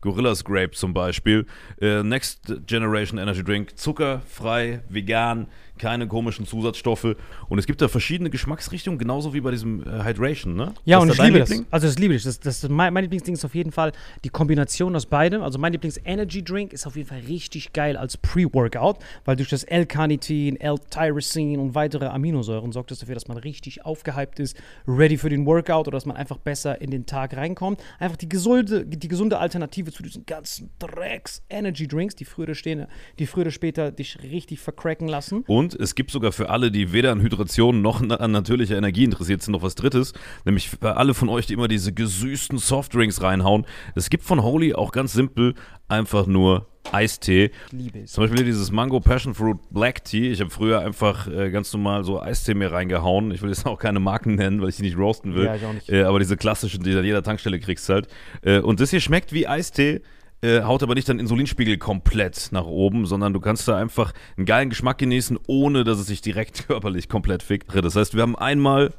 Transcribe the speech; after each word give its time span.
Gorillas 0.00 0.44
Grape 0.44 0.72
zum 0.72 0.94
Beispiel. 0.94 1.46
Äh, 1.80 2.02
Next 2.02 2.52
Generation 2.66 3.18
Energy 3.18 3.42
Drink, 3.42 3.78
zuckerfrei, 3.78 4.80
vegan, 4.88 5.48
keine 5.78 6.06
komischen 6.06 6.46
Zusatzstoffe. 6.46 7.16
Und 7.48 7.58
es 7.58 7.66
gibt 7.66 7.80
da 7.80 7.88
verschiedene 7.88 8.30
Geschmacksrichtungen, 8.30 8.98
genauso 8.98 9.32
wie 9.32 9.40
bei 9.40 9.50
diesem 9.50 9.82
äh, 9.82 10.04
Hydration, 10.04 10.54
ne? 10.54 10.74
Ja, 10.84 10.98
und 10.98 11.10
ich 11.10 11.18
liebe 11.18 11.38
Liebling? 11.38 11.62
das. 11.64 11.72
Also 11.72 11.86
das 11.86 11.98
liebe 11.98 12.14
ich. 12.14 12.24
Das, 12.24 12.40
das, 12.40 12.68
mein, 12.68 12.92
mein 12.92 13.04
Lieblingsding 13.04 13.34
ist 13.34 13.44
auf 13.44 13.54
jeden 13.54 13.72
Fall 13.72 13.92
die 14.24 14.28
Kombination 14.28 14.94
aus 14.94 15.06
beidem. 15.06 15.42
Also 15.42 15.58
mein 15.58 15.72
Lieblings-Energy-Drink 15.72 16.72
ist 16.72 16.86
auf 16.86 16.96
jeden 16.96 17.08
Fall 17.08 17.20
richtig 17.20 17.72
geil 17.72 17.96
als 17.96 18.16
Pre-Workout, 18.16 18.98
weil 19.24 19.36
durch 19.36 19.48
das 19.48 19.64
L-Carnitin, 19.64 20.60
L-Tyrosin 20.60 21.58
und 21.58 21.74
weitere 21.74 22.06
Aminosäuren 22.06 22.72
sorgt 22.72 22.90
das 22.90 22.98
dafür, 22.98 23.14
dass 23.14 23.28
man 23.28 23.38
richtig 23.38 23.84
aufgehypt 23.84 24.40
ist, 24.40 24.56
ready 24.86 25.16
für 25.16 25.30
den 25.30 25.46
Workout 25.46 25.86
oder 25.86 25.96
dass 25.96 26.06
man 26.06 26.16
einfach 26.16 26.38
besser 26.38 26.80
in 26.80 26.90
den 26.90 27.06
Tag 27.06 27.36
reinkommt. 27.36 27.80
Einfach 27.98 28.16
die 28.16 28.28
gesunde, 28.28 28.84
die 28.84 29.08
gesunde 29.08 29.38
Alternative 29.38 29.87
zu 29.92 30.02
diesen 30.02 30.26
ganzen 30.26 30.70
Drecks-Energy-Drinks, 30.78 32.16
die 32.16 32.24
früher, 32.24 32.54
stehen, 32.54 32.86
die 33.18 33.26
früher 33.26 33.42
oder 33.42 33.50
später 33.50 33.92
dich 33.92 34.18
richtig 34.22 34.60
vercracken 34.60 35.08
lassen. 35.08 35.44
Und 35.46 35.68
und 35.68 35.74
es 35.78 35.94
gibt 35.94 36.10
sogar 36.10 36.32
für 36.32 36.48
alle, 36.48 36.70
die 36.70 36.92
weder 36.92 37.12
an 37.12 37.20
Hydration 37.20 37.82
noch 37.82 38.00
an 38.00 38.30
natürlicher 38.30 38.78
Energie 38.78 39.04
interessiert 39.04 39.42
sind, 39.42 39.52
noch 39.52 39.62
was 39.62 39.74
Drittes. 39.74 40.14
Nämlich 40.46 40.70
für 40.70 40.96
alle 40.96 41.12
von 41.12 41.28
euch, 41.28 41.46
die 41.46 41.52
immer 41.52 41.68
diese 41.68 41.92
gesüßten 41.92 42.56
Softdrinks 42.56 43.20
reinhauen. 43.22 43.66
Es 43.94 44.08
gibt 44.08 44.24
von 44.24 44.42
Holy 44.42 44.72
auch 44.74 44.92
ganz 44.92 45.12
simpel 45.12 45.54
einfach 45.88 46.26
nur 46.26 46.68
Eistee. 46.92 47.50
Liebe 47.70 48.00
es. 48.00 48.12
Zum 48.12 48.24
Beispiel 48.24 48.44
dieses 48.44 48.70
Mango 48.70 49.00
Passion 49.00 49.34
Fruit 49.34 49.58
Black 49.70 50.04
Tea. 50.04 50.30
Ich 50.30 50.40
habe 50.40 50.50
früher 50.50 50.80
einfach 50.80 51.28
äh, 51.28 51.50
ganz 51.50 51.72
normal 51.72 52.04
so 52.04 52.20
Eistee 52.20 52.54
mir 52.54 52.72
reingehauen. 52.72 53.30
Ich 53.30 53.42
will 53.42 53.50
jetzt 53.50 53.66
auch 53.66 53.78
keine 53.78 54.00
Marken 54.00 54.34
nennen, 54.34 54.60
weil 54.60 54.70
ich 54.70 54.76
die 54.76 54.82
nicht 54.82 54.96
roasten 54.96 55.34
will. 55.34 55.44
Ja, 55.44 55.54
ich 55.54 55.64
auch 55.64 55.72
nicht. 55.72 55.88
Äh, 55.88 56.02
aber 56.02 56.18
diese 56.18 56.36
klassischen, 56.36 56.82
die 56.82 56.92
du 56.92 56.98
an 56.98 57.04
jeder 57.04 57.22
Tankstelle 57.22 57.60
kriegst 57.60 57.88
halt. 57.88 58.08
Äh, 58.42 58.60
und 58.60 58.80
das 58.80 58.90
hier 58.90 59.00
schmeckt 59.00 59.32
wie 59.32 59.46
Eistee 59.46 60.02
äh, 60.40 60.62
haut 60.62 60.82
aber 60.82 60.94
nicht 60.94 61.08
deinen 61.08 61.18
Insulinspiegel 61.18 61.78
komplett 61.78 62.50
nach 62.52 62.64
oben, 62.64 63.06
sondern 63.06 63.32
du 63.32 63.40
kannst 63.40 63.66
da 63.66 63.76
einfach 63.76 64.12
einen 64.36 64.46
geilen 64.46 64.70
Geschmack 64.70 64.98
genießen, 64.98 65.38
ohne 65.46 65.84
dass 65.84 65.98
es 65.98 66.06
sich 66.06 66.20
direkt 66.20 66.66
körperlich 66.68 67.08
komplett 67.08 67.42
fickt. 67.42 67.74
Das 67.74 67.96
heißt, 67.96 68.14
wir 68.14 68.22
haben 68.22 68.36
einmal 68.36 68.92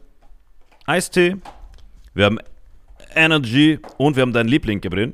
Eistee, 0.85 1.37
wir 2.13 2.25
haben 2.25 2.39
Energy 3.15 3.79
und 3.97 4.15
wir 4.15 4.21
haben 4.21 4.33
deinen 4.33 4.49
Liebling, 4.49 4.81
Gabriel. 4.81 5.13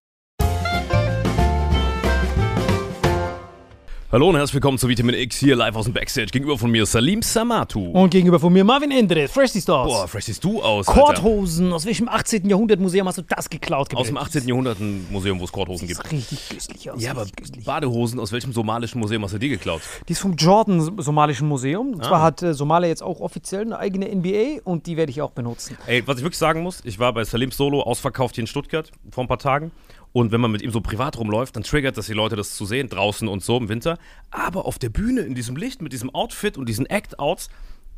Hallo 4.11 4.27
und 4.27 4.35
herzlich 4.35 4.55
willkommen 4.55 4.77
zu 4.77 4.89
Vitamin 4.89 5.15
X 5.15 5.37
hier 5.37 5.55
live 5.55 5.73
aus 5.77 5.85
dem 5.85 5.93
Backstage. 5.93 6.31
Gegenüber 6.33 6.57
von 6.57 6.69
mir 6.69 6.85
Salim 6.85 7.21
Samatu. 7.21 7.91
Und 7.91 8.09
gegenüber 8.09 8.41
von 8.41 8.51
mir 8.51 8.65
Marvin 8.65 8.91
Endres, 8.91 9.31
Freshly 9.31 9.61
Stars. 9.61 9.87
Boah, 9.87 10.05
fresh 10.05 10.25
siehst 10.25 10.43
du 10.43 10.61
aus. 10.61 10.85
Korthosen. 10.85 11.71
Aus 11.71 11.85
welchem 11.85 12.09
18. 12.09 12.49
Jahrhundert 12.49 12.81
Museum 12.81 13.07
hast 13.07 13.19
du 13.19 13.21
das 13.21 13.49
geklaut? 13.49 13.95
Aus 13.95 14.07
dem 14.07 14.17
18. 14.17 14.45
Jahrhundert 14.49 14.79
Museum, 15.09 15.39
wo 15.39 15.45
es 15.45 15.51
Korthosen 15.53 15.87
gibt. 15.87 16.01
Das 16.03 16.11
richtig 16.11 16.49
köstlich 16.49 16.91
aus. 16.91 17.01
Ja, 17.01 17.11
aber 17.11 17.25
köstlich. 17.25 17.63
Badehosen, 17.63 18.19
aus 18.19 18.33
welchem 18.33 18.51
somalischen 18.51 18.99
Museum 18.99 19.23
hast 19.23 19.31
du 19.33 19.37
die 19.37 19.47
geklaut? 19.47 19.81
Die 20.09 20.11
ist 20.11 20.19
vom 20.19 20.35
Jordan 20.35 20.81
Somalischen 21.01 21.47
Museum. 21.47 21.93
Und 21.93 22.01
Ah. 22.01 22.07
zwar 22.09 22.21
hat 22.21 22.43
äh, 22.43 22.53
Somalia 22.53 22.89
jetzt 22.89 23.03
auch 23.03 23.21
offiziell 23.21 23.61
eine 23.61 23.79
eigene 23.79 24.13
NBA 24.13 24.59
und 24.65 24.87
die 24.87 24.97
werde 24.97 25.09
ich 25.11 25.21
auch 25.21 25.31
benutzen. 25.31 25.77
Ey, 25.87 26.05
was 26.05 26.17
ich 26.17 26.23
wirklich 26.23 26.37
sagen 26.37 26.63
muss, 26.63 26.81
ich 26.83 26.99
war 26.99 27.13
bei 27.13 27.23
Salim 27.23 27.51
Solo 27.51 27.79
ausverkauft 27.81 28.35
hier 28.35 28.41
in 28.43 28.47
Stuttgart 28.47 28.91
vor 29.09 29.23
ein 29.23 29.29
paar 29.29 29.39
Tagen 29.39 29.71
Und 30.13 30.31
wenn 30.31 30.41
man 30.41 30.51
mit 30.51 30.61
ihm 30.61 30.71
so 30.71 30.81
privat 30.81 31.17
rumläuft, 31.17 31.55
dann 31.55 31.63
triggert 31.63 31.97
das 31.97 32.07
die 32.07 32.13
Leute, 32.13 32.35
das 32.35 32.55
zu 32.55 32.65
sehen, 32.65 32.89
draußen 32.89 33.27
und 33.27 33.43
so 33.43 33.57
im 33.57 33.69
Winter. 33.69 33.97
Aber 34.29 34.65
auf 34.65 34.77
der 34.77 34.89
Bühne, 34.89 35.21
in 35.21 35.35
diesem 35.35 35.55
Licht, 35.55 35.81
mit 35.81 35.93
diesem 35.93 36.09
Outfit 36.13 36.57
und 36.57 36.67
diesen 36.67 36.85
Act-Outs, 36.85 37.49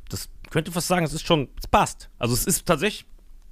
das 0.10 0.30
könnte 0.52 0.72
fast 0.72 0.88
sagen, 0.88 1.06
es 1.06 1.14
ist 1.14 1.26
schon, 1.26 1.50
es 1.60 1.68
passt. 1.68 2.10
Also 2.20 2.34
es 2.34 2.46
ist 2.46 2.66
tatsächlich, 2.68 3.06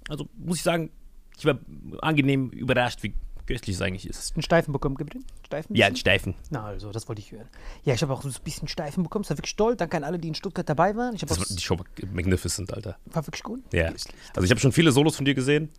also 0.10 0.28
muss 0.38 0.58
ich 0.58 0.64
sagen, 0.64 0.92
ich 1.38 1.46
war 1.46 1.58
angenehm 2.02 2.50
überrascht, 2.52 3.02
wie 3.02 3.14
köstlich 3.48 3.76
es 3.76 3.82
eigentlich 3.82 4.08
ist. 4.08 4.36
Einen 4.36 4.44
Steifen 4.44 4.72
bekommen, 4.72 4.96
Gabriel? 4.96 5.24
Steifen? 5.46 5.76
Ja, 5.76 5.88
ein 5.88 5.96
Steifen. 5.96 6.36
Na, 6.52 6.66
also, 6.66 6.92
das 6.92 7.08
wollte 7.10 7.22
ich 7.22 7.32
hören. 7.32 7.48
Ja, 7.84 7.94
ich 7.94 8.02
habe 8.02 8.14
auch 8.14 8.22
so 8.22 8.30
ein 8.30 8.36
bisschen 8.44 8.68
Steifen 8.68 9.04
bekommen. 9.04 9.24
Es 9.24 9.30
war 9.30 9.38
wirklich 9.38 9.56
toll. 9.56 9.76
Danke 9.76 9.98
an 9.98 10.04
alle, 10.04 10.20
die 10.20 10.28
in 10.28 10.36
Stuttgart 10.36 10.68
dabei 10.70 10.96
waren. 10.96 11.16
Ich 11.16 11.22
Das 11.22 11.40
war, 11.40 11.46
die 11.50 11.62
Show 11.62 11.78
war 11.80 11.86
magnificent, 12.14 12.74
Alter. 12.74 12.98
war 13.06 13.26
wirklich 13.26 13.44
gut. 13.44 13.62
Ja. 13.74 13.88
Also 13.88 14.44
ich 14.44 14.52
habe 14.52 14.60
schon 14.60 14.72
viele 14.72 14.92
Solos 14.92 15.16
von 15.16 15.26
dir 15.26 15.34
gesehen, 15.34 15.70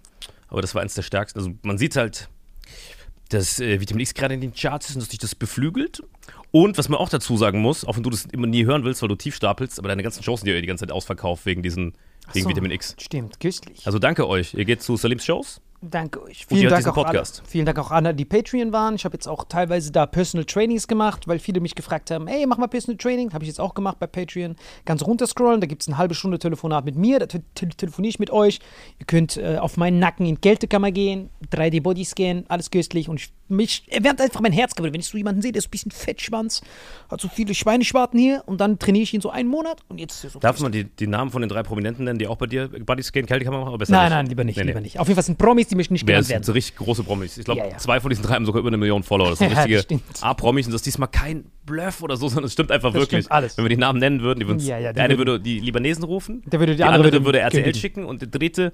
aber 0.49 0.61
das 0.63 0.75
war 0.75 0.83
eins 0.83 0.95
der 0.95 1.03
stärksten. 1.03 1.39
Also 1.39 1.53
man 1.63 1.79
sieht 1.79 1.97
halt, 1.97 2.29
dass 3.33 3.61
äh, 3.61 3.81
Vitamin 3.81 4.03
X 4.03 4.15
gerade 4.15 4.35
in 4.35 4.41
den 4.41 4.55
Charts 4.55 4.91
ist 4.91 4.97
und 4.97 5.01
dass 5.01 5.09
dich 5.09 5.19
das 5.19 5.35
beflügelt. 5.35 6.03
Und 6.51 6.77
was 6.77 6.89
man 6.89 6.99
auch 6.99 7.09
dazu 7.09 7.37
sagen 7.37 7.61
muss, 7.61 7.85
auch 7.85 7.97
wenn 7.97 8.03
du 8.03 8.11
das 8.11 8.27
immer 8.27 8.47
nie 8.47 8.65
hören 8.65 8.85
willst, 8.85 9.01
weil 9.03 9.09
du 9.09 9.17
tief 9.17 9.35
stapelst, 9.35 9.79
aber 9.79 9.89
deine 9.89 10.03
ganzen 10.03 10.23
Shows 10.23 10.41
sind 10.41 10.51
ja 10.51 10.61
die 10.61 10.67
ganze 10.67 10.87
Zeit 10.87 10.93
ausverkauft 10.93 11.47
wegen 11.47 11.63
diesen, 11.63 11.95
wegen 12.33 12.45
so, 12.45 12.51
Vitamin 12.51 12.71
X. 12.71 12.95
Stimmt, 13.01 13.41
köstlich. 13.41 13.87
Also 13.87 13.99
danke 13.99 14.29
euch. 14.29 14.55
Ihr 14.55 14.65
geht 14.65 14.83
zu 14.83 14.97
Salims 14.97 15.25
Shows. 15.25 15.61
Danke 15.85 16.23
euch. 16.23 16.47
Vielen 16.47 16.71
Dank, 16.71 16.87
auch 16.87 16.95
Podcast. 16.95 17.43
Vielen 17.45 17.67
Dank 17.67 17.77
auch 17.77 17.91
an 17.91 18.07
alle, 18.07 18.15
die 18.15 18.25
Patreon 18.25 18.73
waren. 18.73 18.95
Ich 18.95 19.05
habe 19.05 19.15
jetzt 19.17 19.27
auch 19.27 19.45
teilweise 19.49 19.91
da 19.91 20.07
Personal 20.07 20.45
Trainings 20.45 20.87
gemacht, 20.87 21.27
weil 21.27 21.41
viele 21.41 21.61
mich 21.61 21.75
gefragt 21.75 22.13
haben, 22.13 22.29
ey, 22.29 22.47
mach 22.47 22.57
mal 22.57 22.69
Personal 22.69 22.97
Training. 22.97 23.33
Habe 23.33 23.43
ich 23.43 23.49
jetzt 23.49 23.61
auch 23.61 23.75
gemacht 23.75 23.99
bei 23.99 24.07
Patreon. 24.07 24.55
Ganz 24.85 25.05
runterscrollen, 25.05 25.61
da 25.61 25.67
gibt 25.67 25.83
es 25.83 25.89
eine 25.89 25.99
halbe 25.99 26.15
Stunde 26.15 26.39
Telefonat 26.39 26.85
mit 26.85 26.95
mir, 26.95 27.19
da 27.19 27.27
te 27.27 27.43
telefoniere 27.53 28.11
ich 28.11 28.19
mit 28.21 28.31
euch. 28.31 28.61
Ihr 29.01 29.07
könnt 29.07 29.37
äh, 29.37 29.59
auf 29.59 29.77
meinen 29.77 29.99
Nacken 29.99 30.25
in 30.25 30.37
die 30.37 30.41
Kältekammer 30.41 30.93
gehen, 30.93 31.31
3D-Bodyscan, 31.53 32.45
alles 32.47 32.71
köstlich. 32.71 33.09
Und 33.09 33.19
ich, 33.19 33.33
mich 33.53 33.85
erwärmt 33.89 34.21
einfach 34.21 34.41
mein 34.41 34.53
Herz, 34.53 34.73
wenn 34.79 34.95
ich 34.95 35.07
so 35.07 35.17
jemanden 35.19 35.43
sehe, 35.43 35.53
der 35.53 35.61
ist 35.61 35.69
ein 35.69 35.71
bisschen 35.71 35.91
Fettschwanz, 35.91 36.63
hat 37.11 37.21
so 37.21 37.29
viele 37.29 37.55
Schweineschwarten 37.55 38.19
hier 38.19 38.43
und 38.47 38.61
dann 38.61 38.79
trainiere 38.79 39.03
ich 39.05 39.15
ihn 39.15 39.21
so 39.21 39.31
einen 39.31 39.49
Monat 39.49 39.81
und 39.89 39.99
jetzt 39.99 40.15
ist 40.17 40.25
er 40.25 40.31
so 40.31 40.39
Darf 40.41 40.59
man 40.61 40.73
die, 40.73 40.85
die 40.85 41.07
Namen 41.07 41.31
von 41.31 41.43
den 41.43 41.49
drei 41.49 41.63
Prominenten 41.63 42.05
nennen, 42.05 42.19
die 42.19 42.27
auch 42.27 42.37
bei 42.37 42.47
dir 42.47 42.69
Bodyscan 42.69 43.27
Kältekammer 43.27 43.59
machen? 43.61 43.69
Oder 43.71 43.79
besser 43.79 43.93
Nein, 43.93 44.05
nicht? 44.05 44.11
nein, 44.13 44.27
lieber 44.27 44.45
nicht, 44.45 44.57
Nee, 44.57 44.63
nee. 44.65 44.69
lieber 44.71 44.81
nicht. 44.81 44.99
Auf 44.99 45.07
jeden 45.09 45.17
Fall 45.17 45.25
sind 45.25 45.39
Promis, 45.39 45.69
die 45.69 45.75
möchten 45.77 45.93
nicht 45.95 46.07
genannt 46.07 46.23
ist 46.25 46.31
werden. 46.31 46.43
so 46.45 46.53
richtig 46.53 46.77
große 46.77 47.05
Promis? 47.05 47.39
Ich 47.39 47.45
glaube, 47.45 47.61
Ja, 47.61 47.69
ja. 47.69 47.79
zwei 47.79 48.01
von 48.01 48.09
diesen 48.11 48.25
drei 48.25 48.35
haben 48.35 48.47
sogar 48.47 48.61
über 48.61 48.69
eine 48.71 48.77
Million 48.79 49.03
Follower. 49.03 49.31
Das 49.31 49.39
sind 49.39 49.53
Ja, 49.53 49.63
richtige. 49.63 50.01
A-Promis 50.21 50.67
und 50.67 50.73
das 50.73 50.81
ist 50.81 50.87
diesmal 50.87 51.09
kein 51.09 51.45
Bluff 51.67 52.03
oder 52.03 52.17
so, 52.17 52.29
sondern 52.29 52.45
es 52.47 52.53
stimmt 52.55 52.71
einfach 52.73 52.93
Das 52.93 53.01
wirklich. 53.03 53.25
stimmt 53.25 53.33
alles. 53.33 53.57
Wenn 53.57 53.65
wir 53.65 53.69
die 53.71 53.77
Namen 53.77 53.99
nennen 54.01 54.21
würden, 54.23 54.41
die 54.41 54.47
würden 54.49 54.59
Ja, 54.61 54.79
ja, 54.79 54.93
der 54.93 55.05
eine 55.05 55.19
würde 55.19 55.39
die 55.39 55.61
Libanesen 55.61 56.05
rufen, 56.05 56.43
Der 56.47 56.59
würde 56.59 56.73
die 56.73 56.79
die 56.79 56.83
andere 56.85 56.97
andere 57.05 57.13
würde 57.13 57.25
würde 57.27 57.39
RTL 57.41 57.75
schicken 57.75 58.05
und 58.05 58.21
der 58.23 58.29
dritte, 58.29 58.73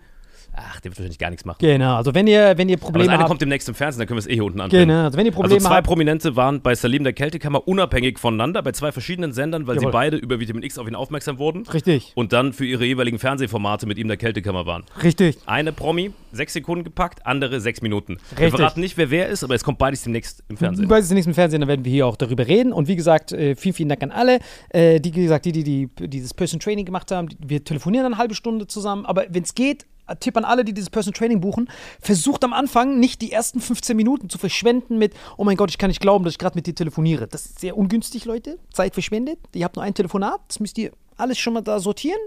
ach, 0.54 0.80
der 0.80 0.90
wird 0.90 0.98
wahrscheinlich 0.98 1.18
gar 1.18 1.30
nichts 1.30 1.44
machen. 1.44 1.58
Genau, 1.60 1.96
also 1.96 2.14
wenn 2.14 2.26
ihr, 2.26 2.54
wenn 2.56 2.68
ihr 2.68 2.74
Aber 2.74 2.80
das 2.80 2.86
Probleme 2.86 3.10
eine 3.12 3.18
habt. 3.20 3.28
kommt 3.28 3.40
demnächst 3.40 3.68
im 3.68 3.74
Fernsehen, 3.74 4.00
dann 4.00 4.08
können 4.08 4.16
wir 4.18 4.22
es 4.22 4.26
eh 4.26 4.34
hier 4.34 4.44
unten 4.44 4.60
anbringen. 4.60 4.88
Genau, 4.88 5.04
also 5.04 5.16
wenn 5.18 5.26
ihr 5.26 5.32
Probleme 5.32 5.54
Also 5.56 5.68
zwei 5.68 5.76
habt. 5.76 5.86
Prominente 5.86 6.36
waren 6.36 6.60
bei 6.60 6.74
Salim 6.74 7.04
der 7.04 7.12
Kältekammer 7.12 7.66
unabhängig 7.68 8.18
voneinander, 8.18 8.62
bei 8.62 8.72
zwei 8.72 8.92
verschiedenen 8.92 9.32
Sendern, 9.32 9.66
weil 9.66 9.76
Jawohl. 9.76 9.88
sie 9.88 9.92
beide 9.92 10.16
über 10.16 10.40
Vitamin 10.40 10.62
X 10.62 10.78
auf 10.78 10.88
ihn 10.88 10.94
aufmerksam 10.94 11.38
wurden 11.38 11.66
Richtig, 11.66 12.12
und 12.14 12.32
dann 12.32 12.52
für 12.52 12.64
ihre 12.64 12.84
jeweiligen 12.84 13.18
Fernsehformate 13.18 13.86
mit 13.86 13.98
ihm 13.98 14.08
der 14.08 14.16
Kältekammer 14.16 14.66
waren. 14.66 14.84
richtig. 15.02 15.38
Eine 15.46 15.72
Promi, 15.72 16.12
sechs 16.32 16.52
Sekunden 16.52 16.84
gepackt, 16.84 17.26
andere 17.26 17.60
sechs 17.60 17.82
Minuten. 17.82 18.18
Wir 18.30 18.46
Richtig. 18.46 18.56
verraten 18.60 18.80
nicht, 18.80 18.96
wer 18.96 19.10
wer 19.10 19.28
ist, 19.28 19.44
aber 19.44 19.54
es 19.54 19.64
kommt 19.64 19.78
beides 19.78 20.02
demnächst 20.02 20.42
im 20.48 20.56
Fernsehen. 20.56 20.88
Bei 20.88 21.00
dem 21.00 21.14
nächsten 21.14 21.34
Fernsehen, 21.34 21.60
dann 21.60 21.68
werden 21.68 21.84
wir 21.84 21.92
hier 21.92 22.06
auch 22.06 22.16
darüber 22.16 22.46
reden. 22.46 22.72
Und 22.72 22.88
wie 22.88 22.96
gesagt, 22.96 23.32
äh, 23.32 23.54
vielen, 23.56 23.74
vielen 23.74 23.88
Dank 23.88 24.02
an 24.02 24.10
alle, 24.10 24.38
äh, 24.70 25.00
die, 25.00 25.14
wie 25.14 25.22
gesagt, 25.22 25.44
die, 25.44 25.52
die, 25.52 25.62
die 25.64 25.88
dieses 26.08 26.34
Person 26.34 26.60
Training 26.60 26.84
gemacht 26.84 27.10
haben. 27.10 27.28
Wir 27.38 27.64
telefonieren 27.64 28.06
eine 28.06 28.18
halbe 28.18 28.34
Stunde 28.34 28.66
zusammen, 28.66 29.06
aber 29.06 29.24
wenn 29.30 29.42
es 29.42 29.54
geht, 29.54 29.86
Tipp 30.16 30.36
an 30.36 30.44
alle, 30.44 30.64
die 30.64 30.72
dieses 30.72 30.90
Person 30.90 31.12
Training 31.12 31.40
buchen, 31.40 31.68
versucht 32.00 32.44
am 32.44 32.52
Anfang 32.52 32.98
nicht 32.98 33.20
die 33.22 33.32
ersten 33.32 33.60
15 33.60 33.96
Minuten 33.96 34.28
zu 34.28 34.38
verschwenden 34.38 34.98
mit, 34.98 35.14
oh 35.36 35.44
mein 35.44 35.56
Gott, 35.56 35.70
ich 35.70 35.78
kann 35.78 35.88
nicht 35.88 36.00
glauben, 36.00 36.24
dass 36.24 36.34
ich 36.34 36.38
gerade 36.38 36.56
mit 36.56 36.66
dir 36.66 36.74
telefoniere. 36.74 37.26
Das 37.28 37.46
ist 37.46 37.60
sehr 37.60 37.76
ungünstig, 37.76 38.24
Leute. 38.24 38.58
Zeit 38.72 38.94
verschwendet. 38.94 39.38
Ihr 39.54 39.64
habt 39.64 39.76
nur 39.76 39.84
ein 39.84 39.94
Telefonat, 39.94 40.40
das 40.48 40.60
müsst 40.60 40.78
ihr 40.78 40.92
alles 41.16 41.38
schon 41.38 41.52
mal 41.54 41.62
da 41.62 41.80
sortieren, 41.80 42.18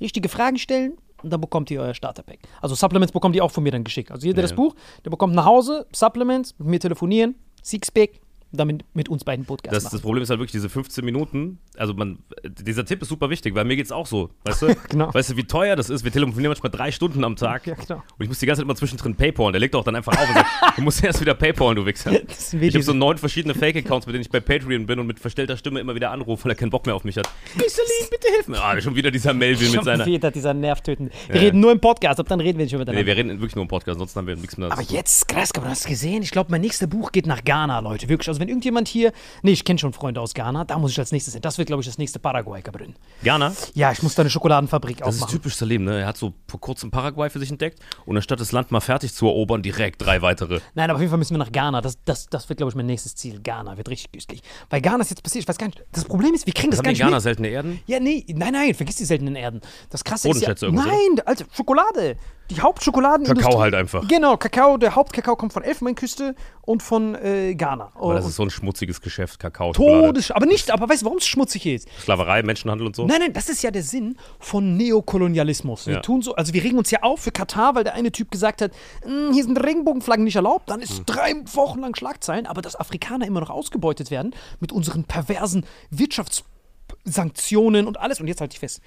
richtige 0.00 0.28
Fragen 0.28 0.58
stellen 0.58 0.94
und 1.22 1.30
dann 1.30 1.40
bekommt 1.40 1.70
ihr 1.70 1.80
euer 1.80 1.94
Starterpack. 1.94 2.38
Also 2.60 2.74
Supplements 2.74 3.12
bekommt 3.12 3.34
ihr 3.36 3.44
auch 3.44 3.50
von 3.50 3.62
mir 3.62 3.72
dann 3.72 3.84
geschickt. 3.84 4.10
Also 4.10 4.26
jeder, 4.26 4.36
der 4.36 4.44
Ja. 4.44 4.48
das 4.48 4.56
Buch, 4.56 4.74
der 5.04 5.10
bekommt 5.10 5.34
nach 5.34 5.46
Hause 5.46 5.86
Supplements, 5.94 6.54
mit 6.58 6.68
mir 6.68 6.80
telefonieren, 6.80 7.34
Sixpack, 7.62 8.20
dann 8.56 8.82
mit, 8.94 9.08
uns 9.08 9.24
beiden 9.24 9.44
Podcast 9.44 9.74
Das, 9.74 9.84
machen. 9.84 9.94
das 9.96 10.02
Problem 10.02 10.22
ist 10.22 10.30
halt 10.30 10.38
wirklich 10.40 10.52
diese 10.52 10.68
15 10.68 11.04
Minuten. 11.04 11.58
Also 11.76 11.94
man, 11.94 12.18
dieser 12.44 12.84
Tipp 12.84 13.02
ist 13.02 13.08
super 13.08 13.30
wichtig, 13.30 13.54
weil 13.54 13.64
mir 13.64 13.76
geht's 13.76 13.92
auch 13.92 14.06
so. 14.06 14.30
Weißt 14.44 14.62
du? 14.62 14.74
Genau. 14.88 15.12
Weißt 15.12 15.30
du, 15.30 15.36
wie 15.36 15.44
teuer 15.44 15.76
das 15.76 15.90
ist? 15.90 16.04
Wir 16.04 16.12
telefonieren 16.12 16.50
manchmal 16.50 16.70
drei 16.70 16.90
Stunden 16.92 17.24
am 17.24 17.36
Tag. 17.36 17.66
Ja, 17.66 17.74
genau. 17.74 17.96
Und 17.96 18.02
ich 18.22 18.28
muss 18.28 18.38
die 18.38 18.46
ganze 18.46 18.60
Zeit 18.60 18.64
immer 18.64 18.76
zwischendrin 18.76 19.14
Paypal. 19.16 19.50
Der 19.52 19.60
legt 19.60 19.74
auch 19.74 19.82
dann 19.84 19.96
einfach 19.96 20.12
auf 20.12 20.28
und 20.28 20.34
sagt, 20.34 20.48
du 20.76 20.82
musst 20.82 21.02
erst 21.02 21.20
wieder 21.20 21.34
Paypal, 21.34 21.74
du 21.74 21.84
Wichser. 21.86 22.12
Ich 22.12 22.74
habe 22.74 22.82
so 22.82 22.92
neun 22.92 23.18
verschiedene 23.18 23.54
Fake-Accounts, 23.54 24.06
mit 24.06 24.14
denen 24.14 24.22
ich 24.22 24.30
bei 24.30 24.40
Patreon 24.40 24.86
bin 24.86 24.98
und 25.00 25.06
mit 25.06 25.18
verstellter 25.18 25.56
Stimme 25.56 25.80
immer 25.80 25.94
wieder 25.94 26.10
anrufe, 26.10 26.44
weil 26.44 26.52
er 26.52 26.54
keinen 26.56 26.70
Bock 26.70 26.86
mehr 26.86 26.94
auf 26.94 27.04
mich 27.04 27.16
hat. 27.16 27.28
Salim, 27.54 28.10
bitte 28.10 28.28
hilf 28.32 28.48
mir. 28.48 28.62
Ah, 28.62 28.80
schon 28.80 28.94
wieder 28.94 29.10
dieser 29.10 29.34
Melvin 29.34 29.66
mit 29.66 29.74
Schon 29.74 29.84
seiner. 29.84 30.06
wieder 30.06 30.30
dieser 30.30 30.54
nervtötende. 30.54 31.10
Wir 31.28 31.36
Ja. 31.36 31.40
reden 31.42 31.60
nur 31.60 31.72
im 31.72 31.80
Podcast, 31.80 32.20
ab 32.20 32.28
dann 32.28 32.40
reden 32.40 32.58
wir 32.58 32.64
nicht 32.66 32.72
über 32.74 32.84
Nee, 32.84 33.06
wir 33.06 33.16
reden 33.16 33.30
wirklich 33.30 33.54
nur 33.56 33.62
im 33.62 33.68
Podcast, 33.68 33.94
ansonsten 33.96 34.18
haben 34.18 34.26
wir 34.26 34.36
nichts 34.36 34.56
mehr. 34.56 34.70
Aber 34.70 34.82
jetzt, 34.82 35.26
krass, 35.28 35.50
du 35.50 35.62
hast 35.64 35.86
gesehen, 35.86 36.22
ich 36.22 36.30
glaube, 36.30 36.50
mein 36.50 36.60
nächstes 36.60 36.88
Buch 36.88 37.10
geht 37.12 37.26
nach 37.26 37.42
Ghana, 37.42 37.80
Leute. 37.80 38.08
Wirklich. 38.08 38.28
Also 38.28 38.43
wenn 38.44 38.48
irgendjemand 38.50 38.88
hier, 38.88 39.12
nee, 39.42 39.52
ich 39.52 39.64
kenne 39.64 39.78
schon 39.78 39.92
Freunde 39.94 40.20
aus 40.20 40.34
Ghana, 40.34 40.64
da 40.64 40.78
muss 40.78 40.90
ich 40.92 40.98
als 40.98 41.12
nächstes 41.12 41.32
hin. 41.34 41.40
Das 41.42 41.56
wird, 41.56 41.66
glaube 41.66 41.80
ich, 41.80 41.86
das 41.86 41.96
nächste 41.98 42.18
Paraguay, 42.18 42.60
Gabriel. 42.60 42.92
Ghana, 43.22 43.54
Ja, 43.72 43.90
ich 43.90 44.02
muss 44.02 44.14
da 44.14 44.22
eine 44.22 44.30
Schokoladenfabrik 44.30 44.98
das 44.98 45.16
ist 45.16 45.22
aufmachen. 45.22 45.38
typisch 45.38 45.56
Salim, 45.56 45.84
ne? 45.84 46.00
Er 46.00 46.06
hat 46.06 46.16
so 46.18 46.34
vor 46.46 46.60
kurzem 46.60 46.90
Paraguay 46.90 47.30
für 47.30 47.38
sich 47.38 47.50
entdeckt 47.50 47.78
und 48.04 48.16
anstatt 48.16 48.38
das 48.40 48.52
Land 48.52 48.70
mal 48.70 48.80
fertig 48.80 49.14
zu 49.14 49.26
erobern, 49.26 49.62
direkt 49.62 50.02
drei 50.04 50.20
weitere. 50.22 50.60
Nein, 50.74 50.90
aber 50.90 50.96
auf 50.96 51.00
jeden 51.00 51.10
Fall 51.10 51.18
müssen 51.18 51.34
wir 51.34 51.38
nach 51.38 51.52
Ghana. 51.52 51.80
Das, 51.80 51.96
das, 52.04 52.26
das 52.26 52.48
wird, 52.48 52.58
glaube 52.58 52.70
ich, 52.70 52.76
mein 52.76 52.86
nächstes 52.86 53.14
Ziel. 53.14 53.40
Ghana 53.40 53.76
wird 53.78 53.88
richtig 53.88 54.12
günstig. 54.12 54.42
Weil 54.70 54.80
Ghana 54.82 55.00
ist 55.02 55.10
jetzt 55.10 55.22
passiert, 55.22 55.44
ich 55.44 55.48
weiß 55.48 55.56
gar 55.58 55.66
nicht. 55.66 55.82
Das 55.92 56.04
Problem 56.04 56.34
ist, 56.34 56.46
wir 56.46 56.52
kriegen 56.52 56.70
das, 56.70 56.78
Haben 56.78 56.84
gar 56.84 56.92
die 56.92 56.98
nicht 56.98 57.04
Ghana 57.04 57.16
mit. 57.16 57.22
seltene 57.22 57.48
Erden? 57.48 57.80
Ja, 57.86 57.98
nee, 58.00 58.24
nein, 58.28 58.52
nein, 58.52 58.74
vergiss 58.74 58.96
die 58.96 59.04
seltenen 59.06 59.36
Erden. 59.36 59.60
Das 59.90 60.04
krasse 60.04 60.28
ist 60.28 60.40
ja, 60.42 60.54
nein, 60.70 61.20
Alter, 61.24 61.44
Schokolade. 61.52 62.16
Die 62.50 62.60
Hauptschokoladenindustrie. 62.60 63.42
Kakao 63.42 63.60
halt 63.60 63.74
einfach. 63.74 64.06
Genau, 64.06 64.36
Kakao, 64.36 64.76
der 64.76 64.94
Hauptkakao 64.94 65.34
kommt 65.34 65.54
von 65.54 65.62
Elfenbeinküste 65.64 66.34
und 66.62 66.82
von 66.82 67.14
äh, 67.14 67.54
Ghana. 67.54 67.90
Aber 67.94 68.12
das 68.14 68.24
Und 68.24 68.30
ist 68.30 68.36
so 68.36 68.42
ein 68.42 68.50
schmutziges 68.50 69.00
Geschäft, 69.00 69.40
Kakao. 69.40 69.72
Todes, 69.72 70.30
aber 70.30 70.44
nicht, 70.44 70.70
aber 70.70 70.86
weißt 70.88 71.00
du, 71.02 71.06
warum 71.06 71.18
es 71.18 71.26
schmutzig 71.26 71.64
ist? 71.64 71.88
Sklaverei, 72.02 72.42
Menschenhandel 72.42 72.86
und 72.86 72.94
so. 72.96 73.06
Nein, 73.06 73.20
nein, 73.20 73.32
das 73.32 73.48
ist 73.48 73.62
ja 73.62 73.70
der 73.70 73.82
Sinn 73.82 74.18
von 74.40 74.76
Neokolonialismus. 74.76 75.86
Wir 75.86 75.94
Ja. 75.94 76.00
tun 76.00 76.20
so, 76.20 76.34
also 76.34 76.52
wir 76.52 76.62
regen 76.62 76.76
uns 76.76 76.90
ja 76.90 77.02
auf 77.02 77.20
für 77.20 77.32
Katar, 77.32 77.74
weil 77.76 77.84
der 77.84 77.94
eine 77.94 78.12
Typ 78.12 78.30
gesagt 78.30 78.60
hat, 78.60 78.72
"Mm, 79.06 79.32
hier 79.32 79.44
sind 79.44 79.56
Regenbogenflaggen 79.56 80.24
nicht 80.24 80.36
erlaubt, 80.36 80.68
dann 80.68 80.80
ist 80.80 80.98
Hm. 80.98 81.06
drei 81.06 81.32
Wochen 81.54 81.80
lang 81.80 81.96
Schlagzeilen, 81.96 82.46
aber 82.46 82.60
dass 82.60 82.76
Afrikaner 82.76 83.26
immer 83.26 83.40
noch 83.40 83.50
ausgebeutet 83.50 84.10
werden 84.10 84.34
mit 84.60 84.70
unseren 84.70 85.04
perversen 85.04 85.64
Wirtschaftssanktionen 85.90 87.86
und 87.86 87.98
alles. 87.98 88.20
Und 88.20 88.26
jetzt 88.28 88.40
halte 88.42 88.54
ich 88.54 88.60
fest. 88.60 88.80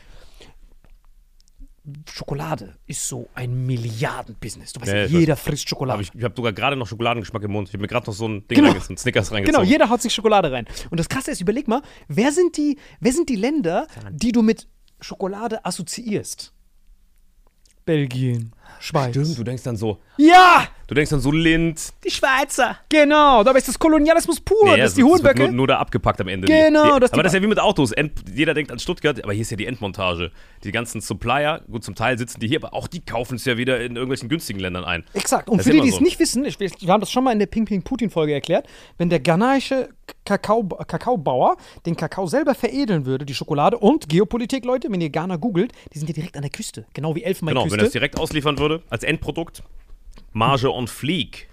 Schokolade 2.12 2.76
ist 2.86 3.08
so 3.08 3.30
ein 3.34 3.66
Milliardenbusiness. 3.66 4.74
Du 4.74 4.82
weißt, 4.82 4.92
Ja, 4.92 5.06
jeder 5.06 5.36
frisst 5.38 5.70
Schokolade. 5.70 6.02
Ich, 6.02 6.14
ich 6.14 6.24
habe 6.24 6.34
sogar 6.36 6.52
gerade 6.52 6.76
noch 6.76 6.88
Schokoladengeschmack 6.88 7.44
im 7.44 7.52
Mund. 7.52 7.70
Ich 7.70 7.74
habe 7.74 7.82
mir 7.82 7.88
gerade 7.88 8.08
noch 8.08 8.14
so 8.14 8.28
ein 8.28 8.46
Ding 8.48 8.58
Genau. 8.58 8.70
reingezogen, 8.70 8.98
Snickers 8.98 9.30
Genau, 9.30 9.38
reingezogen. 9.38 9.70
jeder 9.70 9.90
haut 9.90 10.02
sich 10.02 10.14
Schokolade 10.14 10.52
rein. 10.52 10.66
Und 10.90 11.00
das 11.00 11.08
Krasse 11.08 11.32
ist, 11.32 11.40
überleg 11.42 11.68
mal, 11.68 11.82
wer 12.08 12.32
sind 12.34 12.58
die, 12.58 12.78
wer 13.00 13.14
sind 13.14 13.30
die 13.30 13.36
Länder, 13.38 13.88
die 14.12 14.32
du 14.34 14.42
mit 14.42 14.68
Schokolade 15.00 15.64
assoziierst? 15.66 16.54
Belgien, 17.86 18.52
Schweiz. 18.80 19.10
Stimmt, 19.16 19.38
du 19.38 19.44
denkst 19.44 19.64
dann 19.64 19.76
so, 19.78 20.00
Ja, 20.18 20.68
du 20.88 20.96
denkst 20.96 21.10
dann 21.12 21.20
so 21.20 21.32
Lind, 21.32 21.94
die 22.04 22.12
Schweizer. 22.12 22.78
genau. 22.90 23.44
Dabei 23.44 23.60
ist 23.60 23.68
das 23.68 23.78
Kolonialismus 23.80 24.40
pur. 24.40 24.68
Ja, 24.70 24.78
das 24.78 24.90
ist 24.90 24.98
die 24.98 25.02
es 25.02 25.08
Hohenböcke. 25.08 25.44
Nur, 25.44 25.52
nur 25.52 25.68
da 25.68 25.78
abgepackt 25.80 26.22
am 26.22 26.28
Ende. 26.28 26.48
Genau, 26.48 26.96
Die, 26.96 27.00
das 27.02 27.14
aber 27.14 27.24
das 27.24 27.32
ist 27.34 27.38
ja 27.38 27.44
wie 27.44 27.48
mit 27.48 27.60
Autos. 27.60 27.92
End, 27.92 28.12
jeder 28.34 28.54
denkt 28.54 28.72
an 28.72 28.80
Stuttgart, 28.80 29.24
aber 29.24 29.34
hier 29.34 29.42
ist 29.42 29.52
ja 29.52 29.58
die 29.58 29.66
Endmontage. 29.66 30.32
Die 30.64 30.72
ganzen 30.72 31.02
Supplier, 31.02 31.62
gut, 31.70 31.84
zum 31.84 31.96
Teil 31.96 32.18
sitzen 32.18 32.40
die 32.40 32.48
hier, 32.48 32.64
aber 32.64 32.74
auch 32.74 32.88
die 32.88 33.02
kaufen 33.02 33.36
es 33.36 33.46
ja 33.46 33.58
wieder 33.58 33.80
in 33.82 33.96
irgendwelchen 33.96 34.30
günstigen 34.30 34.60
Ländern 34.60 34.84
ein. 34.84 35.04
Exakt. 35.14 35.50
Und 35.50 35.58
Das 35.60 35.68
für 35.68 35.74
die, 35.74 35.82
die 35.82 35.90
es 35.90 35.96
so. 35.96 36.02
nicht 36.02 36.20
wissen, 36.20 36.46
ich, 36.46 36.60
wir 36.60 36.70
haben 36.94 37.02
das 37.02 37.12
schon 37.12 37.24
mal 37.24 37.32
in 37.32 37.40
der 37.40 37.46
Ping 37.48 37.66
Ping 37.66 37.84
Putin 37.84 38.10
Folge 38.10 38.34
erklärt, 38.34 38.68
wenn 38.98 39.10
der 39.10 39.20
ghanaische 39.20 39.90
Kakao, 40.26 40.64
Kakaobauer 40.64 41.58
den 41.86 41.96
Kakao 41.96 42.28
selber 42.28 42.56
veredeln 42.56 43.06
würde, 43.06 43.26
die 43.26 43.34
Schokolade 43.34 43.78
und 43.78 44.10
Geopolitik, 44.10 44.66
Leute, 44.66 44.90
wenn 44.92 45.02
ihr 45.02 45.10
Ghana 45.10 45.36
googelt, 45.36 45.72
die 45.94 46.00
sind 46.00 46.08
ja 46.08 46.14
direkt 46.14 46.36
an 46.36 46.42
der 46.42 46.52
Küste, 46.52 46.86
genau 46.94 47.14
wie 47.16 47.20
Genau, 47.20 47.28
Elfenbeinküste. 47.30 47.72
wenn 47.72 47.80
er 47.80 47.86
es 47.88 47.92
direkt 47.92 48.20
ausliefern 48.20 48.57
würde, 48.58 48.84
als 48.90 49.04
Endprodukt, 49.04 49.64
Marge 50.34 50.72
on 50.72 50.88
Fleek. 50.88 51.48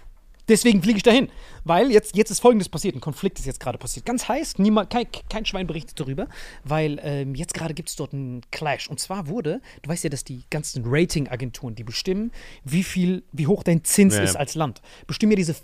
Deswegen 0.47 0.81
fliege 0.81 0.97
ich 0.97 1.03
dahin. 1.03 1.29
Weil 1.63 1.91
jetzt, 1.91 2.15
jetzt 2.15 2.29
ist 2.29 2.39
Folgendes 2.39 2.69
passiert. 2.69 2.95
Ein 2.95 3.01
Konflikt 3.01 3.39
ist 3.39 3.45
jetzt 3.45 3.59
gerade 3.59 3.79
passiert. 3.79 4.05
Ganz 4.05 4.27
heiß. 4.27 4.59
Niemand, 4.59 4.91
kein, 4.91 5.07
kein 5.29 5.45
Schwein 5.45 5.65
berichtet 5.65 5.99
darüber. 5.99 6.27
Weil 6.63 6.99
ähm, 7.01 7.33
jetzt 7.33 7.55
gerade 7.55 7.73
gibt 7.73 7.89
es 7.89 7.95
dort 7.95 8.13
einen 8.13 8.41
Clash. 8.51 8.87
Und 8.87 8.99
zwar 8.99 9.27
wurde, 9.27 9.61
du 9.81 9.89
weißt 9.89 10.03
ja, 10.03 10.11
dass 10.11 10.23
die 10.23 10.43
ganzen 10.51 10.83
Ratingagenturen, 10.85 11.73
die 11.73 11.83
bestimmen, 11.83 12.31
wie 12.63 12.83
viel, 12.83 13.23
wie 13.31 13.47
hoch 13.47 13.63
dein 13.63 13.83
Zins 13.83 14.15
ja. 14.15 14.21
ist 14.21 14.35
als 14.35 14.53
Land, 14.53 14.81
bestimmen 15.07 15.31
ja 15.31 15.37
diese 15.37 15.55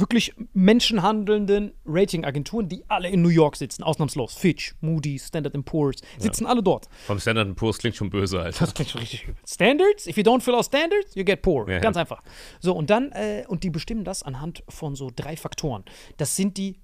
wirklich 0.00 0.34
menschenhandelnden 0.52 1.72
Ratingagenturen, 1.86 2.68
die 2.68 2.84
alle 2.88 3.08
in 3.08 3.22
New 3.22 3.28
York 3.28 3.56
sitzen, 3.56 3.82
ausnahmslos. 3.82 4.34
Fitch, 4.34 4.74
Moody, 4.80 5.18
Standard 5.18 5.54
Poor's, 5.64 6.00
sitzen 6.18 6.46
alle 6.46 6.62
dort. 6.62 6.88
Vom 7.06 7.18
Standard 7.18 7.54
Poor's 7.56 7.78
klingt 7.78 7.96
schon 7.96 8.10
böse, 8.10 8.40
Alter. 8.40 8.60
Das 8.66 8.74
klingt 8.74 8.90
schon 8.90 9.00
richtig 9.00 9.24
übel. 9.24 9.36
Standards, 9.46 10.06
if 10.06 10.16
you 10.16 10.22
don't 10.22 10.40
fill 10.40 10.54
out 10.54 10.64
standards, 10.64 11.14
you 11.14 11.24
get 11.24 11.42
poor. 11.42 11.68
Ja, 11.70 11.78
Ganz 11.80 11.96
ja. 11.96 12.02
einfach. 12.02 12.22
So, 12.60 12.74
und 12.74 12.90
dann, 12.90 13.12
äh, 13.12 13.44
und 13.48 13.64
die 13.64 13.70
bestimmen 13.70 14.04
das 14.04 14.22
anhand 14.22 14.62
von 14.68 14.94
so 14.94 15.10
drei 15.14 15.36
Faktoren. 15.36 15.84
Das 16.16 16.36
sind 16.36 16.56
die 16.56 16.78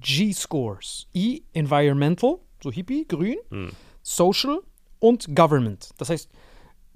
ESG-Scores. 0.00 1.08
E, 1.14 1.40
Environmental, 1.52 2.38
so 2.62 2.70
Hippie, 2.70 3.06
grün, 3.06 3.36
Hm. 3.50 3.70
Social 4.02 4.60
und 5.00 5.34
Government. 5.34 5.90
Das 5.98 6.10
heißt, 6.10 6.30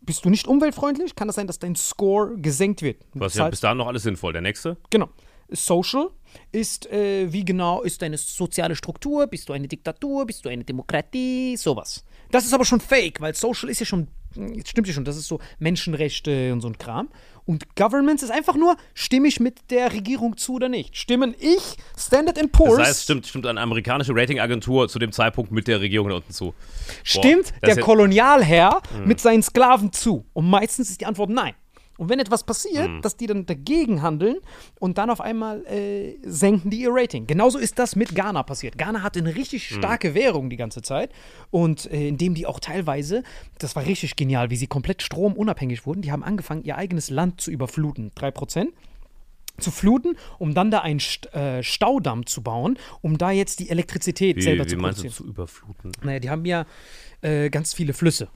bist 0.05 0.25
du 0.25 0.31
nicht 0.31 0.47
umweltfreundlich, 0.47 1.15
kann 1.15 1.29
das 1.29 1.37
sein, 1.37 1.47
dass 1.47 1.59
dein 1.59 1.77
Score 1.77 2.37
gesenkt 2.37 2.83
wird. 2.83 3.03
Du 3.15 3.21
Was 3.21 3.35
ja 3.35 3.49
bis 3.49 3.61
dahin 3.61 3.79
noch 3.79 3.87
alles 3.87 4.03
sinnvoll. 4.03 4.33
Der 4.33 4.43
nächste? 4.43 4.77
Genau. 4.91 5.09
Social 5.51 6.11
ist, 6.51 6.91
äh, 6.91 7.33
wie 7.33 7.45
genau 7.45 7.83
ist 7.83 8.03
deine 8.03 8.17
soziale 8.17 8.75
Struktur? 8.75 9.27
Bist 9.27 9.49
du 9.49 9.53
eine 9.53 9.69
Diktatur? 9.69 10.27
Bist 10.27 10.45
du 10.45 10.49
eine 10.49 10.65
Demokratie? 10.65 11.57
Sowas. 11.57 12.05
Das 12.31 12.47
ist 12.47 12.55
aber 12.55 12.65
schon 12.65 12.81
fake, 12.81 13.21
weil 13.21 13.35
Social 13.35 13.69
ist 13.69 13.81
ja 13.81 13.87
schon, 13.87 14.09
jetzt 14.55 14.71
stimmt 14.71 14.89
ja 14.89 14.95
schon, 14.95 15.05
das 15.05 15.17
ist 15.17 15.29
so 15.29 15.39
Menschenrechte 15.59 16.53
und 16.53 16.63
so 16.63 16.69
ein 16.69 16.79
Kram. 16.79 17.11
Und 17.45 17.75
Governments 17.77 18.23
ist 18.23 18.31
einfach 18.31 18.55
nur, 18.55 18.77
stimme 18.95 19.29
ich 19.29 19.41
mit 19.41 19.71
der 19.71 19.93
Regierung 19.93 20.37
zu 20.37 20.55
oder 20.55 20.69
nicht? 20.69 20.97
Stimmen 20.97 21.35
ich, 21.39 21.77
Standard 21.99 22.39
Poor's, 22.53 22.77
Das 22.79 22.89
heißt, 22.89 23.03
stimmt, 23.05 23.27
stimmt 23.27 23.47
eine 23.47 23.61
amerikanische 23.61 24.13
Ratingagentur 24.15 24.89
zu 24.89 24.99
dem 24.99 25.13
Zeitpunkt 25.13 25.51
mit 25.51 25.69
der 25.69 25.81
Regierung 25.81 26.09
da 26.09 26.17
unten 26.17 26.33
zu. 26.33 26.55
stimmt 27.03 27.53
das 27.61 27.75
der 27.75 27.83
Kolonialherr 27.83 28.81
mit 29.05 29.21
seinen 29.21 29.43
Sklaven 29.43 29.93
zu? 29.93 30.25
Und 30.33 30.49
meistens 30.49 30.91
ist 30.91 31.01
die 31.01 31.07
Antwort 31.07 31.31
nein. 31.31 31.55
Und 32.03 32.09
wenn 32.09 32.19
etwas 32.19 32.43
passiert, 32.45 32.89
Mhm. 32.91 33.01
dass 33.03 33.17
die 33.17 33.27
dann 33.27 33.47
dagegen 33.47 34.03
handeln 34.03 34.37
und 34.81 34.99
dann 34.99 35.09
auf 35.09 35.21
einmal 35.21 35.65
äh, 35.67 36.17
senken 36.23 36.69
die 36.71 36.81
ihr 36.83 36.91
Rating. 36.93 37.27
Genauso 37.29 37.59
ist 37.59 37.79
das 37.79 37.95
mit 37.97 38.15
Ghana 38.15 38.43
passiert. 38.43 38.77
Ghana 38.77 39.03
hatte 39.03 39.21
eine 39.21 39.35
richtig 39.37 39.71
Mhm. 39.71 39.77
starke 39.77 40.15
Währung 40.15 40.51
die 40.51 40.57
ganze 40.57 40.83
Zeit 40.83 41.13
und 41.51 41.91
äh, 41.93 42.09
indem 42.09 42.35
die 42.35 42.45
auch 42.47 42.59
teilweise, 42.61 43.23
das 43.59 43.77
war 43.77 43.87
richtig 43.87 44.17
genial, 44.17 44.51
wie 44.51 44.57
sie 44.57 44.67
komplett 44.67 45.01
stromunabhängig 45.03 45.87
wurden, 45.87 46.03
die 46.03 46.11
haben 46.13 46.25
angefangen, 46.25 46.65
ihr 46.65 46.77
eigenes 46.77 47.09
Land 47.09 47.41
zu 47.41 47.51
überfluten. 47.53 48.11
3% 48.17 48.67
zu 49.59 49.71
fluten, 49.71 50.17
um 50.39 50.55
dann 50.55 50.71
da 50.71 50.81
einen 50.81 50.99
St 50.99 51.27
äh, 51.35 51.63
Staudamm 51.63 52.25
zu 52.27 52.43
bauen, 52.43 52.79
um 53.03 53.19
da 53.19 53.31
jetzt 53.31 53.61
die 53.61 53.69
Elektrizität 53.69 54.37
Wie, 54.39 54.43
selber 54.43 54.65
wie 54.65 54.69
zu 54.71 54.77
meinst 54.79 54.99
du 54.99 55.03
produzieren. 55.03 55.27
zu 55.27 55.31
überfluten? 55.31 55.93
Naja, 56.03 56.19
die 56.21 56.31
haben 56.31 56.45
ja 56.47 56.65
äh, 57.21 57.51
ganz 57.51 57.75
viele 57.75 57.93
Flüsse. 57.93 58.29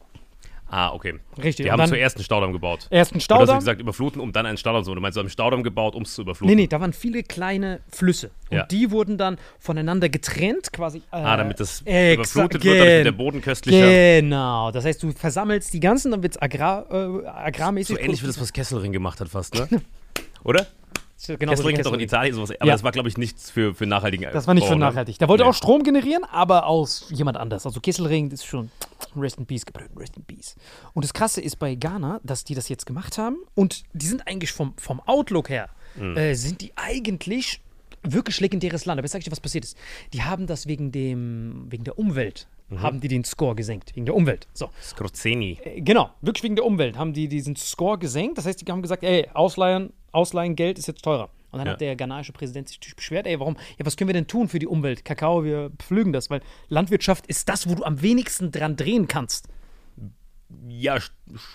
Ah, 0.68 0.92
okay. 0.92 1.14
Richtig, 1.42 1.64
Die 1.66 1.70
haben 1.70 1.87
zuerst 1.87 2.16
einen 2.16 2.25
Staudamm 2.25 2.52
gebaut. 2.52 2.88
Erst 2.90 3.12
einen 3.12 3.18
Du 3.18 3.18
hast 3.18 3.25
Staudamm. 3.25 3.58
gesagt, 3.61 3.80
überfluten, 3.80 4.20
um 4.20 4.32
dann 4.32 4.46
einen 4.46 4.58
Staudamm 4.58 4.82
zu 4.82 4.88
bauen. 4.90 4.96
Du 4.96 5.00
meinst, 5.02 5.14
sie 5.14 5.20
haben 5.20 5.26
einen 5.26 5.30
Staudamm 5.30 5.62
gebaut, 5.62 5.94
um 5.94 6.02
es 6.02 6.14
zu 6.14 6.23
überfluten. 6.23 6.54
Nee, 6.56 6.62
nee, 6.62 6.66
da 6.66 6.80
waren 6.80 6.92
viele 6.92 7.23
kleine 7.23 7.80
Flüsse. 7.88 8.30
Und 8.50 8.56
Ja. 8.56 8.66
die 8.66 8.90
wurden 8.90 9.16
dann 9.16 9.38
voneinander 9.61 10.08
getrennt, 10.08 10.73
quasi. 10.73 10.99
Äh, 10.99 11.16
Ah, 11.18 11.37
damit 11.37 11.61
das 11.61 11.82
überflutet 11.82 12.64
wird, 12.64 12.80
damit 12.80 13.06
der 13.06 13.12
Boden 13.12 13.40
köstlicher. 13.42 13.88
Genau. 14.20 14.73
Das 14.73 14.85
heißt, 14.85 15.02
du 15.02 15.12
versammelst 15.12 15.73
die 15.73 15.80
ganzen, 15.80 16.11
dann 16.11 16.23
wird 16.23 16.35
es 16.35 16.42
agrar, 16.42 16.87
äh, 16.90 17.26
agrarmäßig. 17.28 17.96
So 17.96 18.02
ähnlich 18.02 18.23
wie 18.23 18.26
das, 18.26 18.40
was 18.40 18.52
Kesselring 18.52 18.90
gemacht 18.92 19.20
hat 19.20 19.28
fast, 19.28 19.54
ne? 19.54 19.68
Oder? 20.42 20.66
Genau 21.26 21.50
Kesselring 21.52 21.78
hat 21.78 21.87
doch 21.87 21.92
in 21.94 22.00
Italien 22.00 22.35
sowas, 22.35 22.50
aber 22.52 22.66
Ja. 22.66 22.73
das 22.75 22.82
war, 22.82 22.92
glaube 22.92 23.08
ich, 23.08 23.16
nichts 23.16 23.50
für, 23.50 23.75
für 23.75 23.87
nachhaltigen 23.87 24.28
Das 24.32 24.46
war 24.46 24.54
nicht 24.54 24.64
Bau, 24.64 24.68
für 24.68 24.75
ne? 24.78 24.85
nachhaltig. 24.87 25.18
Der 25.18 25.28
wollte 25.28 25.44
Nee. 25.44 25.50
auch 25.50 25.54
Strom 25.54 25.82
generieren, 25.82 26.25
aber 26.25 26.66
aus 26.66 27.06
jemand 27.11 27.37
anders. 27.38 27.64
Also 27.66 27.80
Kesselring 27.80 28.30
ist 28.30 28.44
schon 28.44 28.70
Rest 29.16 29.38
in 29.38 29.46
Peace 29.46 29.64
gebrüllt, 29.64 29.90
Rest 29.96 30.16
in 30.16 30.25
Peace. 30.25 30.56
Und 30.94 31.04
das 31.04 31.14
Krasse 31.14 31.40
ist 31.40 31.58
bei 31.58 31.75
Ghana, 31.75 32.20
dass 32.23 32.44
die 32.44 32.54
das 32.54 32.68
jetzt 32.68 32.87
gemacht 32.87 33.18
haben 33.18 33.37
und 33.54 33.85
die 33.92 34.06
sind 34.06 34.26
eigentlich 34.26 34.52
vom, 34.52 34.75
vom 34.76 35.00
Outlook 35.06 35.49
her, 35.49 35.68
Mhm. 35.96 36.16
äh, 36.16 36.35
sind 36.35 36.61
die 36.61 36.73
eigentlich 36.76 37.61
wirklich 38.02 38.38
legendäres 38.40 38.85
Land. 38.85 38.99
Aber 38.99 39.04
jetzt 39.06 39.12
sag 39.12 39.18
ich 39.20 39.25
dir, 39.25 39.32
was 39.32 39.40
passiert 39.40 39.64
ist. 39.64 39.76
Die 40.12 40.23
haben 40.23 40.46
das 40.46 40.66
wegen 40.66 40.92
dem, 40.92 41.66
wegen 41.70 41.82
der 41.85 41.99
Umwelt, 41.99 42.46
Mhm. 42.68 42.82
haben 42.82 43.00
die 43.00 43.08
den 43.08 43.25
Score 43.25 43.54
gesenkt. 43.54 43.94
Wegen 43.94 44.06
der 44.06 44.14
Umwelt. 44.16 44.49
So. 44.52 44.70
Scorzeni. 44.82 45.58
Äh, 45.62 45.80
Genau, 45.82 46.11
wirklich 46.20 46.42
wegen 46.42 46.56
der 46.56 46.64
Umwelt 46.64 46.96
haben 46.99 47.12
die 47.12 47.28
diesen 47.28 47.54
Score 47.56 47.96
gesenkt. 47.99 48.38
Das 48.38 48.46
heißt, 48.46 48.61
die 48.61 48.70
haben 48.73 48.82
gesagt, 48.82 49.04
ey, 49.04 49.28
Ausleihen, 49.35 49.92
Ausleihen 50.12 50.56
Geld 50.56 50.78
ist 50.78 50.87
jetzt 50.88 51.02
teurer. 51.02 51.30
Und 51.52 51.58
dann 51.61 51.66
Ja. 51.68 51.73
hat 51.75 51.80
der 51.80 51.94
ghanaische 51.96 52.32
Präsident 52.32 52.68
sich 52.68 52.78
natürlich 52.78 52.96
beschwert, 52.96 53.26
ey, 53.26 53.38
warum, 53.38 53.56
ja, 53.78 53.87
was 53.87 53.96
können 53.96 54.08
wir 54.08 54.14
denn 54.14 54.26
tun 54.26 54.49
für 54.49 54.58
die 54.58 54.66
Umwelt? 54.66 55.04
Kakao, 55.04 55.44
wir 55.44 55.70
pflügen 55.78 56.12
das, 56.12 56.28
weil 56.28 56.40
Landwirtschaft 56.68 57.26
ist 57.28 57.49
das, 57.49 57.68
wo 57.68 57.75
du 57.76 57.85
am 57.85 58.02
wenigsten 58.02 58.50
dran 58.50 58.75
drehen 58.76 59.06
kannst. 59.08 59.49
Ja, 60.68 60.99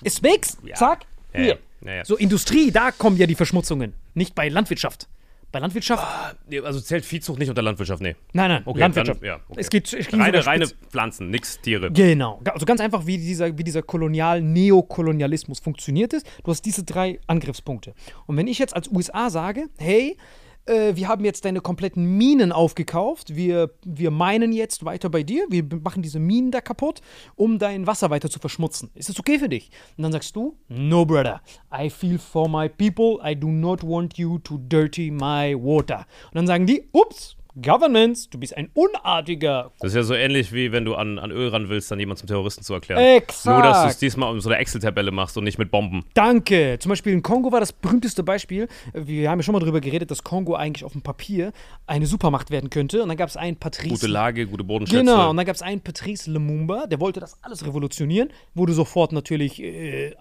Es 0.04 0.22
wächst, 0.24 0.60
Ja. 0.64 0.76
zack, 0.76 1.06
hier. 1.34 1.58
ja, 1.82 1.94
ja. 1.94 2.06
So 2.06 2.16
Industrie, 2.18 2.72
da 2.72 2.92
kommen 2.92 3.18
ja 3.18 3.26
die 3.28 3.36
Verschmutzungen, 3.36 3.94
nicht 4.14 4.34
bei 4.36 4.50
Landwirtschaft. 4.50 5.08
Bei 5.52 5.60
Landwirtschaft, 5.60 6.38
nee, 6.48 6.60
also 6.62 6.80
zählt 6.80 7.04
Viehzucht 7.04 7.38
nicht 7.38 7.50
unter 7.50 7.62
Landwirtschaft, 7.62 8.02
nee. 8.02 8.16
nein, 8.32 8.50
nein, 8.50 8.62
Okay, 8.66 8.80
Landwirtschaft. 8.80 9.22
dann- 9.22 9.28
ja, 9.28 9.40
okay. 9.50 9.60
Es 9.60 9.70
geht, 9.70 9.92
es 9.94 10.14
Reine, 10.14 10.46
reine 10.46 10.68
Pflanzen, 10.90 11.30
nix 11.30 11.60
Tiere. 11.60 11.92
Genau. 11.92 12.40
Also 12.46 12.66
ganz 12.66 12.80
einfach, 12.80 13.06
wie 13.06 13.18
dieser, 13.18 13.58
wie 13.58 13.64
dieser 13.64 13.82
Kolonial-Neokolonialismus 13.82 15.60
funktioniert 15.60 16.14
ist. 16.14 16.26
Du 16.44 16.52
hast 16.52 16.62
diese 16.64 16.84
drei 16.84 17.20
Angriffspunkte. 17.28 17.94
Und 18.28 18.38
wenn 18.38 18.48
ich 18.48 18.60
jetzt 18.60 18.76
als 18.76 18.88
USA 18.90 19.30
sage, 19.30 19.66
hey, 19.78 20.16
äh, 20.66 20.96
wir 20.96 21.08
haben 21.08 21.26
jetzt 21.26 21.46
deine 21.46 21.62
kompletten 21.62 22.18
Minen 22.18 22.52
aufgekauft, 22.52 23.36
wir, 23.36 23.72
wir 23.84 24.12
meinen 24.12 24.54
jetzt 24.54 24.86
weiter 24.86 25.10
bei 25.10 25.24
dir, 25.24 25.46
wir 25.50 25.64
machen 25.84 26.02
diese 26.02 26.20
Minen 26.20 26.52
da 26.52 26.62
kaputt, 26.62 27.02
um 27.36 27.60
dein 27.60 27.88
Wasser 27.88 28.10
weiter 28.10 28.30
zu 28.30 28.40
verschmutzen. 28.40 28.90
Ist 28.96 29.10
das 29.10 29.20
okay 29.20 29.40
für 29.40 29.50
dich? 29.50 29.72
Und 29.98 30.04
dann 30.04 30.12
sagst 30.12 30.36
du, 30.36 30.58
no 30.68 31.06
brother, 31.06 31.42
I 31.74 31.90
feel 31.90 32.18
for 32.18 32.48
my 32.48 32.70
people, 32.70 33.20
I 33.24 33.36
do 33.36 33.48
not 33.48 33.84
want 33.84 34.18
you 34.18 34.40
to 34.40 34.58
dirty 34.58 35.12
my 35.12 35.56
water. 35.56 36.06
Und 36.28 36.36
dann 36.36 36.48
sagen 36.48 36.66
die, 36.66 36.90
ups, 36.92 37.38
Governments, 37.60 38.30
du 38.30 38.38
bist 38.38 38.56
ein 38.56 38.70
unartiger 38.74 39.72
Das 39.80 39.90
ist 39.90 39.96
ja 39.96 40.04
so 40.04 40.14
ähnlich 40.14 40.54
wie 40.54 40.72
wenn 40.72 40.86
du 40.86 40.96
an, 40.96 41.20
an 41.20 41.32
Öl 41.32 41.50
ran 41.50 41.70
willst, 41.70 41.92
dann 41.92 42.00
jemanden 42.00 42.20
zum 42.20 42.28
Terroristen 42.28 42.64
zu 42.64 42.74
erklären. 42.74 43.02
Exakt. 43.02 43.46
Nur, 43.46 43.64
dass 43.64 43.84
du 43.84 43.90
es 43.90 43.98
diesmal 43.98 44.32
um 44.32 44.40
so 44.40 44.50
eine 44.50 44.60
Excel-Tabelle 44.60 45.12
machst 45.12 45.38
und 45.38 45.44
nicht 45.44 45.58
mit 45.58 45.72
Bomben. 45.72 46.06
Danke. 46.14 46.78
Zum 46.80 46.90
Beispiel 46.90 47.14
in 47.14 47.22
Kongo 47.22 47.52
war 47.52 47.60
das 47.60 47.74
berühmteste 47.74 48.24
Beispiel. 48.24 48.68
Wir 48.94 49.30
haben 49.30 49.40
ja 49.40 49.44
schon 49.44 49.54
mal 49.54 49.60
darüber 49.60 49.82
geredet, 49.82 50.12
dass 50.12 50.24
Kongo 50.24 50.56
eigentlich 50.56 50.86
auf 50.86 50.94
dem 50.94 51.02
Papier 51.02 51.52
eine 51.88 52.06
Supermacht 52.06 52.52
werden 52.52 52.70
könnte. 52.70 53.02
Und 53.04 53.10
dann 53.10 53.18
gab 53.18 53.30
es 53.30 53.38
einen 53.38 53.58
Patrice. 53.58 53.90
Gute 53.90 54.08
Lage, 54.08 54.48
gute 54.48 54.64
Bodenschätze. 54.64 55.00
Genau, 55.00 55.30
und 55.30 55.38
dann 55.38 55.46
gab 55.46 55.56
es 55.56 55.62
einen 55.62 55.82
Patrice 55.82 56.30
Lumumba, 56.32 56.88
der 56.88 57.00
wollte 57.00 57.20
das 57.20 57.38
alles 57.44 57.66
revolutionieren, 57.66 58.30
wurde 58.54 58.74
sofort 58.74 59.12
natürlich 59.12 59.62
äh, 59.62 60.16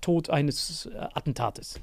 Tod 0.00 0.30
eines 0.30 0.86
äh, 0.86 0.98
Attentates. 1.14 1.80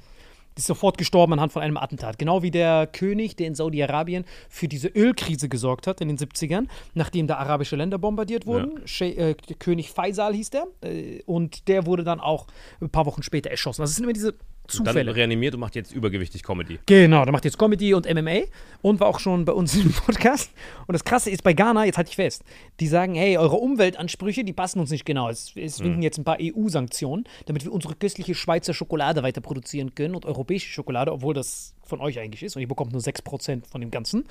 Ist 0.58 0.66
sofort 0.66 0.98
gestorben 0.98 1.32
anhand 1.34 1.52
von 1.52 1.62
einem 1.62 1.76
Attentat. 1.76 2.18
Genau 2.18 2.42
wie 2.42 2.50
der 2.50 2.88
König, 2.88 3.36
der 3.36 3.46
in 3.46 3.54
Saudi-Arabien 3.54 4.24
für 4.48 4.66
diese 4.66 4.88
Ölkrise 4.88 5.48
gesorgt 5.48 5.86
hat 5.86 6.00
in 6.00 6.08
den 6.08 6.18
70ern, 6.18 6.66
nachdem 6.94 7.28
da 7.28 7.36
arabische 7.36 7.76
Länder 7.76 7.96
bombardiert 7.98 8.44
wurden. 8.44 8.80
Schei- 8.84 9.14
äh, 9.14 9.34
König 9.60 9.90
Faisal 9.92 10.34
hieß 10.34 10.50
der. 10.50 10.66
Äh, 10.82 11.22
und 11.26 11.68
der 11.68 11.86
wurde 11.86 12.02
dann 12.02 12.18
auch 12.18 12.48
ein 12.80 12.90
paar 12.90 13.06
Wochen 13.06 13.22
später 13.22 13.50
erschossen. 13.50 13.82
Also 13.82 13.92
es 13.92 13.96
sind 13.96 14.04
immer 14.04 14.12
diese 14.12 14.34
dann 14.76 14.86
Zufälle. 14.86 15.14
reanimiert 15.16 15.54
und 15.54 15.60
macht 15.60 15.74
jetzt 15.74 15.92
übergewichtig 15.92 16.42
Comedy. 16.42 16.78
Genau, 16.86 17.24
der 17.24 17.32
macht 17.32 17.44
jetzt 17.44 17.58
Comedy 17.58 17.94
und 17.94 18.06
MMA 18.12 18.42
und 18.82 19.00
war 19.00 19.08
auch 19.08 19.18
schon 19.18 19.44
bei 19.44 19.52
uns 19.52 19.74
im 19.82 19.92
Podcast. 19.92 20.50
Und 20.86 20.92
das 20.92 21.04
Krasse 21.04 21.30
ist 21.30 21.42
bei 21.42 21.54
Ghana, 21.54 21.86
jetzt 21.86 21.96
halte 21.96 22.10
ich 22.10 22.16
fest, 22.16 22.42
die 22.80 22.86
sagen, 22.86 23.14
hey, 23.14 23.38
eure 23.38 23.56
Umweltansprüche, 23.56 24.44
die 24.44 24.52
passen 24.52 24.78
uns 24.80 24.90
nicht 24.90 25.04
genau. 25.06 25.28
Es, 25.30 25.52
es 25.56 25.80
winken 25.82 26.02
jetzt 26.02 26.18
ein 26.18 26.24
paar 26.24 26.38
EU-Sanktionen, 26.40 27.24
damit 27.46 27.64
wir 27.64 27.72
unsere 27.72 27.94
köstliche 27.94 28.34
Schweizer 28.34 28.74
Schokolade 28.74 29.22
weiter 29.22 29.40
produzieren 29.40 29.94
können 29.94 30.14
und 30.14 30.26
europäische 30.26 30.68
Schokolade, 30.70 31.12
obwohl 31.12 31.34
das 31.34 31.74
von 31.84 32.00
euch 32.00 32.18
eigentlich 32.18 32.42
ist 32.42 32.54
und 32.56 32.60
ihr 32.62 32.68
bekommt 32.68 32.92
nur 32.92 33.00
6% 33.00 33.66
von 33.66 33.80
dem 33.80 33.90
Ganzen. 33.90 34.24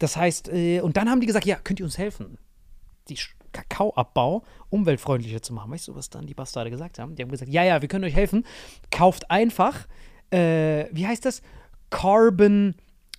Das 0.00 0.16
heißt, 0.16 0.48
äh, 0.52 0.80
und 0.80 0.96
dann 0.96 1.08
haben 1.08 1.20
die 1.20 1.26
gesagt, 1.28 1.46
ja, 1.46 1.56
könnt 1.62 1.78
ihr 1.80 1.86
uns 1.86 1.98
helfen? 1.98 2.38
die 3.08 3.16
Sch- 3.18 3.30
Kakaoabbau 3.54 4.42
umweltfreundlicher 4.68 5.40
zu 5.40 5.54
machen. 5.54 5.70
Weißt 5.72 5.88
du, 5.88 5.94
was 5.94 6.10
dann 6.10 6.26
die 6.26 6.34
Bastarde 6.34 6.70
gesagt 6.70 6.98
haben? 6.98 7.14
Die 7.14 7.22
haben 7.22 7.30
gesagt, 7.30 7.50
ja, 7.50 7.64
ja, 7.64 7.80
wir 7.80 7.88
können 7.88 8.04
euch 8.04 8.14
helfen. 8.14 8.44
Kauft 8.90 9.30
einfach, 9.30 9.86
äh, 10.30 10.86
wie 10.92 11.06
heißt 11.06 11.24
das? 11.24 11.40
Carbon, 11.90 12.74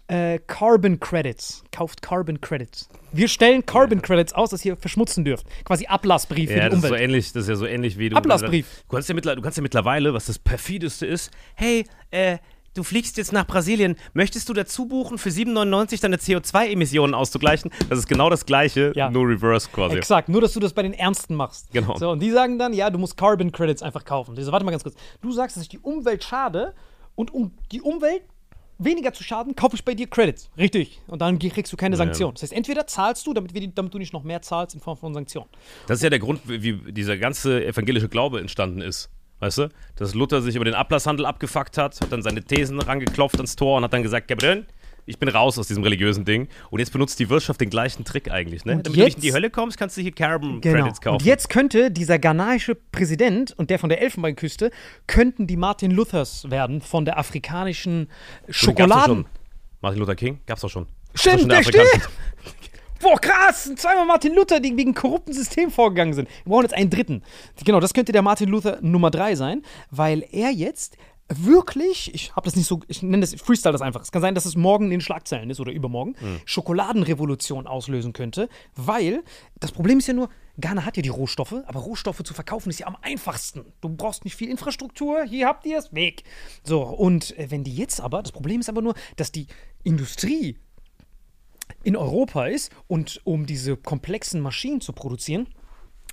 äh, 0.08 0.39
Carbon 0.48 1.00
Credits. 1.00 1.63
Kauft 1.72 2.01
Carbon 2.01 2.42
Credits. 2.42 2.89
Wir 3.13 3.27
stellen 3.30 3.65
Carbon 3.65 4.01
Credits 4.01 4.34
aus, 4.34 4.50
dass 4.50 4.63
ihr 4.65 4.75
verschmutzen 4.75 5.24
dürft. 5.24 5.48
Quasi 5.63 5.86
Ablassbrief 5.86 6.50
für 6.51 6.58
Ja, 6.58 6.63
die 6.65 6.70
das 6.72 6.75
ist 6.77 6.82
so 6.82 6.88
Umwelt. 6.89 7.04
ähnlich, 7.04 7.32
das 7.32 7.44
ist 7.44 7.50
ja 7.50 7.56
so 7.56 7.65
ähnlich 7.65 7.98
wie 7.98 8.10
du. 8.10 8.18
Ablassbrief. 8.18 8.84
Du 8.89 8.96
kannst 8.96 9.08
ja, 9.10 9.15
mittler, 9.15 9.36
du 9.36 9.42
kannst 9.42 9.58
ja 9.58 9.63
mittlerweile, 9.63 10.13
was 10.13 10.25
das 10.25 10.38
perfideste 10.38 11.06
ist, 11.06 11.32
hey, 11.56 11.86
äh, 12.12 12.38
du 12.75 12.84
fliegst 12.84 13.17
jetzt 13.17 13.34
nach 13.34 13.48
Brasilien, 13.48 13.96
möchtest 14.13 14.48
du 14.50 14.53
dazu 14.53 14.86
buchen, 14.86 15.17
für 15.17 15.29
7,99 15.29 16.01
deine 16.01 16.17
CO2-Emissionen 16.17 17.13
auszugleichen? 17.15 17.72
Das 17.89 17.98
ist 17.98 18.08
genau 18.08 18.29
das 18.29 18.46
gleiche, 18.46 18.91
Ja. 18.96 19.10
nur 19.10 19.27
reverse 19.27 19.67
quasi. 19.72 19.98
Exakt, 19.98 20.29
nur 20.29 20.41
dass 20.41 20.53
du 20.53 20.60
das 20.60 20.74
bei 20.74 20.84
den 20.84 20.94
Ernsten 20.94 21.36
machst. 21.36 21.72
Genau. 21.72 21.98
So, 21.98 22.12
und 22.12 22.22
die 22.22 22.29
sagen 22.32 22.60
dann, 22.60 22.74
ja, 22.74 22.89
du 22.89 23.00
musst 23.00 23.17
Carbon 23.17 23.51
Credits 23.51 23.82
einfach 23.82 24.05
kaufen. 24.05 24.36
Die 24.36 24.44
so, 24.44 24.51
warte 24.51 24.65
mal 24.65 24.72
ganz 24.72 24.84
kurz. 24.84 24.96
Du 25.22 25.32
sagst, 25.32 25.55
dass 25.55 25.63
ich 25.63 25.70
die 25.70 25.79
Umwelt 25.79 26.24
schade 26.24 26.74
und 27.15 27.34
um 27.34 27.51
die 27.72 27.82
Umwelt 27.82 28.22
weniger 28.77 29.13
zu 29.13 29.24
schaden, 29.24 29.55
kaufe 29.55 29.75
ich 29.77 29.86
bei 29.86 29.94
dir 29.94 30.08
Credits. 30.08 30.50
Richtig. 30.58 31.00
Und 31.08 31.22
dann 31.22 31.39
kriegst 31.39 31.72
du 31.72 31.77
keine 31.77 31.96
Sanktionen. 31.96 32.34
Das 32.34 32.44
heißt, 32.44 32.51
entweder 32.53 32.86
zahlst 32.88 33.25
du, 33.25 33.34
damit, 33.34 33.53
wir 33.53 33.65
damit 33.70 33.94
du 33.94 33.98
nicht 33.98 34.12
noch 34.12 34.24
mehr 34.24 34.41
zahlst 34.41 34.75
in 34.75 34.82
Form 34.82 34.98
von 34.98 35.13
Sanktionen. 35.13 35.50
Das 35.88 36.00
ist 36.00 36.03
ja 36.03 36.10
der 36.10 36.20
Grund, 36.20 36.41
wie 36.46 36.74
dieser 36.91 37.17
ganze 37.17 37.65
evangelische 37.65 38.10
Glaube 38.10 38.41
entstanden 38.41 38.82
ist. 38.82 39.10
Weißt 39.39 39.58
du? 39.58 39.70
Dass 39.98 40.13
Luther 40.13 40.42
sich 40.42 40.56
über 40.56 40.65
den 40.65 40.74
Ablasshandel 40.75 41.25
abgefuckt 41.25 41.77
hat, 41.77 42.00
hat 42.00 42.12
dann 42.12 42.22
seine 42.22 42.42
Thesen 42.44 42.80
rangeklopft 42.80 43.36
ans 43.36 43.56
Tor 43.56 43.77
und 43.77 43.84
hat 43.84 43.94
dann 43.94 44.04
gesagt, 44.04 44.27
Gabriel, 44.27 44.65
ich 45.08 45.20
bin 45.20 45.30
raus 45.30 45.60
aus 45.60 45.68
diesem 45.68 45.84
religiösen 45.84 46.25
Ding. 46.25 46.48
Und 46.72 46.80
jetzt 46.80 46.92
benutzt 46.92 47.20
die 47.20 47.30
Wirtschaft 47.30 47.62
den 47.62 47.70
gleichen 47.70 48.06
Trick 48.06 48.32
eigentlich, 48.32 48.65
ne? 48.65 48.72
Und 48.77 48.88
Damit 48.88 48.88
du 48.88 48.92
nicht 48.92 49.00
jetzt- 49.10 49.15
in 49.18 49.22
die 49.22 49.34
Hölle 49.34 49.50
kommst, 49.51 49.77
kannst 49.77 49.98
du 49.98 50.01
hier 50.01 50.12
Carbon 50.13 50.62
Genau. 50.62 50.82
Credits 50.84 51.00
kaufen. 51.01 51.18
Und 51.18 51.25
jetzt 51.25 51.50
könnte 51.50 51.92
dieser 51.92 52.18
ghanaische 52.18 52.74
Präsident 52.75 53.54
und 53.58 53.70
der 53.70 53.77
von 53.77 53.89
der 53.89 54.01
Elfenbeinküste 54.01 54.72
könnten 55.06 55.46
die 55.46 55.58
Martin 55.58 55.92
Luthers 55.92 56.50
werden 56.50 56.82
von 56.82 57.06
der 57.06 57.20
afrikanischen 57.20 58.10
Schokoladen. 58.50 59.15
schon. 59.18 59.25
Martin 59.82 60.00
Luther 60.00 60.15
King? 60.15 60.39
Gab's 60.48 60.62
doch 60.62 60.70
schon. 60.72 60.88
Stimmt, 61.13 61.51
der 61.51 61.62
steht. 61.63 61.82
Boah, 63.02 63.20
krass! 63.20 63.72
Zweimal 63.75 64.06
Martin 64.06 64.34
Luther, 64.34 64.60
die 64.60 64.75
wegen 64.78 64.94
korrupten 64.94 65.34
System 65.34 65.70
vorgegangen 65.70 66.14
sind. 66.14 66.30
Wir 66.44 66.52
brauchen 66.52 66.64
jetzt 66.64 66.74
einen 66.74 66.90
dritten. 66.90 67.24
Genau, 67.64 67.80
das 67.80 67.94
könnte 67.94 68.12
der 68.12 68.22
Martin 68.22 68.50
Luther 68.50 68.80
Nummer 68.82 69.12
drei 69.12 69.36
sein, 69.36 69.64
weil 69.92 70.25
er 70.32 70.52
jetzt 70.52 70.98
wirklich, 71.28 72.14
ich 72.14 72.36
habe 72.36 72.46
das 72.46 72.56
nicht 72.56 72.68
so, 72.68 72.82
ich 72.88 73.02
nenne 73.02 73.22
das, 73.22 73.34
ich 73.34 73.42
freestyle 73.42 73.74
das 73.74 73.82
einfach. 73.82 74.02
Es 74.02 74.12
kann 74.12 74.22
sein, 74.22 74.36
dass 74.36 74.46
es 74.46 74.56
morgen 74.56 74.86
in 74.86 74.92
den 74.92 75.02
Schlagzeilen 75.02 75.50
ist 75.50 75.60
oder 75.60 75.72
übermorgen, 75.72 76.16
Schokoladenrevolution 76.46 77.68
auslösen 77.68 78.14
könnte, 78.14 78.48
weil 78.75 79.24
das 79.60 79.72
Problem 79.72 79.98
ist 79.98 80.08
ja 80.08 80.14
nur, 80.14 80.30
Ghana 80.58 80.86
hat 80.86 80.98
ja 80.98 81.04
die 81.04 81.10
Rohstoffe, 81.10 81.56
aber 81.66 81.80
Rohstoffe 81.80 82.24
zu 82.24 82.34
verkaufen 82.34 82.70
ist 82.70 82.80
ja 82.80 82.88
am 82.88 82.96
einfachsten. 83.02 83.66
Du 83.82 83.90
brauchst 83.90 84.24
nicht 84.24 84.36
viel 84.36 84.50
Infrastruktur, 84.50 85.24
hier 85.24 85.48
habt 85.48 85.66
ihr 85.66 85.80
es, 85.80 85.94
weg. 85.94 86.24
So, 86.64 86.84
und 86.84 87.38
äh, 87.38 87.50
wenn 87.50 87.64
die 87.64 87.75
jetzt 87.75 88.00
aber, 88.00 88.22
das 88.22 88.32
Problem 88.32 88.62
ist 88.62 88.70
aber 88.70 88.82
nur, 88.82 88.94
dass 89.18 89.32
die 89.32 89.48
Industrie 89.84 90.58
in 91.84 91.95
Europa 91.95 92.45
ist 92.45 92.72
und 92.88 93.22
um 93.24 93.45
diese 93.45 93.77
komplexen 93.77 94.41
Maschinen 94.41 94.81
zu 94.81 94.93
produzieren, 94.93 95.48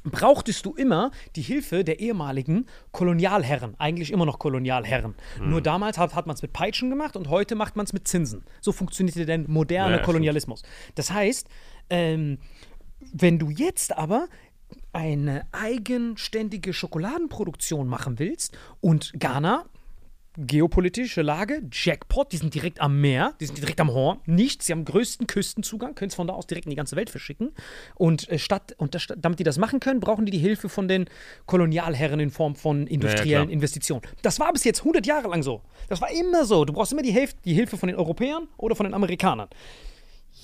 brauchtest 0.04 0.66
du 0.66 0.74
immer 0.74 1.10
die 1.36 1.42
Hilfe 1.42 1.84
der 1.84 2.00
ehemaligen 2.00 2.66
Kolonialherren, 2.90 3.78
eigentlich 3.78 4.10
immer 4.10 4.26
noch 4.26 4.38
Kolonialherren. 4.38 5.14
Nur 5.40 5.60
damals 5.60 5.98
hat, 5.98 6.14
hat 6.14 6.26
man 6.26 6.34
es 6.34 6.42
mit 6.42 6.52
Peitschen 6.52 6.90
gemacht 6.90 7.16
und 7.16 7.28
heute 7.28 7.54
macht 7.54 7.76
man 7.76 7.86
es 7.86 7.92
mit 7.92 8.08
Zinsen. 8.08 8.44
So 8.60 8.72
funktionierte 8.72 9.26
der 9.26 9.38
moderne 9.38 9.96
ja, 9.96 10.02
Kolonialismus. 10.02 10.62
Das 10.94 11.12
heißt, 11.12 11.48
ähm, 11.90 12.38
wenn 13.12 13.38
du 13.38 13.50
jetzt 13.50 13.96
aber 13.96 14.28
eine 14.92 15.46
eigenständige 15.52 16.72
Schokoladenproduktion 16.72 17.86
machen 17.86 18.18
willst 18.18 18.56
und 18.80 19.12
Ghana 19.18 19.64
geopolitische 20.36 21.22
Lage, 21.22 21.62
Jackpot, 21.70 22.32
die 22.32 22.38
sind 22.38 22.54
direkt 22.54 22.80
am 22.80 23.00
Meer, 23.00 23.34
die 23.40 23.46
sind 23.46 23.58
direkt 23.58 23.80
am 23.80 23.92
Horn, 23.92 24.20
nichts, 24.26 24.66
sie 24.66 24.72
haben 24.72 24.84
größten 24.84 25.26
Küstenzugang, 25.26 25.94
können 25.94 26.08
es 26.08 26.14
von 26.14 26.26
da 26.26 26.32
aus 26.32 26.46
direkt 26.46 26.66
in 26.66 26.70
die 26.70 26.76
ganze 26.76 26.96
Welt 26.96 27.10
verschicken. 27.10 27.52
Und 27.94 28.28
äh, 28.28 28.38
statt, 28.38 28.74
und 28.78 28.94
das, 28.94 29.06
damit 29.16 29.38
die 29.38 29.44
das 29.44 29.58
machen 29.58 29.80
können, 29.80 30.00
brauchen 30.00 30.24
die 30.26 30.32
die 30.32 30.38
Hilfe 30.38 30.68
von 30.68 30.88
den 30.88 31.06
Kolonialherren 31.46 32.20
in 32.20 32.30
Form 32.30 32.54
von 32.54 32.86
industriellen 32.86 33.44
klar. 33.44 33.52
Investitionen. 33.52 34.02
Das 34.22 34.40
war 34.40 34.52
bis 34.52 34.64
jetzt 34.64 34.80
100 34.80 35.06
Jahre 35.06 35.28
lang 35.28 35.42
so. 35.42 35.62
Das 35.88 36.00
war 36.00 36.10
immer 36.10 36.44
so. 36.44 36.64
Du 36.64 36.72
brauchst 36.72 36.92
immer 36.92 37.02
die, 37.02 37.12
Hilf 37.12 37.34
die 37.44 37.54
Hilfe 37.54 37.76
von 37.76 37.88
den 37.88 37.96
Europäern 37.96 38.48
oder 38.56 38.74
von 38.74 38.84
den 38.84 38.94
Amerikanern. 38.94 39.48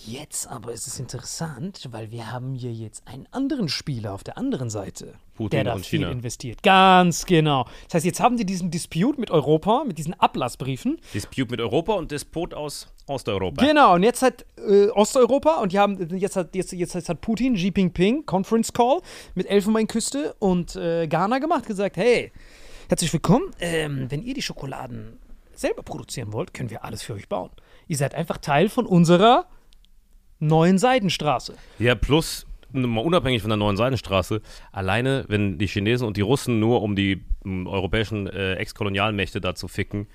Jetzt 0.06 0.46
aber 0.46 0.72
ist 0.72 0.86
es 0.86 0.98
interessant, 1.00 1.88
weil 1.90 2.10
wir 2.10 2.30
haben 2.30 2.54
hier 2.54 2.72
jetzt 2.72 3.06
einen 3.06 3.26
anderen 3.30 3.68
Spieler 3.68 4.12
auf 4.12 4.22
der 4.22 4.38
anderen 4.38 4.70
Seite, 4.70 5.14
Putin 5.38 5.50
der 5.50 5.64
da 5.64 5.74
und 5.74 5.86
viel 5.86 6.00
China. 6.00 6.10
investiert. 6.10 6.64
Ganz 6.64 7.24
genau. 7.24 7.64
Das 7.84 7.94
heißt, 7.94 8.04
jetzt 8.04 8.18
haben 8.18 8.36
sie 8.36 8.44
diesen 8.44 8.72
Dispute 8.72 9.20
mit 9.20 9.30
Europa, 9.30 9.84
mit 9.86 9.96
diesen 9.96 10.14
Ablassbriefen. 10.14 10.98
Dispute 11.14 11.48
mit 11.52 11.60
Europa 11.60 11.92
und 11.92 12.10
Despot 12.10 12.54
aus 12.54 12.88
Osteuropa. 13.06 13.64
Genau, 13.64 13.94
und 13.94 14.02
jetzt 14.02 14.20
hat 14.22 14.44
äh, 14.56 14.88
Osteuropa 14.88 15.60
und 15.62 15.72
die 15.72 15.78
haben, 15.78 16.18
jetzt 16.18 16.34
hat, 16.34 16.56
jetzt, 16.56 16.72
jetzt 16.72 17.08
hat 17.08 17.20
Putin, 17.20 17.54
Xi 17.54 17.72
Jinping, 17.74 18.26
Conference 18.26 18.72
Call 18.72 19.00
mit 19.36 19.48
Elfenbeinküste 19.48 20.34
und 20.40 20.74
äh, 20.74 21.06
Ghana 21.06 21.38
gemacht, 21.38 21.66
gesagt, 21.66 21.96
hey, 21.96 22.32
herzlich 22.88 23.12
willkommen, 23.12 23.54
ähm, 23.60 24.10
wenn 24.10 24.22
ihr 24.22 24.34
die 24.34 24.42
Schokoladen 24.42 25.18
selber 25.54 25.84
produzieren 25.84 26.32
wollt, 26.32 26.52
können 26.52 26.70
wir 26.70 26.84
alles 26.84 27.02
für 27.02 27.14
euch 27.14 27.28
bauen. 27.28 27.50
Ihr 27.86 27.96
seid 27.96 28.12
einfach 28.16 28.38
Teil 28.38 28.68
von 28.68 28.86
unserer 28.86 29.46
neuen 30.40 30.78
Seidenstraße. 30.78 31.54
Ja, 31.78 31.94
plus, 31.94 32.44
mal 32.72 33.00
unabhängig 33.00 33.42
von 33.42 33.50
der 33.50 33.56
neuen 33.56 33.76
Seidenstraße, 33.76 34.40
alleine, 34.72 35.24
wenn 35.28 35.58
die 35.58 35.66
Chinesen 35.66 36.06
und 36.06 36.16
die 36.16 36.22
Russen 36.22 36.60
nur 36.60 36.82
um 36.82 36.96
die 36.96 37.24
m, 37.44 37.66
europäischen 37.66 38.26
äh, 38.26 38.54
Ex-Kolonialmächte 38.54 39.40
da 39.40 39.54
zu 39.54 39.68
ficken, 39.68 40.06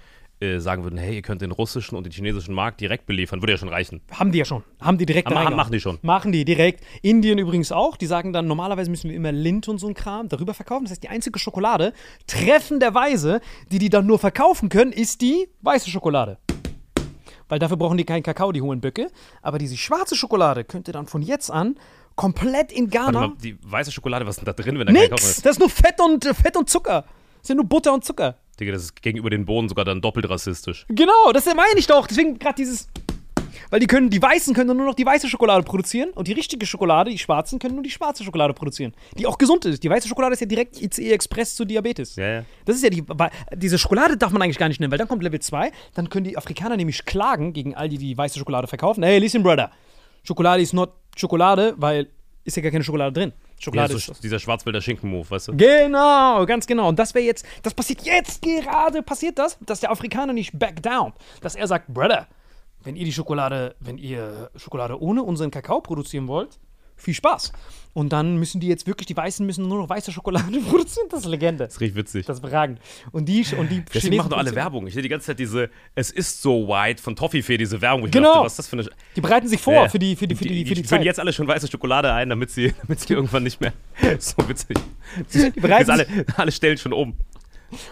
äh, 0.44 0.60
sagen 0.60 0.84
würden, 0.84 0.98
hey, 0.98 1.16
ihr 1.16 1.22
könnt 1.22 1.42
den 1.42 1.52
russischen 1.52 1.96
und 1.96 2.06
den 2.06 2.12
chinesischen 2.12 2.54
Markt 2.54 2.82
direkt 2.82 3.06
beliefern, 3.06 3.42
würde 3.42 3.54
ja 3.54 3.58
schon 3.58 3.70
reichen. 3.70 4.02
Haben 4.12 4.32
die 4.32 4.40
ja 4.40 4.46
schon. 4.46 4.64
Haben 4.82 4.98
die 4.98 5.06
direkt 5.06 5.30
reingehauen. 5.30 5.56
machen 5.56 5.72
die 5.72 5.80
schon. 5.80 6.00
Machen 6.02 6.32
die 6.32 6.44
direkt. 6.44 6.84
Indien 7.02 7.38
übrigens 7.38 7.72
auch. 7.72 7.96
Die 7.96 8.08
sagen 8.08 8.34
dann, 8.34 8.48
normalerweise 8.48 8.90
müssen 8.90 9.10
wir 9.10 9.16
immer 9.16 9.32
Lind 9.32 9.70
und 9.70 9.78
so 9.78 9.88
ein 9.88 9.94
Kram 9.94 10.28
darüber 10.28 10.54
verkaufen. 10.54 10.84
Das 10.84 10.92
heißt, 10.92 11.04
die 11.04 11.10
einzige 11.10 11.40
Schokolade, 11.40 11.94
treffenderweise, 12.28 13.40
die 13.72 13.80
die 13.80 13.90
dann 13.90 14.06
nur 14.06 14.20
verkaufen 14.20 14.70
können, 14.70 14.92
ist 14.92 15.22
die 15.22 15.48
weiße 15.62 15.90
Schokolade. 15.90 16.40
Weil 17.48 17.60
dafür 17.60 17.78
brauchen 17.78 17.98
die 17.98 18.04
keinen 18.04 18.24
Kakao, 18.24 18.52
die 18.52 18.62
hohen 18.62 18.82
Böcke. 18.82 19.10
Aber 19.42 19.60
diese 19.60 19.78
schwarze 19.78 20.16
Schokolade 20.16 20.64
könnte 20.64 20.92
dann 20.92 21.06
von 21.06 21.22
jetzt 21.22 21.52
an 21.52 21.76
komplett 22.16 22.72
in 22.72 22.90
Ghana. 22.90 23.28
mal, 23.28 23.34
die 23.42 23.58
weiße 23.62 23.92
Schokolade, 23.92 24.26
was 24.26 24.38
ist 24.38 24.46
denn 24.46 24.54
da 24.54 24.54
drin, 24.54 24.80
wenn 24.80 24.88
da 24.88 24.94
kein 24.94 25.10
Nix! 25.10 25.24
ist? 25.24 25.46
Das 25.46 25.54
ist 25.54 25.60
nur 25.60 25.70
Fett 25.70 26.00
und, 26.00 26.26
äh, 26.26 26.34
Fett 26.34 26.58
und 26.58 26.70
Zucker. 26.70 27.06
Das 27.40 27.48
sind 27.48 27.58
nur 27.58 27.66
Butter 27.66 27.94
und 27.94 28.06
Zucker. 28.06 28.38
Digga, 28.60 28.72
das 28.72 28.84
ist 28.84 29.02
gegenüber 29.02 29.30
den 29.30 29.46
Bohnen 29.46 29.68
sogar 29.68 29.86
dann 29.86 30.00
doppelt 30.02 30.30
rassistisch. 30.30 30.86
Genau, 30.90 31.32
das 31.34 31.46
meine 31.46 31.78
ich 31.78 31.88
doch. 31.88 32.08
Deswegen 32.08 32.38
gerade 32.38 32.56
dieses. 32.56 32.88
Weil 33.70 33.80
die 33.80 33.88
können, 33.88 34.10
die 34.10 34.22
Weißen 34.22 34.54
können 34.54 34.78
nur 34.78 34.86
noch 34.86 34.94
die 34.94 35.06
weiße 35.06 35.28
Schokolade 35.28 35.64
produzieren 35.64 36.12
und 36.12 36.28
die 36.28 36.34
richtige 36.34 36.66
Schokolade, 36.66 37.10
die 37.10 37.18
Schwarzen, 37.18 37.58
können 37.58 37.74
nur 37.74 37.84
die 37.84 37.90
schwarze 37.90 38.24
Schokolade 38.24 38.54
produzieren. 38.54 38.94
Die 39.18 39.26
auch 39.26 39.38
gesund 39.38 39.66
ist. 39.66 39.84
Die 39.84 39.90
weiße 39.90 40.08
Schokolade 40.08 40.34
ist 40.34 40.42
ja 40.42 40.46
direkt 40.46 40.80
ICE 40.80 41.12
Express 41.12 41.56
zu 41.56 41.66
Diabetes. 41.66 42.16
Ja, 42.16 42.28
ja. 42.28 42.46
Das 42.66 42.76
ist 42.76 42.84
ja 42.84 42.90
die. 42.90 43.04
Diese 43.56 43.80
Schokolade 43.80 44.16
darf 44.16 44.32
man 44.32 44.42
eigentlich 44.42 44.60
gar 44.60 44.68
nicht 44.68 44.80
nennen, 44.80 44.92
weil 44.92 45.00
dann 45.00 45.08
kommt 45.08 45.24
Level 45.24 45.40
2. 45.40 45.72
Dann 45.96 46.10
können 46.10 46.26
die 46.26 46.38
Afrikaner 46.38 46.78
nämlich 46.78 47.04
klagen 47.06 47.54
gegen 47.54 47.74
all 47.74 47.90
die, 47.90 47.98
die 47.98 48.16
weiße 48.16 48.38
Schokolade 48.38 48.68
verkaufen. 48.68 49.04
Hey, 49.04 49.18
listen, 49.18 49.42
brother. 49.42 49.72
Schokolade 50.24 50.62
ist 50.62 50.74
not 50.74 50.92
Schokolade, 51.16 51.74
weil 51.78 52.08
ist 52.44 52.58
ja 52.58 52.64
gar 52.64 52.72
keine 52.72 52.84
Schokolade 52.84 53.14
drin. 53.14 53.32
Ja, 53.32 53.62
Schokolade 53.62 53.98
so, 53.98 54.12
ist. 54.12 54.24
dieser 54.24 54.40
Schwarzwälder 54.40 54.82
Schinken-Move, 54.82 55.30
weißt 55.30 55.50
du? 55.50 55.56
Genau, 55.56 56.46
ganz 56.46 56.68
genau. 56.68 56.90
Und 56.90 57.00
das 57.00 57.14
wäre 57.14 57.26
jetzt, 57.26 57.46
das 57.62 57.74
passiert 57.74 58.02
jetzt 58.02 58.42
gerade, 58.42 59.02
passiert 59.02 59.40
das, 59.40 59.58
dass 59.62 59.80
der 59.80 59.92
Afrikaner 59.92 60.34
nicht 60.34 60.58
back 60.58 60.84
down. 60.84 61.14
Dass 61.42 61.56
er 61.56 61.68
sagt, 61.68 61.88
Brother, 61.94 62.28
wenn 62.84 62.96
ihr 62.96 63.06
die 63.06 63.14
Schokolade, 63.14 63.76
wenn 63.80 63.98
ihr 63.98 64.52
Schokolade 64.56 65.02
ohne 65.02 65.24
unseren 65.24 65.52
Kakao 65.52 65.80
produzieren 65.80 66.28
wollt, 66.28 66.60
viel 67.04 67.14
Spaß. 67.14 67.52
Und 67.96 68.12
dann 68.12 68.38
müssen 68.38 68.60
die 68.60 68.68
jetzt 68.68 68.88
wirklich, 68.88 69.06
die 69.06 69.16
Weißen 69.16 69.46
müssen 69.46 69.68
nur 69.68 69.78
noch 69.78 69.88
weiße 69.90 70.12
Schokolade 70.12 70.60
produzieren. 70.68 71.08
Das 71.12 71.20
ist 71.22 71.26
Legende. 71.28 71.66
Das 71.66 71.80
riecht 71.80 71.96
witzig. 71.96 72.26
Das 72.26 72.38
ist 72.38 72.44
überragend. 72.44 72.80
Und 73.12 73.26
die, 73.30 73.46
und 73.56 73.70
die 73.70 73.84
Deswegen 73.94 74.18
machen 74.18 74.32
doch 74.32 74.38
alle 74.40 74.56
Werbung. 74.56 74.88
Ich 74.88 74.96
sehe 74.96 75.04
die 75.04 75.10
ganze 75.10 75.28
Zeit 75.28 75.38
diese 75.40 75.70
Es 75.94 76.10
ist 76.10 76.42
so 76.42 76.68
white 76.68 77.02
von 77.02 77.16
Toffifee, 77.16 77.58
diese 77.58 77.80
Werbung. 77.82 78.02
wo 78.02 78.06
Ich 78.08 78.12
Genau. 78.12 78.34
dachte, 78.34 78.46
was 78.46 78.54
ist 78.54 78.60
das 78.60 78.68
für 78.68 78.78
eine. 78.80 78.90
Die 79.16 79.22
bereiten 79.22 79.48
sich 79.48 79.62
vor 79.62 79.74
Ja, 79.74 79.90
für 79.90 80.00
die, 80.00 80.16
für 80.16 80.28
die, 80.28 80.36
für 80.36 80.44
die, 80.46 80.66
für 80.66 80.74
die, 80.74 80.84
führen 80.84 80.88
Zeit. 80.88 81.06
jetzt 81.06 81.20
alle 81.20 81.34
schon 81.34 81.48
weiße 81.48 81.68
Schokolade 81.70 82.12
ein, 82.12 82.30
damit 82.30 82.50
sie, 82.50 82.74
damit 82.82 83.00
sie 83.00 83.14
irgendwann 83.14 83.44
nicht 83.44 83.62
mehr. 83.62 83.74
so 84.20 84.38
witzig. 84.50 84.76
Die 85.34 85.52
bereiten 85.52 85.92
alle, 85.92 86.08
alle 86.36 86.52
stellen 86.52 86.80
schon 86.80 86.94
um. 86.94 87.16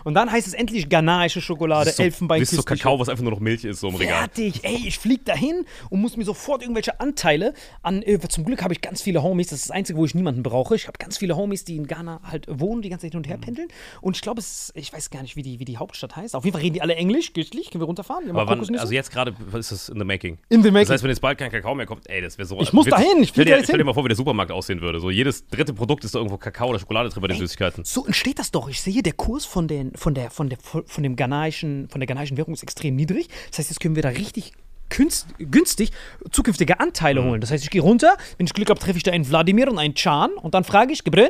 Und 0.04 0.14
dann 0.14 0.32
heißt 0.32 0.48
es 0.48 0.54
endlich 0.54 0.90
ghanaische 0.90 1.42
Schokolade, 1.42 1.92
so, 1.92 2.04
Elfenbeinküste. 2.04 2.56
so 2.56 2.64
Kakao, 2.64 3.00
was 3.00 3.10
einfach 3.10 3.24
nur 3.24 3.32
noch 3.32 3.40
Milch 3.40 3.64
ist, 3.64 3.80
so 3.80 3.90
im 3.90 3.96
Regal. 3.96 4.20
Fertig. 4.20 4.64
Ey, 4.64 4.88
ich 4.88 5.00
flieg 5.00 5.26
dahin 5.26 5.66
und 5.90 6.02
muss 6.02 6.18
mir 6.18 6.24
sofort 6.24 6.62
irgendwelche 6.62 7.00
Anteile 7.00 7.54
an. 7.82 8.02
Äh, 8.04 8.20
zum 8.28 8.46
Glück 8.46 8.64
habe 8.64 8.74
ich 8.74 8.82
ganz 8.82 9.02
viele 9.02 9.24
Homies. 9.24 9.48
Das 9.48 9.60
ist 9.60 9.70
das 9.70 9.76
Einzige, 9.76 9.98
wo 9.98 10.06
ich 10.06 10.16
niemanden 10.16 10.44
brauche. 10.44 10.76
Ich 10.76 10.88
habe 10.88 10.98
ganz 10.98 11.18
viele 11.18 11.36
Homies, 11.36 11.66
die 11.66 11.76
in 11.76 11.88
Ghana 11.88 12.22
halt 12.24 12.48
wohnen, 12.50 12.82
die 12.82 12.90
ganze 12.90 13.06
Zeit 13.06 13.14
hin 13.14 13.20
und 13.20 13.28
her 13.28 13.38
pendeln. 13.38 13.68
Und 14.02 14.16
ich 14.16 14.22
glaube, 14.22 14.40
es 14.40 14.70
ist, 14.70 14.72
ich 14.76 14.94
weiß 14.94 15.10
gar 15.10 15.22
nicht, 15.22 15.36
wie 15.36 15.42
die, 15.42 15.60
wie 15.60 15.66
die 15.66 15.78
Hauptstadt 15.78 16.16
heißt. 16.16 16.36
Auf 16.36 16.46
jeden 16.46 16.54
Fall 16.54 16.62
reden 16.62 16.74
die 16.76 16.82
alle 16.82 16.96
Englisch. 16.96 17.34
Gütlich. 17.34 17.72
Können 17.72 17.82
wir 17.82 17.88
runterfahren? 17.88 18.26
Wir 18.26 18.36
Aber 18.36 18.48
wann, 18.48 18.78
also 18.78 18.94
jetzt 18.94 19.12
gerade 19.12 19.34
was 19.40 19.72
ist 19.72 19.72
das 19.72 19.90
in 19.90 20.00
the 20.00 20.06
making. 20.06 20.38
In 20.50 20.64
the 20.64 20.72
making. 20.72 20.88
Das 20.88 20.94
heißt, 20.94 21.04
wenn 21.04 21.10
jetzt 21.10 21.22
bald 21.22 21.38
kein 21.38 21.52
Kakao 21.52 21.76
mehr 21.76 21.86
kommt, 21.86 22.10
ey, 22.10 22.22
das 22.22 22.38
wäre 22.38 22.48
so. 22.48 22.60
Ich 22.60 22.74
muss 22.74 22.88
dahin, 22.88 23.24
ich 23.24 23.34
da 23.34 23.42
jetzt 23.44 23.66
stell 23.66 23.78
dir 23.78 23.84
mal 23.84 23.94
vor, 23.94 24.04
wie 24.04 24.10
der 24.10 24.18
Supermarkt 24.18 24.52
aussehen 24.52 24.82
würde. 24.82 25.00
So 25.00 25.10
jedes 25.10 25.48
dritte 25.48 25.74
Produkt 25.74 26.04
ist 26.04 26.16
da 26.16 26.20
irgendwo 26.20 26.38
Kakao 26.38 26.70
oder 26.70 26.80
Schokolade 26.80 27.10
drin 27.10 27.22
bei 27.22 27.28
den 27.28 27.38
Süßigkeiten. 27.38 27.84
So 27.84 28.06
entsteht 28.06 28.40
das 28.40 28.52
doch. 28.52 28.70
Ich 28.70 28.82
sehe, 28.82 29.02
der 29.02 29.14
Kurs 29.14 29.46
von, 29.46 29.68
den, 29.72 29.94
von, 29.96 30.14
der, 30.14 30.30
von, 30.30 30.50
der, 30.50 30.60
von, 30.60 31.04
dem 31.04 31.16
ghanaischen, 31.16 31.90
von 31.90 32.00
der 32.00 32.08
ghanaischen 32.08 32.38
Währung 32.38 32.54
ist 32.54 32.64
extrem 32.64 32.96
niedrig. 32.96 33.28
Das 33.50 33.60
heißt, 33.60 33.70
jetzt 33.70 33.80
können 33.80 33.96
wir 33.96 34.04
da 34.04 34.10
richtig 34.10 34.54
günstig 34.90 35.92
zukünftige 36.32 36.74
Mhm. 36.74 36.82
Anteile 36.82 37.24
holen. 37.24 37.42
Das 37.42 37.50
heißt, 37.50 37.64
ich 37.64 37.70
gehe 37.70 37.82
runter, 37.82 38.16
wenn 38.38 38.46
ich 38.46 38.54
Glück 38.54 38.70
habe, 38.70 38.80
treffe 38.80 38.98
ich 38.98 39.04
da 39.04 39.12
einen 39.12 39.28
Wladimir 39.28 39.70
und 39.72 39.80
einen 39.80 39.96
Chan 39.96 40.32
und 40.34 40.54
dann 40.54 40.64
frage 40.64 40.92
ich, 40.92 41.04
Gebrün, 41.04 41.30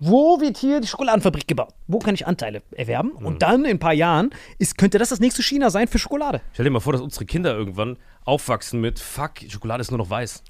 wo 0.00 0.40
wird 0.40 0.58
hier 0.58 0.80
die 0.80 0.88
Schokoladenfabrik 0.88 1.46
gebaut? 1.46 1.72
Wo 1.86 2.00
kann 2.00 2.14
ich 2.14 2.26
Anteile 2.26 2.62
erwerben? 2.72 3.12
Mhm. 3.18 3.26
Und 3.26 3.42
dann 3.42 3.64
in 3.64 3.72
ein 3.72 3.78
paar 3.78 3.92
Jahren 3.92 4.30
ist, 4.58 4.76
könnte 4.76 4.98
das 4.98 5.10
das 5.10 5.20
nächste 5.20 5.44
China 5.44 5.70
sein 5.70 5.86
für 5.86 6.00
Schokolade. 6.00 6.40
Stell 6.52 6.64
dir 6.64 6.70
mal 6.72 6.80
vor, 6.80 6.92
dass 6.92 7.02
unsere 7.02 7.24
Kinder 7.24 7.54
irgendwann 7.54 7.96
aufwachsen 8.24 8.80
mit 8.80 8.98
Fuck, 8.98 9.34
Schokolade 9.48 9.80
ist 9.80 9.92
nur 9.92 9.98
noch 9.98 10.10
weiß. 10.10 10.42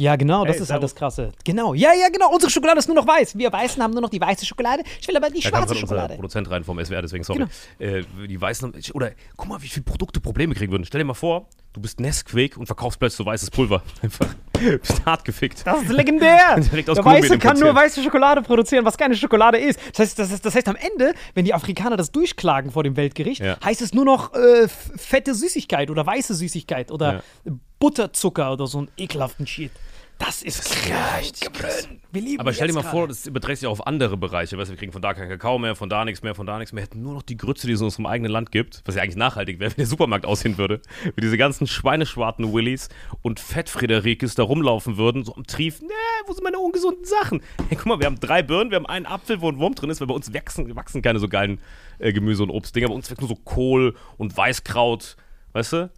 Ja, 0.00 0.14
genau, 0.14 0.44
das 0.44 0.54
Hey, 0.56 0.62
ist 0.62 0.70
halt 0.70 0.80
das 0.84 0.94
Krasse. 0.94 1.32
Genau, 1.44 1.74
ja, 1.74 1.90
ja, 1.92 2.08
genau. 2.08 2.30
Unsere 2.32 2.52
Schokolade 2.52 2.78
ist 2.78 2.86
nur 2.86 2.94
noch 2.94 3.06
weiß. 3.08 3.36
Wir 3.36 3.52
Weißen 3.52 3.82
haben 3.82 3.90
nur 3.92 4.00
noch 4.00 4.10
die 4.10 4.20
weiße 4.20 4.46
Schokolade. 4.46 4.84
Ich 5.00 5.08
will 5.08 5.16
aber 5.16 5.28
die 5.28 5.40
Da 5.40 5.48
schwarze 5.48 5.70
unser 5.70 5.74
Schokolade. 5.74 6.14
Produzent 6.14 6.48
rein 6.48 6.62
vom 6.62 6.78
SWR, 6.84 7.02
deswegen 7.02 7.24
sorry. 7.24 7.40
Genau. 7.80 7.96
Äh, 7.98 8.04
die 8.28 8.40
Weißen 8.40 8.68
haben, 8.72 8.80
oder 8.94 9.10
guck 9.36 9.48
mal, 9.48 9.60
wie 9.60 9.66
viele 9.66 9.82
Produkte 9.82 10.20
Probleme 10.20 10.54
kriegen 10.54 10.70
würden. 10.70 10.84
Stell 10.84 11.00
dir 11.00 11.04
mal 11.04 11.14
vor, 11.14 11.48
du 11.72 11.80
bist 11.80 11.98
Nesquik 11.98 12.56
und 12.56 12.66
verkaufst 12.66 13.00
plötzlich 13.00 13.16
so 13.16 13.26
weißes 13.26 13.50
Pulver. 13.50 13.82
Einfach. 14.02 14.26
Bist 14.52 15.04
hart 15.04 15.24
gefickt. 15.24 15.66
Das 15.66 15.82
ist 15.82 15.88
legendär. 15.90 16.60
Direkt 16.60 16.90
aus 16.90 16.96
Der 16.96 17.04
Weiße 17.04 17.36
kann 17.38 17.58
nur 17.58 17.74
weiße 17.74 18.00
Schokolade 18.00 18.42
produzieren, 18.42 18.84
was 18.84 18.96
keine 18.96 19.16
Schokolade 19.16 19.58
ist. 19.58 19.80
Das 19.90 19.98
heißt, 19.98 20.18
das, 20.20 20.30
heißt, 20.30 20.44
das 20.46 20.54
heißt 20.54 20.68
am 20.68 20.76
Ende, 20.76 21.12
wenn 21.34 21.44
die 21.44 21.54
Afrikaner 21.54 21.96
das 21.96 22.12
durchklagen 22.12 22.70
vor 22.70 22.84
dem 22.84 22.96
Weltgericht, 22.96 23.40
Ja. 23.42 23.56
heißt 23.64 23.82
es 23.82 23.92
nur 23.94 24.04
noch 24.04 24.32
äh, 24.34 24.68
fette 24.68 25.34
Süßigkeit 25.34 25.90
oder 25.90 26.06
weiße 26.06 26.34
Süßigkeit 26.34 26.92
oder 26.92 27.22
Ja. 27.44 27.52
Butterzucker 27.80 28.52
oder 28.52 28.66
so 28.68 28.78
einen 28.78 28.88
ekelhaften 28.96 29.46
Shit. 29.46 29.70
Das 30.18 30.42
ist 30.42 30.64
krass. 30.64 31.88
Wir 32.10 32.22
lieben 32.22 32.40
Aber 32.40 32.52
stell 32.52 32.66
dir 32.66 32.74
mal 32.74 32.82
vor, 32.82 33.02
gerade. 33.02 33.08
das 33.08 33.26
überträgt 33.26 33.60
sich 33.60 33.68
auch 33.68 33.72
auf 33.72 33.86
andere 33.86 34.16
Bereiche. 34.16 34.58
Weißt 34.58 34.70
wir 34.70 34.76
kriegen 34.76 34.92
von 34.92 35.00
da 35.00 35.14
keinen 35.14 35.28
Kakao 35.28 35.58
mehr, 35.58 35.76
von 35.76 35.88
da 35.88 36.04
nichts 36.04 36.22
mehr, 36.22 36.34
von 36.34 36.46
da 36.46 36.58
nichts 36.58 36.72
mehr. 36.72 36.82
Wir 36.82 36.86
hätten 36.86 37.02
nur 37.02 37.14
noch 37.14 37.22
die 37.22 37.36
Grütze, 37.36 37.66
die 37.66 37.74
es 37.74 37.80
in 37.80 37.84
unserem 37.84 38.06
eigenen 38.06 38.32
Land 38.32 38.50
gibt, 38.50 38.82
was 38.84 38.96
ja 38.96 39.02
eigentlich 39.02 39.16
nachhaltig 39.16 39.60
wäre, 39.60 39.70
wie 39.72 39.76
der 39.76 39.86
Supermarkt 39.86 40.26
aussehen 40.26 40.58
würde. 40.58 40.80
Wie 41.14 41.20
diese 41.20 41.36
ganzen 41.36 41.66
schweineschwarten 41.66 42.52
Willis 42.52 42.88
und 43.22 43.38
Fett-Friederikes 43.38 44.34
da 44.34 44.42
rumlaufen 44.42 44.96
würden, 44.96 45.24
so 45.24 45.34
am 45.36 45.46
Trief. 45.46 45.80
Nee, 45.80 45.88
wo 46.26 46.32
sind 46.32 46.42
meine 46.44 46.58
ungesunden 46.58 47.04
Sachen? 47.04 47.40
Hey, 47.68 47.76
guck 47.76 47.86
mal, 47.86 48.00
wir 48.00 48.06
haben 48.06 48.18
drei 48.18 48.42
Birnen, 48.42 48.70
wir 48.70 48.76
haben 48.76 48.86
einen 48.86 49.06
Apfel, 49.06 49.40
wo 49.40 49.48
ein 49.48 49.58
Wurm 49.58 49.74
drin 49.74 49.90
ist, 49.90 50.00
weil 50.00 50.08
bei 50.08 50.14
uns 50.14 50.32
wachsen, 50.34 50.74
wachsen 50.74 51.00
keine 51.00 51.20
so 51.20 51.28
geilen 51.28 51.60
äh, 51.98 52.12
Gemüse- 52.12 52.42
und 52.42 52.50
Obstdinger. 52.50 52.88
Bei 52.88 52.94
uns 52.94 53.08
wächst 53.10 53.20
nur 53.20 53.28
so 53.28 53.36
Kohl 53.36 53.94
und 54.16 54.36
Weißkraut. 54.36 55.16
Weißt 55.52 55.72
du? 55.74 55.90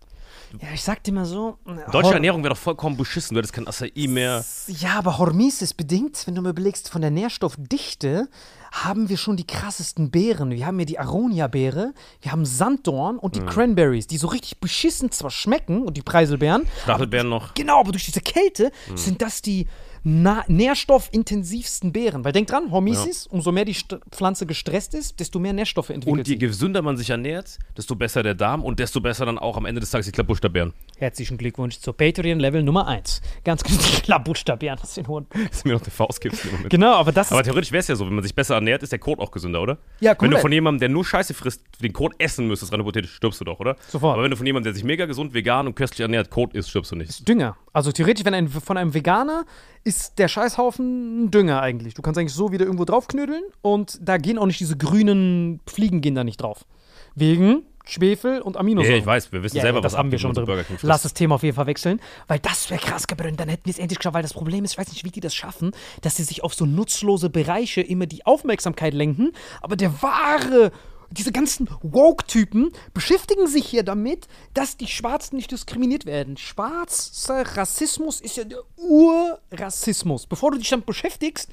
Ja, 0.61 0.69
ich 0.75 0.83
sag 0.83 1.03
dir 1.05 1.13
mal 1.13 1.25
so. 1.25 1.59
Deutsche 1.93 2.09
Hor- 2.09 2.15
Ernährung 2.15 2.43
wäre 2.43 2.55
doch 2.55 2.61
vollkommen 2.61 2.97
beschissen. 2.97 3.35
Du 3.35 3.39
hättest 3.39 3.53
kein 3.53 3.69
Acai 3.69 3.93
mehr. 4.09 4.45
Ja, 4.67 4.99
aber 4.99 5.19
Hormis 5.19 5.63
ist 5.63 5.75
bedingt, 5.75 6.27
wenn 6.27 6.35
du 6.35 6.43
mir 6.43 6.51
überlegst, 6.51 6.89
von 6.89 7.01
der 7.03 7.11
Nährstoffdichte 7.11 8.29
haben 8.73 9.09
wir 9.09 9.17
schon 9.17 9.37
die 9.37 9.47
krassesten 9.47 10.11
Beeren. 10.11 10.51
Wir 10.51 10.67
haben 10.67 10.77
hier 10.79 10.87
die 10.87 10.99
Aronia-Beere, 10.99 11.93
wir 12.23 12.33
haben 12.33 12.45
Sanddorn 12.45 13.19
und 13.19 13.35
Mhm. 13.37 13.41
die 13.41 13.47
Cranberries, 13.47 14.07
die 14.07 14.17
so 14.17 14.29
richtig 14.29 14.59
beschissen 14.61 15.11
zwar 15.11 15.31
schmecken 15.31 15.83
und 15.83 15.97
die 15.97 16.03
Preiselbeeren. 16.03 16.67
Stachelbeeren 16.85 17.29
noch. 17.29 17.55
Genau, 17.55 17.81
aber 17.81 17.93
durch 17.93 18.05
diese 18.05 18.21
Kälte 18.21 18.71
Mhm. 18.91 18.97
sind 18.97 19.23
das 19.23 19.43
die 19.43 19.67
nährstoffintensivsten 20.05 21.93
Beeren. 21.93 22.25
Weil 22.25 22.33
denk 22.33 22.49
dran, 22.49 22.71
Hormesis, 22.71 23.27
umso 23.27 23.53
mehr 23.53 23.65
die 23.65 23.75
St 23.75 23.99
Pflanze 24.11 24.47
gestresst 24.47 24.95
ist, 24.95 25.21
desto 25.21 25.39
mehr 25.39 25.53
Nährstoffe 25.53 25.91
entwickelt 25.91 26.21
Und 26.21 26.27
je 26.29 26.35
sie. 26.35 26.39
gesünder 26.39 26.81
man 26.83 26.97
sich 26.97 27.11
ernährt, 27.11 27.59
desto 27.77 27.95
besser 27.97 28.23
der 28.23 28.35
Darm 28.35 28.65
und 28.65 28.79
desto 28.79 29.01
besser 29.01 29.27
dann 29.27 29.39
auch 29.39 29.57
am 29.57 29.67
Ende 29.67 29.81
des 29.81 29.91
Tages 29.91 30.07
die 30.07 30.13
Klappusterbeeren. 30.13 30.73
Herzlichen 30.97 31.37
Glückwunsch 31.39 31.79
zur 31.81 31.95
Patreon-Level 31.97 32.63
Nummer 32.63 32.87
1. 32.87 33.21
Ganz 33.45 33.63
genau, 33.63 33.79
die 33.79 34.01
Klappusterbeeren, 34.03 34.79
das 34.81 34.95
sind 34.95 35.09
Hohen. 35.09 35.27
Dass 35.51 35.63
du 35.63 35.69
mir 35.69 35.75
noch 35.75 35.83
eine 35.83 35.91
Faust 35.91 36.25
Moment. 36.25 36.71
Genau, 36.71 36.95
aber 36.95 37.13
das 37.13 37.31
Aber 37.31 37.41
ist. 37.41 37.47
theoretisch 37.47 37.73
wäre 37.73 37.81
es 37.81 37.89
ja 37.89 37.97
so, 37.97 38.07
wenn 38.07 38.15
man 38.15 38.23
sich 38.23 38.35
besser 38.35 38.57
ernährt, 38.61 38.83
ist 38.83 38.93
der 38.93 38.99
Kot 38.99 39.19
auch 39.19 39.31
gesünder, 39.31 39.61
oder? 39.61 39.79
Ja, 40.01 40.15
Wenn 40.19 40.31
du 40.31 40.39
von 40.39 40.53
jemandem, 40.53 40.81
der 40.81 40.89
nur 40.89 41.05
Scheiße 41.05 41.35
frisst, 41.35 41.63
den 41.83 41.93
Kot 41.93 42.13
essen 42.19 42.47
müsstest, 42.47 42.73
rein 42.73 42.81
hypothetisch, 42.81 43.15
stirbst 43.15 43.41
du 43.41 43.45
doch, 43.45 43.59
oder? 43.61 43.77
Sofort. 43.89 44.15
Aber 44.15 44.23
wenn 44.23 44.31
du 44.31 44.37
von 44.37 44.47
jemandem, 44.47 44.73
der 44.73 44.75
sich 44.75 44.85
mega 44.85 45.07
gesund, 45.07 45.35
vegan 45.35 45.67
und 45.67 45.75
köstlich 45.75 46.01
ernährt, 46.01 46.31
Kot 46.31 46.55
isst, 46.55 46.71
stirbst 46.71 46.93
du 46.93 46.97
nicht. 46.97 47.27
Dünger. 47.29 47.57
Also 47.73 47.93
theoretisch, 47.93 48.25
wenn 48.25 48.35
ein, 48.35 48.49
von 48.49 48.77
einem 48.77 48.95
Veganer 48.95 49.45
ist 49.85 50.19
der 50.19 50.29
Scheißhaufen 50.29 51.25
ein 51.25 51.31
Dünger 51.31 51.63
eigentlich. 51.63 51.95
Du 51.95 52.03
kannst 52.03 52.19
eigentlich 52.19 52.35
so 52.35 52.53
wieder 52.53 52.65
irgendwo 52.65 52.85
draufknödeln 52.85 53.43
und 53.63 53.99
da 54.03 54.19
gehen 54.19 54.39
auch 54.39 54.47
nicht 54.47 54.61
diese 54.61 54.77
grünen 54.77 55.61
Fliegen 55.67 56.01
gehen 56.01 56.15
da 56.15 56.25
nicht 56.25 56.43
drauf. 56.43 56.67
Wegen 57.15 57.63
Schwefel 57.91 58.41
und 58.41 58.57
Aminosäuren. 58.57 58.95
Ja, 58.95 59.01
ich 59.01 59.07
weiß, 59.07 59.33
wir 59.33 59.43
wissen 59.43 59.57
Ja, 59.57 59.63
selber, 59.63 59.79
ja, 59.79 59.83
das 59.83 59.93
was 59.93 59.99
haben 59.99 60.11
wir 60.13 60.19
schon 60.19 60.33
drin. 60.33 60.45
Burger 60.47 60.65
King 60.65 60.77
frisst. 60.79 60.89
Lass 60.89 61.03
das 61.03 61.15
Thema 61.15 61.35
auf 61.37 61.43
jeden 61.43 61.57
Fall 61.57 61.67
wechseln, 61.67 62.01
weil 62.29 62.39
das 62.39 62.71
wäre 62.71 62.81
krass 62.81 63.07
gebrannt. 63.07 63.41
Dann 63.41 63.49
hätten 63.49 63.67
wir 63.67 63.73
es 63.73 63.79
endlich 63.79 63.99
geschafft, 63.99 64.15
weil 64.15 64.23
das 64.23 64.33
Problem 64.33 64.65
ist, 64.65 64.73
ich 64.73 64.79
weiß 64.79 64.89
nicht, 64.89 65.05
wie 65.05 65.11
die 65.11 65.21
das 65.21 65.35
schaffen, 65.35 65.73
dass 66.03 66.17
sie 66.17 66.25
sich 66.25 66.43
auf 66.45 66.55
so 66.55 66.67
nutzlose 66.67 67.31
Bereiche 67.31 67.81
immer 67.81 68.07
die 68.07 68.25
Aufmerksamkeit 68.27 68.95
lenken, 68.95 69.33
aber 69.61 69.77
der 69.77 70.03
wahre 70.03 70.73
diese 71.11 71.33
ganzen 71.33 71.69
Woke-Typen 71.83 72.71
beschäftigen 72.95 73.47
sich 73.47 73.67
hier 73.67 73.83
damit, 73.83 74.29
dass 74.55 74.77
die 74.77 74.87
Schwarzen 74.87 75.37
nicht 75.37 75.51
diskriminiert 75.51 76.07
werden. 76.07 76.37
Schwarzer 76.37 77.57
Rassismus 77.57 78.21
ist 78.21 78.37
ja 78.37 78.45
der 78.45 78.61
Urrassismus. 78.77 80.27
Bevor 80.27 80.53
du 80.53 80.59
dich 80.59 80.69
damit 80.69 80.87
beschäftigst, 80.87 81.51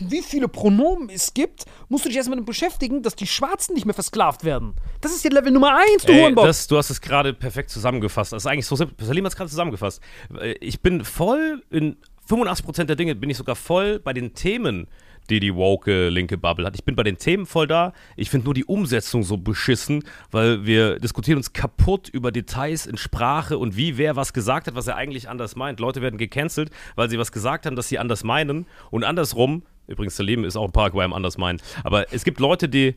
wie 0.00 0.22
viele 0.22 0.48
Pronomen 0.48 1.08
es 1.10 1.34
gibt, 1.34 1.64
musst 1.88 2.04
du 2.04 2.08
dich 2.08 2.16
erstmal 2.16 2.36
damit 2.36 2.46
beschäftigen, 2.46 3.02
dass 3.02 3.16
die 3.16 3.26
Schwarzen 3.26 3.74
nicht 3.74 3.84
mehr 3.86 3.94
versklavt 3.94 4.44
werden. 4.44 4.74
Das 5.00 5.12
ist 5.12 5.24
ja 5.24 5.30
Level 5.30 5.52
Nummer 5.52 5.76
1, 5.76 6.04
du 6.04 6.12
Ey, 6.12 6.34
das, 6.34 6.66
du 6.66 6.76
hast 6.76 6.90
es 6.90 7.00
gerade 7.00 7.34
perfekt 7.34 7.70
zusammengefasst. 7.70 8.32
Das 8.32 8.44
ist 8.44 8.46
eigentlich 8.46 8.66
so 8.66 8.76
simpel. 8.76 9.04
Salim 9.04 9.24
hat 9.24 9.32
es 9.32 9.36
gerade 9.36 9.50
zusammengefasst. 9.50 10.00
Äh, 10.40 10.54
Ich 10.60 10.80
bin 10.80 11.04
voll 11.04 11.62
in 11.70 11.96
85% 12.28 12.84
der 12.84 12.96
Dinge 12.96 13.14
bin 13.14 13.28
ich 13.28 13.36
sogar 13.36 13.56
voll 13.56 13.98
bei 13.98 14.12
den 14.12 14.34
Themen, 14.34 14.86
die 15.28 15.40
die 15.40 15.54
woke 15.54 16.08
linke 16.08 16.38
Bubble 16.38 16.66
hat. 16.66 16.74
Ich 16.74 16.84
bin 16.84 16.96
bei 16.96 17.02
den 17.02 17.18
Themen 17.18 17.46
voll 17.46 17.66
da. 17.66 17.92
Ich 18.16 18.30
finde 18.30 18.46
nur 18.46 18.54
die 18.54 18.64
Umsetzung 18.64 19.22
so 19.22 19.36
beschissen, 19.36 20.04
weil 20.30 20.64
wir 20.66 20.98
diskutieren 20.98 21.36
uns 21.36 21.52
kaputt 21.52 22.08
über 22.08 22.32
Details 22.32 22.86
in 22.86 22.96
Sprache 22.96 23.58
und 23.58 23.76
wie 23.76 23.98
wer 23.98 24.16
was 24.16 24.32
gesagt 24.32 24.66
hat, 24.66 24.74
was 24.74 24.86
er 24.86 24.96
eigentlich 24.96 25.28
anders 25.28 25.56
meint. 25.56 25.80
Leute 25.80 26.02
werden 26.02 26.18
gecancelt, 26.18 26.70
weil 26.96 27.10
sie 27.10 27.18
was 27.18 27.32
gesagt 27.32 27.66
haben, 27.66 27.76
das 27.76 27.88
sie 27.88 27.98
anders 27.98 28.24
meinen 28.24 28.66
und 28.90 29.04
andersrum. 29.04 29.62
Übrigens, 29.90 30.16
Salim 30.16 30.44
ist 30.44 30.56
auch 30.56 30.66
in 30.66 30.72
Paraguay 30.72 31.04
am 31.04 31.12
anders 31.12 31.36
meinen. 31.36 31.60
Aber 31.82 32.12
es 32.12 32.22
gibt 32.22 32.38
Leute, 32.38 32.68
die, 32.68 32.94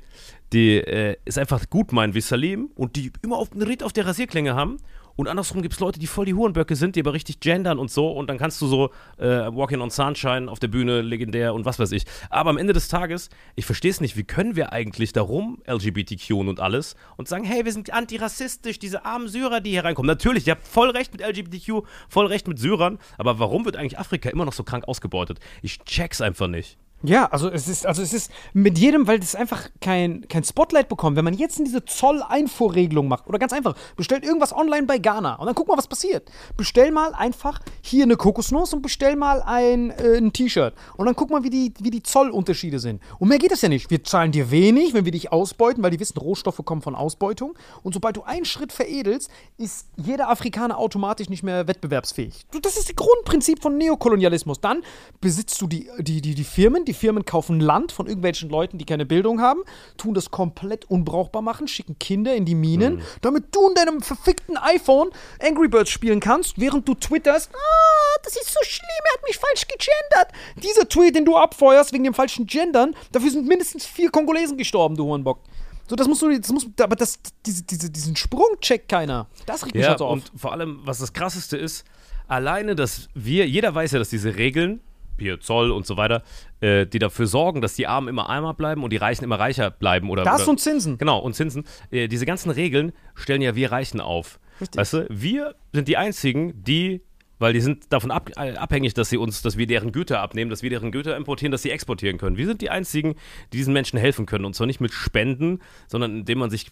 die 0.53 0.77
äh, 0.77 1.17
es 1.25 1.39
einfach 1.39 1.67
gut 1.69 1.91
meinen 1.91 2.13
wie 2.13 2.21
Salim 2.21 2.69
und 2.75 2.95
die 2.95 3.11
immer 3.23 3.37
auf, 3.37 3.51
einen 3.51 3.63
Ried 3.63 3.81
auf 3.81 3.93
der 3.93 4.05
Rasierklinge 4.05 4.53
haben. 4.53 4.77
Und 5.15 5.27
andersrum 5.27 5.61
gibt 5.61 5.75
es 5.75 5.79
Leute, 5.79 5.99
die 5.99 6.07
voll 6.07 6.25
die 6.25 6.33
Hurenböcke 6.33 6.75
sind, 6.75 6.95
die 6.95 7.01
aber 7.01 7.13
richtig 7.13 7.39
gendern 7.39 7.79
und 7.79 7.91
so. 7.91 8.11
Und 8.11 8.29
dann 8.29 8.37
kannst 8.37 8.61
du 8.61 8.67
so 8.67 8.89
äh, 9.17 9.25
Walking 9.25 9.81
on 9.81 9.89
Sunshine 9.89 10.49
auf 10.49 10.59
der 10.59 10.67
Bühne, 10.67 11.01
legendär 11.01 11.53
und 11.53 11.65
was 11.65 11.79
weiß 11.79 11.91
ich. 11.91 12.05
Aber 12.29 12.49
am 12.49 12.57
Ende 12.57 12.73
des 12.73 12.87
Tages, 12.87 13.29
ich 13.55 13.65
verstehe 13.65 13.91
es 13.91 14.01
nicht, 14.01 14.17
wie 14.17 14.23
können 14.23 14.55
wir 14.55 14.73
eigentlich 14.73 15.13
darum, 15.13 15.61
LGBTQ 15.67 16.31
und 16.31 16.59
alles, 16.59 16.95
und 17.17 17.27
sagen, 17.27 17.43
hey, 17.43 17.65
wir 17.65 17.71
sind 17.71 17.93
antirassistisch, 17.93 18.79
diese 18.79 19.05
armen 19.05 19.27
Syrer, 19.27 19.61
die 19.61 19.71
hier 19.71 19.83
reinkommen. 19.83 20.07
Natürlich, 20.07 20.47
ihr 20.47 20.51
habt 20.51 20.67
voll 20.67 20.89
recht 20.89 21.11
mit 21.13 21.21
LGBTQ, 21.21 21.85
voll 22.09 22.25
recht 22.27 22.47
mit 22.47 22.59
Syrern. 22.59 22.97
Aber 23.17 23.39
warum 23.39 23.65
wird 23.65 23.75
eigentlich 23.75 23.99
Afrika 23.99 24.29
immer 24.29 24.45
noch 24.45 24.53
so 24.53 24.63
krank 24.63 24.87
ausgebeutet? 24.87 25.39
Ich 25.61 25.79
check's 25.79 26.21
einfach 26.21 26.47
nicht. 26.47 26.77
Ja, 27.05 27.25
also 27.25 27.49
es 27.49 27.67
ist, 27.67 27.85
also 27.85 28.01
es 28.01 28.13
ist 28.13 28.31
mit 28.53 28.77
jedem, 28.77 29.07
weil 29.07 29.19
das 29.19 29.35
einfach 29.35 29.69
kein, 29.81 30.25
kein 30.29 30.45
Spotlight 30.45 30.87
bekommt. 30.87 31.17
Wenn 31.17 31.25
man 31.25 31.33
jetzt 31.33 31.59
in 31.59 31.65
diese 31.65 31.83
Zolleinfuhrregelung 31.83 33.09
macht, 33.09 33.27
oder 33.27 33.39
ganz 33.39 33.51
einfach, 33.51 33.75
bestellt 33.97 34.23
irgendwas 34.23 34.55
online 34.55 34.85
bei 34.87 34.99
Ghana 34.99 35.35
und 35.35 35.45
dann 35.45 35.53
guck 35.53 35.67
mal, 35.67 35.77
was 35.77 35.87
passiert. 35.87 36.31
Bestell 36.55 36.91
mal 36.91 37.13
einfach 37.13 37.59
hier 37.81 38.03
eine 38.03 38.15
Kokosnuss 38.15 38.73
und 38.73 38.81
bestell 38.81 39.17
mal 39.17 39.41
ein, 39.41 39.91
äh, 39.91 40.15
ein 40.15 40.31
T-Shirt. 40.31 40.73
Und 40.95 41.05
dann 41.05 41.15
guck 41.15 41.29
mal, 41.29 41.43
wie 41.43 41.49
die, 41.49 41.73
wie 41.79 41.89
die 41.91 42.03
Zollunterschiede 42.03 42.79
sind. 42.79 43.01
Und 43.19 43.27
mehr 43.27 43.37
geht 43.37 43.51
es 43.51 43.61
ja 43.61 43.67
nicht. 43.67 43.91
Wir 43.91 44.01
zahlen 44.05 44.31
dir 44.31 44.49
wenig, 44.49 44.93
wenn 44.93 45.03
wir 45.03 45.11
dich 45.11 45.33
ausbeuten, 45.33 45.83
weil 45.83 45.91
die 45.91 45.99
wissen, 45.99 46.17
Rohstoffe 46.17 46.61
kommen 46.63 46.81
von 46.81 46.95
Ausbeutung. 46.95 47.53
Und 47.83 47.93
sobald 47.93 48.15
du 48.15 48.23
einen 48.23 48.45
Schritt 48.45 48.71
veredelst, 48.71 49.29
ist 49.57 49.87
jeder 49.97 50.29
Afrikaner 50.29 50.77
automatisch 50.77 51.27
nicht 51.27 51.43
mehr 51.43 51.67
wettbewerbsfähig. 51.67 52.45
Das 52.61 52.77
ist 52.77 52.87
das 52.87 52.95
Grundprinzip 52.95 53.61
von 53.61 53.77
Neokolonialismus. 53.77 54.61
Dann 54.61 54.83
besitzt 55.19 55.61
du 55.61 55.67
die, 55.67 55.89
die, 55.99 56.21
die, 56.21 56.33
die 56.33 56.43
Firmen, 56.45 56.85
die 56.85 56.92
Firmen 56.93 57.25
kaufen 57.25 57.59
Land 57.59 57.91
von 57.91 58.07
irgendwelchen 58.07 58.49
Leuten, 58.49 58.77
die 58.77 58.85
keine 58.85 59.05
Bildung 59.05 59.41
haben, 59.41 59.61
tun 59.97 60.13
das 60.13 60.31
komplett 60.31 60.85
unbrauchbar 60.85 61.41
machen, 61.41 61.67
schicken 61.67 61.97
Kinder 61.99 62.35
in 62.35 62.45
die 62.45 62.55
Minen, 62.55 63.01
damit 63.21 63.55
du 63.55 63.67
in 63.69 63.75
deinem 63.75 64.01
verfickten 64.01 64.57
iPhone 64.57 65.09
Angry 65.41 65.67
Birds 65.67 65.89
spielen 65.89 66.19
kannst, 66.19 66.59
während 66.59 66.87
du 66.87 66.93
twitterst, 66.95 67.49
ah, 67.53 68.19
das 68.23 68.35
ist 68.35 68.53
so 68.53 68.59
schlimm, 68.63 68.89
er 69.05 69.13
hat 69.13 69.27
mich 69.27 69.37
falsch 69.37 69.65
gegendert. 69.67 70.31
Dieser 70.63 70.87
Tweet, 70.87 71.15
den 71.15 71.25
du 71.25 71.37
abfeuerst 71.37 71.93
wegen 71.93 72.03
dem 72.03 72.13
falschen 72.13 72.45
Gendern, 72.45 72.95
dafür 73.11 73.31
sind 73.31 73.47
mindestens 73.47 73.85
vier 73.85 74.09
Kongolesen 74.09 74.57
gestorben, 74.57 74.95
du 74.95 75.05
Hurenbock. 75.05 75.39
So, 75.87 75.97
das 75.97 76.07
musst 76.07 76.21
du, 76.21 76.39
das 76.39 76.49
muss, 76.51 76.65
aber 76.81 76.95
das, 76.95 77.19
diese, 77.45 77.63
diese, 77.63 77.89
diesen 77.89 78.15
Sprung 78.15 78.47
checkt 78.61 78.87
keiner. 78.87 79.27
Das 79.45 79.65
regt 79.65 79.75
mich 79.75 79.83
Ja, 79.83 79.89
halt 79.89 79.99
so 79.99 80.05
auf. 80.05 80.13
und 80.13 80.31
vor 80.35 80.53
allem, 80.53 80.79
was 80.85 80.99
das 80.99 81.11
Krasseste 81.11 81.57
ist, 81.57 81.83
alleine, 82.29 82.73
dass 82.75 83.09
wir, 83.13 83.47
jeder 83.47 83.75
weiß 83.75 83.91
ja, 83.91 83.99
dass 83.99 84.09
diese 84.09 84.37
Regeln, 84.37 84.79
hier 85.19 85.39
Zoll 85.39 85.71
und 85.71 85.85
so 85.85 85.97
weiter, 85.97 86.23
äh, 86.59 86.85
die 86.85 86.99
dafür 86.99 87.27
sorgen, 87.27 87.61
dass 87.61 87.75
die 87.75 87.87
Armen 87.87 88.07
immer 88.07 88.29
armer 88.29 88.53
bleiben 88.53 88.83
und 88.83 88.91
die 88.91 88.97
Reichen 88.97 89.23
immer 89.23 89.39
reicher 89.39 89.71
bleiben. 89.71 90.09
Oder, 90.09 90.23
Das 90.23 90.43
oder, 90.43 90.51
und 90.51 90.59
Zinsen. 90.59 90.97
Genau, 90.97 91.19
und 91.19 91.35
Zinsen. 91.35 91.65
Äh, 91.91 92.07
diese 92.07 92.25
ganzen 92.25 92.49
Regeln 92.49 92.93
stellen 93.15 93.41
ja 93.41 93.55
wir 93.55 93.71
Reichen 93.71 93.99
auf. 93.99 94.39
Richtig. 94.61 94.79
Weißt 94.79 94.93
du, 94.93 95.07
wir 95.09 95.55
sind 95.73 95.87
die 95.87 95.97
Einzigen, 95.97 96.63
die, 96.63 97.01
weil 97.39 97.53
die 97.53 97.61
sind 97.61 97.91
davon 97.91 98.11
ab, 98.11 98.29
äh, 98.37 98.53
abhängig, 98.53 98.93
dass 98.93 99.09
sie 99.09 99.17
uns, 99.17 99.41
dass 99.41 99.57
wir 99.57 99.67
deren 99.67 99.91
Güter 99.91 100.21
abnehmen, 100.21 100.49
dass 100.49 100.63
wir 100.63 100.69
deren 100.69 100.91
Güter 100.91 101.17
importieren, 101.17 101.51
dass 101.51 101.63
sie 101.63 101.71
exportieren 101.71 102.17
können. 102.17 102.37
Wir 102.37 102.45
sind 102.45 102.61
die 102.61 102.69
Einzigen, 102.69 103.15
die 103.51 103.57
diesen 103.57 103.73
Menschen 103.73 103.99
helfen 103.99 104.25
können. 104.25 104.45
Und 104.45 104.55
zwar 104.55 104.67
nicht 104.67 104.79
mit 104.79 104.93
Spenden, 104.93 105.59
sondern 105.87 106.19
indem 106.19 106.39
man 106.39 106.49
sich 106.49 106.67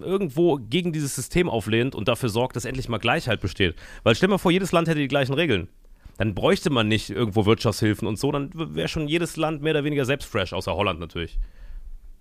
irgendwo 0.00 0.56
gegen 0.56 0.92
dieses 0.92 1.14
System 1.14 1.48
auflehnt 1.48 1.94
und 1.94 2.08
dafür 2.08 2.28
sorgt, 2.28 2.56
dass 2.56 2.64
endlich 2.64 2.88
mal 2.88 2.98
Gleichheit 2.98 3.40
besteht. 3.40 3.74
Weil 4.02 4.14
stell 4.14 4.28
dir 4.28 4.34
mal 4.34 4.38
vor, 4.38 4.52
jedes 4.52 4.72
Land 4.72 4.88
hätte 4.88 5.00
die 5.00 5.08
gleichen 5.08 5.34
Regeln. 5.34 5.68
Dann 6.18 6.34
bräuchte 6.34 6.70
man 6.70 6.88
nicht 6.88 7.10
irgendwo 7.10 7.46
Wirtschaftshilfen 7.46 8.08
und 8.08 8.18
so, 8.18 8.32
dann 8.32 8.50
wäre 8.54 8.88
schon 8.88 9.08
jedes 9.08 9.36
Land 9.36 9.62
mehr 9.62 9.72
oder 9.72 9.84
weniger 9.84 10.04
selbst 10.04 10.26
fresh, 10.26 10.52
außer 10.52 10.74
Holland 10.74 10.98
natürlich. 10.98 11.38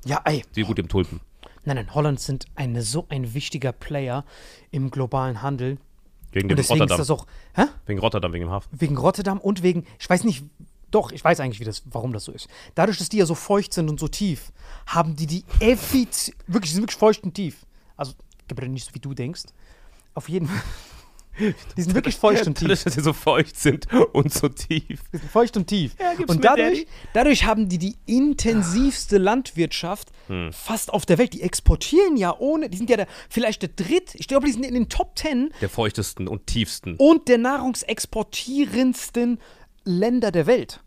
Ja, 0.05 0.21
ey. 0.25 0.43
Die 0.55 0.63
gut 0.63 0.79
im 0.79 0.87
Tulpen. 0.87 1.21
Nein, 1.63 1.77
nein, 1.77 1.93
Holland 1.95 2.19
sind 2.19 2.45
eine, 2.55 2.81
so 2.81 3.05
ein 3.09 3.33
wichtiger 3.33 3.71
Player 3.71 4.25
im 4.71 4.91
globalen 4.91 5.41
Handel. 5.41 5.77
Wegen 6.31 6.49
dem 6.49 6.57
deswegen 6.57 6.81
Rotterdam. 6.81 7.01
ist 7.01 7.09
das 7.09 7.17
auch? 7.17 7.25
Wegen 7.85 7.99
Rotterdam, 7.99 8.33
wegen 8.33 8.45
dem 8.45 8.51
Hafen. 8.51 8.69
Wegen 8.71 8.97
Rotterdam 8.97 9.39
und 9.39 9.63
wegen, 9.63 9.85
ich 9.97 10.09
weiß 10.09 10.25
nicht, 10.25 10.43
doch, 10.91 11.11
ich 11.11 11.23
weiß 11.23 11.39
eigentlich, 11.39 11.59
wie 11.59 11.65
das, 11.65 11.83
warum 11.85 12.13
das 12.13 12.25
so 12.25 12.31
ist. 12.31 12.47
Dadurch, 12.75 12.97
dass 12.97 13.09
die 13.09 13.17
ja 13.17 13.25
so 13.25 13.35
feucht 13.35 13.73
sind 13.73 13.89
und 13.89 13.99
so 13.99 14.07
tief, 14.07 14.51
haben 14.85 15.15
die 15.15 15.25
die 15.25 15.43
effiz 15.59 16.31
wirklich, 16.47 16.71
die 16.71 16.75
sind 16.75 16.83
wirklich 16.83 16.97
feucht 16.97 17.23
und 17.23 17.33
tief. 17.33 17.65
Also, 17.97 18.13
Gabriel, 18.47 18.69
nicht 18.69 18.85
so 18.85 18.93
wie 18.93 18.99
du 18.99 19.13
denkst. 19.13 19.43
Auf 20.13 20.29
jeden 20.29 20.47
Fall. 20.47 20.61
Die 21.77 21.81
sind 21.81 21.93
wirklich 21.93 22.15
feucht 22.15 22.47
und 22.47 22.57
tief. 22.57 22.67
Dadurch, 22.67 22.83
dass 22.85 22.93
sie 22.93 23.01
so 23.01 23.13
feucht 23.13 23.57
sind 23.59 23.87
und 24.13 24.33
so 24.33 24.47
tief. 24.49 25.01
Die 25.11 25.17
sind 25.17 25.31
feucht 25.31 25.57
und 25.57 25.67
tief. 25.67 25.95
Ja, 25.99 26.13
und 26.27 26.43
dadurch, 26.43 26.87
dadurch 27.13 27.45
haben 27.45 27.67
die 27.69 27.77
die 27.77 27.95
intensivste 28.05 29.17
Landwirtschaft 29.17 30.09
Hm. 30.27 30.51
fast 30.53 30.91
auf 30.91 31.05
der 31.05 31.17
Welt. 31.19 31.33
Die 31.33 31.41
exportieren 31.43 32.17
ja 32.17 32.35
ohne, 32.39 32.67
die 32.69 32.77
sind 32.77 32.89
ja 32.89 32.97
der, 32.97 33.07
vielleicht 33.29 33.61
der 33.61 33.69
dritt, 33.69 34.15
ich 34.15 34.27
glaube, 34.27 34.47
die 34.47 34.53
sind 34.53 34.65
in 34.65 34.73
den 34.73 34.89
Top 34.89 35.15
Ten 35.15 35.51
Der 35.61 35.69
feuchtesten 35.69 36.27
und 36.27 36.47
tiefsten. 36.47 36.95
und 36.97 37.27
der 37.27 37.37
nahrungsexportierendsten 37.37 39.39
Länder 39.83 40.31
der 40.31 40.47
Welt. 40.47 40.81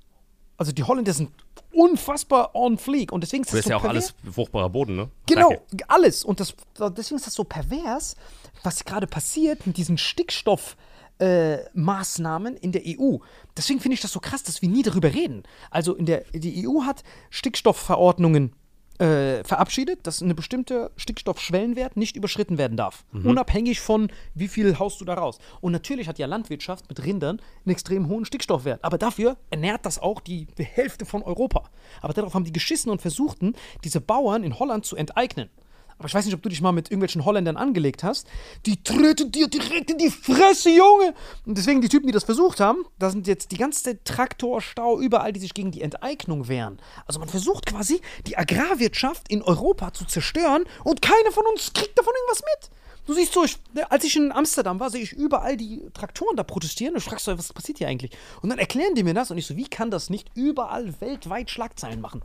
Also 0.56 0.72
die 0.72 0.82
Holländer 0.82 1.12
sind 1.12 1.30
unfassbar 1.78 2.54
on 2.54 2.76
fleek 2.78 3.12
und 3.12 3.22
deswegen 3.22 3.42
ist 3.44 3.52
Das 3.52 3.58
das 3.58 3.60
ist 3.60 3.64
so 3.66 3.70
ja 3.70 3.76
auch 3.76 3.82
pervers. 3.82 4.14
alles 4.24 4.34
fruchtbarer 4.34 4.68
Boden, 4.70 4.96
ne? 4.96 5.10
Genau, 5.26 5.50
Danke. 5.50 5.84
alles. 5.88 6.24
Und 6.24 6.40
das, 6.40 6.54
deswegen 6.96 7.16
ist 7.16 7.26
das 7.26 7.34
so 7.34 7.44
pervers, 7.44 8.16
was 8.62 8.84
gerade 8.84 9.06
passiert 9.06 9.66
mit 9.66 9.76
diesen 9.76 9.96
Stickstoffmaßnahmen 9.98 10.88
äh, 11.20 11.58
Maßnahmen 11.74 12.56
in 12.56 12.70
der 12.72 12.82
EU. 12.86 13.16
Deswegen 13.56 13.80
finde 13.80 13.94
ich 13.94 14.00
das 14.00 14.12
so 14.12 14.20
krass, 14.20 14.44
dass 14.44 14.62
wir 14.62 14.68
nie 14.68 14.82
darüber 14.84 15.12
reden. 15.12 15.42
Also 15.70 15.94
in 15.94 16.06
der, 16.06 16.20
die 16.32 16.66
EU 16.68 16.82
hat 16.82 17.02
Stickstoffverordnungen 17.30 18.52
äh, 18.98 19.44
verabschiedet, 19.44 20.06
dass 20.06 20.22
eine 20.22 20.34
bestimmte 20.34 20.90
Stickstoffschwellenwert 20.96 21.96
nicht 21.96 22.16
überschritten 22.16 22.58
werden 22.58 22.76
darf. 22.76 23.04
Unabhängig 23.12 23.80
von, 23.80 24.10
wie 24.34 24.48
viel 24.48 24.78
haust 24.78 25.00
du 25.00 25.04
da 25.04 25.14
raus. 25.14 25.38
Und 25.60 25.72
natürlich 25.72 26.08
hat 26.08 26.18
ja 26.18 26.26
Landwirtschaft 26.26 26.88
mit 26.88 27.04
Rindern 27.04 27.40
einen 27.64 27.72
extrem 27.72 28.08
hohen 28.08 28.24
Stickstoffwert. 28.24 28.84
Aber 28.84 28.98
dafür 28.98 29.36
ernährt 29.50 29.86
das 29.86 29.98
auch 29.98 30.20
die 30.20 30.46
Hälfte 30.58 31.06
von 31.06 31.22
Europa. 31.22 31.70
Aber 32.00 32.12
darauf 32.12 32.34
haben 32.34 32.44
die 32.44 32.52
geschissen 32.52 32.90
und 32.90 33.00
versuchten, 33.00 33.54
diese 33.84 34.00
Bauern 34.00 34.42
in 34.42 34.58
Holland 34.58 34.84
zu 34.84 34.96
enteignen. 34.96 35.50
Aber 35.98 36.06
ich 36.06 36.14
weiß 36.14 36.24
nicht, 36.24 36.34
ob 36.34 36.42
du 36.42 36.48
dich 36.48 36.60
mal 36.60 36.72
mit 36.72 36.90
irgendwelchen 36.90 37.24
Holländern 37.24 37.56
angelegt 37.56 38.04
hast. 38.04 38.28
Die 38.66 38.82
treten 38.82 39.32
dir 39.32 39.48
direkt 39.48 39.90
in 39.90 39.98
die 39.98 40.10
Fresse, 40.10 40.70
Junge! 40.70 41.12
Und 41.44 41.58
deswegen 41.58 41.80
die 41.80 41.88
Typen, 41.88 42.06
die 42.06 42.12
das 42.12 42.24
versucht 42.24 42.60
haben, 42.60 42.84
da 42.98 43.10
sind 43.10 43.26
jetzt 43.26 43.50
die 43.50 43.56
ganze 43.56 44.02
Traktorstau 44.04 45.00
überall, 45.00 45.32
die 45.32 45.40
sich 45.40 45.54
gegen 45.54 45.72
die 45.72 45.82
Enteignung 45.82 46.48
wehren. 46.48 46.78
Also 47.06 47.18
man 47.18 47.28
versucht 47.28 47.66
quasi, 47.66 48.00
die 48.26 48.38
Agrarwirtschaft 48.38 49.28
in 49.30 49.42
Europa 49.42 49.92
zu 49.92 50.04
zerstören 50.04 50.64
und 50.84 51.02
keiner 51.02 51.32
von 51.32 51.44
uns 51.46 51.72
kriegt 51.72 51.98
davon 51.98 52.12
irgendwas 52.14 52.42
mit. 52.42 52.70
Du 53.08 53.14
siehst 53.14 53.32
so, 53.32 53.42
ich, 53.42 53.56
ne, 53.72 53.90
als 53.90 54.04
ich 54.04 54.14
in 54.16 54.30
Amsterdam 54.32 54.78
war, 54.80 54.90
sehe 54.90 55.02
ich 55.02 55.12
überall 55.12 55.56
die 55.56 55.82
Traktoren 55.94 56.36
da 56.36 56.42
protestieren 56.42 56.92
und 56.92 56.98
ich 56.98 57.04
fragst 57.04 57.24
so, 57.24 57.36
was 57.36 57.54
passiert 57.54 57.78
hier 57.78 57.88
eigentlich? 57.88 58.12
Und 58.42 58.50
dann 58.50 58.58
erklären 58.58 58.94
die 58.94 59.02
mir 59.02 59.14
das 59.14 59.30
und 59.30 59.38
ich 59.38 59.46
so, 59.46 59.56
wie 59.56 59.66
kann 59.66 59.90
das 59.90 60.10
nicht 60.10 60.30
überall 60.34 61.00
weltweit 61.00 61.50
Schlagzeilen 61.50 62.02
machen? 62.02 62.22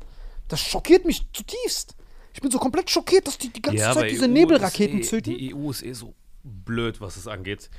Das 0.50 0.60
schockiert 0.60 1.06
mich 1.06 1.26
zutiefst. 1.32 1.96
Ich 2.34 2.42
bin 2.42 2.52
so 2.52 2.60
komplett 2.60 2.90
schockiert, 2.90 3.28
dass 3.28 3.38
die 3.38 3.50
die 3.50 3.62
ganze 3.62 3.84
Zeit 3.84 4.10
diese 4.10 4.26
EU 4.26 4.30
Nebelraketen 4.30 5.00
eh, 5.00 5.04
zünden. 5.04 5.38
Die 5.38 5.54
EU 5.56 5.70
ist 5.70 5.84
eh 5.84 5.94
so 5.94 6.14
blöd, 6.44 7.00
was 7.00 7.16
es 7.18 7.28
angeht. 7.28 7.70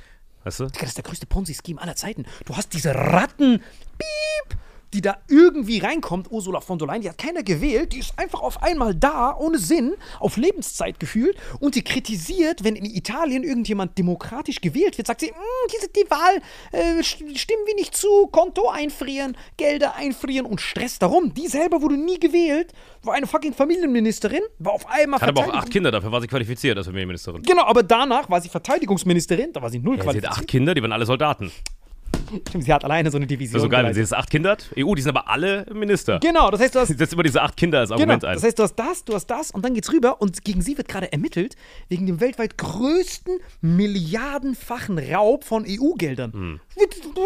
Weißt 0.43 0.59
du? 0.59 0.65
Digga, 0.65 0.81
das 0.81 0.89
ist 0.89 0.97
der 0.97 1.03
größte 1.03 1.25
Ponzi-Scheme 1.25 1.81
aller 1.81 1.95
Zeiten. 1.95 2.25
Du 2.45 2.55
hast 2.55 2.73
diese 2.73 2.93
Ratten, 2.95 3.59
piep, 3.97 4.59
die 4.95 5.01
da 5.01 5.17
irgendwie 5.27 5.79
reinkommt. 5.79 6.31
Ursula 6.31 6.61
von 6.61 6.79
der 6.79 6.87
Leyen, 6.87 7.01
die 7.01 7.09
hat 7.09 7.17
keiner 7.17 7.43
gewählt. 7.43 7.93
Die 7.93 7.99
ist 7.99 8.17
einfach 8.17 8.41
auf 8.41 8.63
einmal 8.63 8.95
da, 8.95 9.35
ohne 9.37 9.57
Sinn, 9.59 9.93
auf 10.19 10.37
Lebenszeit 10.37 10.99
gefühlt. 10.99 11.37
Und 11.59 11.75
die 11.75 11.83
kritisiert, 11.83 12.63
wenn 12.63 12.75
in 12.75 12.85
Italien 12.85 13.43
irgendjemand 13.43 13.97
demokratisch 13.97 14.61
gewählt 14.61 14.97
wird, 14.97 15.07
sagt 15.07 15.19
sie, 15.21 15.31
"Mm, 15.31 15.67
diese, 15.73 15.89
die 15.89 16.09
Wahl 16.09 16.41
äh, 16.71 16.99
st- 17.01 17.37
stimmen 17.37 17.63
wir 17.65 17.75
nicht 17.75 17.95
zu, 17.95 18.27
Konto 18.31 18.69
einfrieren, 18.69 19.35
Gelder 19.57 19.95
einfrieren 19.95 20.45
und 20.45 20.61
Stress 20.61 20.97
darum. 20.99 21.33
Die 21.33 21.47
selber 21.47 21.81
wurde 21.81 21.97
nie 21.97 22.19
gewählt, 22.19 22.71
war 23.03 23.13
eine 23.15 23.27
fucking 23.27 23.53
Familienministerin, 23.53 24.41
war 24.59 24.73
auf 24.73 24.87
einmal 24.87 25.19
Hat 25.19 25.29
aber 25.29 25.41
auch 25.41 25.53
acht 25.53 25.69
Kinder, 25.71 25.91
dafür 25.91 26.11
war 26.11 26.21
sie 26.21 26.27
qualifiziert 26.27 26.77
als 26.77 26.87
Premierministerin. 26.87 27.41
Genau, 27.43 27.63
aber 27.65 27.83
danach 27.83 28.29
war 28.29 28.39
sie 28.41 28.49
Verteidigungsministerin, 28.49 29.51
da 29.53 29.61
war 29.61 29.69
sie 29.69 29.79
null 29.79 29.97
Ja, 29.97 30.03
sie 30.03 30.07
hat 30.07 30.13
qualifiziert. 30.13 30.37
acht 30.39 30.47
Kinder, 30.47 30.73
die 30.73 30.81
waren 30.81 30.91
alle 30.93 31.05
Soldaten. 31.05 31.51
Stimmt, 32.47 32.63
sie 32.63 32.73
hat 32.73 32.83
alleine 32.83 33.11
so 33.11 33.17
eine 33.17 33.27
Division. 33.27 33.53
Das 33.53 33.61
ist 33.61 33.65
so 33.65 33.69
geil, 33.69 33.85
wenn 33.85 33.93
sie 33.93 33.99
jetzt 33.99 34.13
acht 34.13 34.29
Kinder 34.29 34.51
hat. 34.51 34.69
EU, 34.77 34.93
die 34.95 35.01
sind 35.01 35.15
aber 35.15 35.29
alle 35.29 35.65
Minister. 35.73 36.19
Genau, 36.19 36.49
das 36.51 36.59
heißt, 36.61 36.75
du 36.75 36.79
hast 36.79 36.87
Sie 36.89 36.93
setzt 36.95 37.13
immer 37.13 37.23
diese 37.23 37.41
acht 37.41 37.55
Kinder 37.57 37.79
als 37.79 37.89
Genau, 37.89 38.01
Argument 38.01 38.25
ein. 38.25 38.33
das 38.35 38.43
heißt, 38.43 38.59
du 38.59 38.63
hast 38.63 38.75
das, 38.75 39.05
du 39.05 39.13
hast 39.13 39.27
das 39.27 39.51
und 39.51 39.63
dann 39.63 39.73
geht's 39.73 39.91
rüber 39.91 40.21
und 40.21 40.43
gegen 40.43 40.61
sie 40.61 40.77
wird 40.77 40.87
gerade 40.87 41.11
ermittelt 41.11 41.55
wegen 41.89 42.05
dem 42.05 42.19
weltweit 42.19 42.57
größten 42.57 43.39
milliardenfachen 43.61 44.97
Raub 44.99 45.43
von 45.43 45.65
EU-Geldern. 45.67 46.33
Hm. 46.33 46.59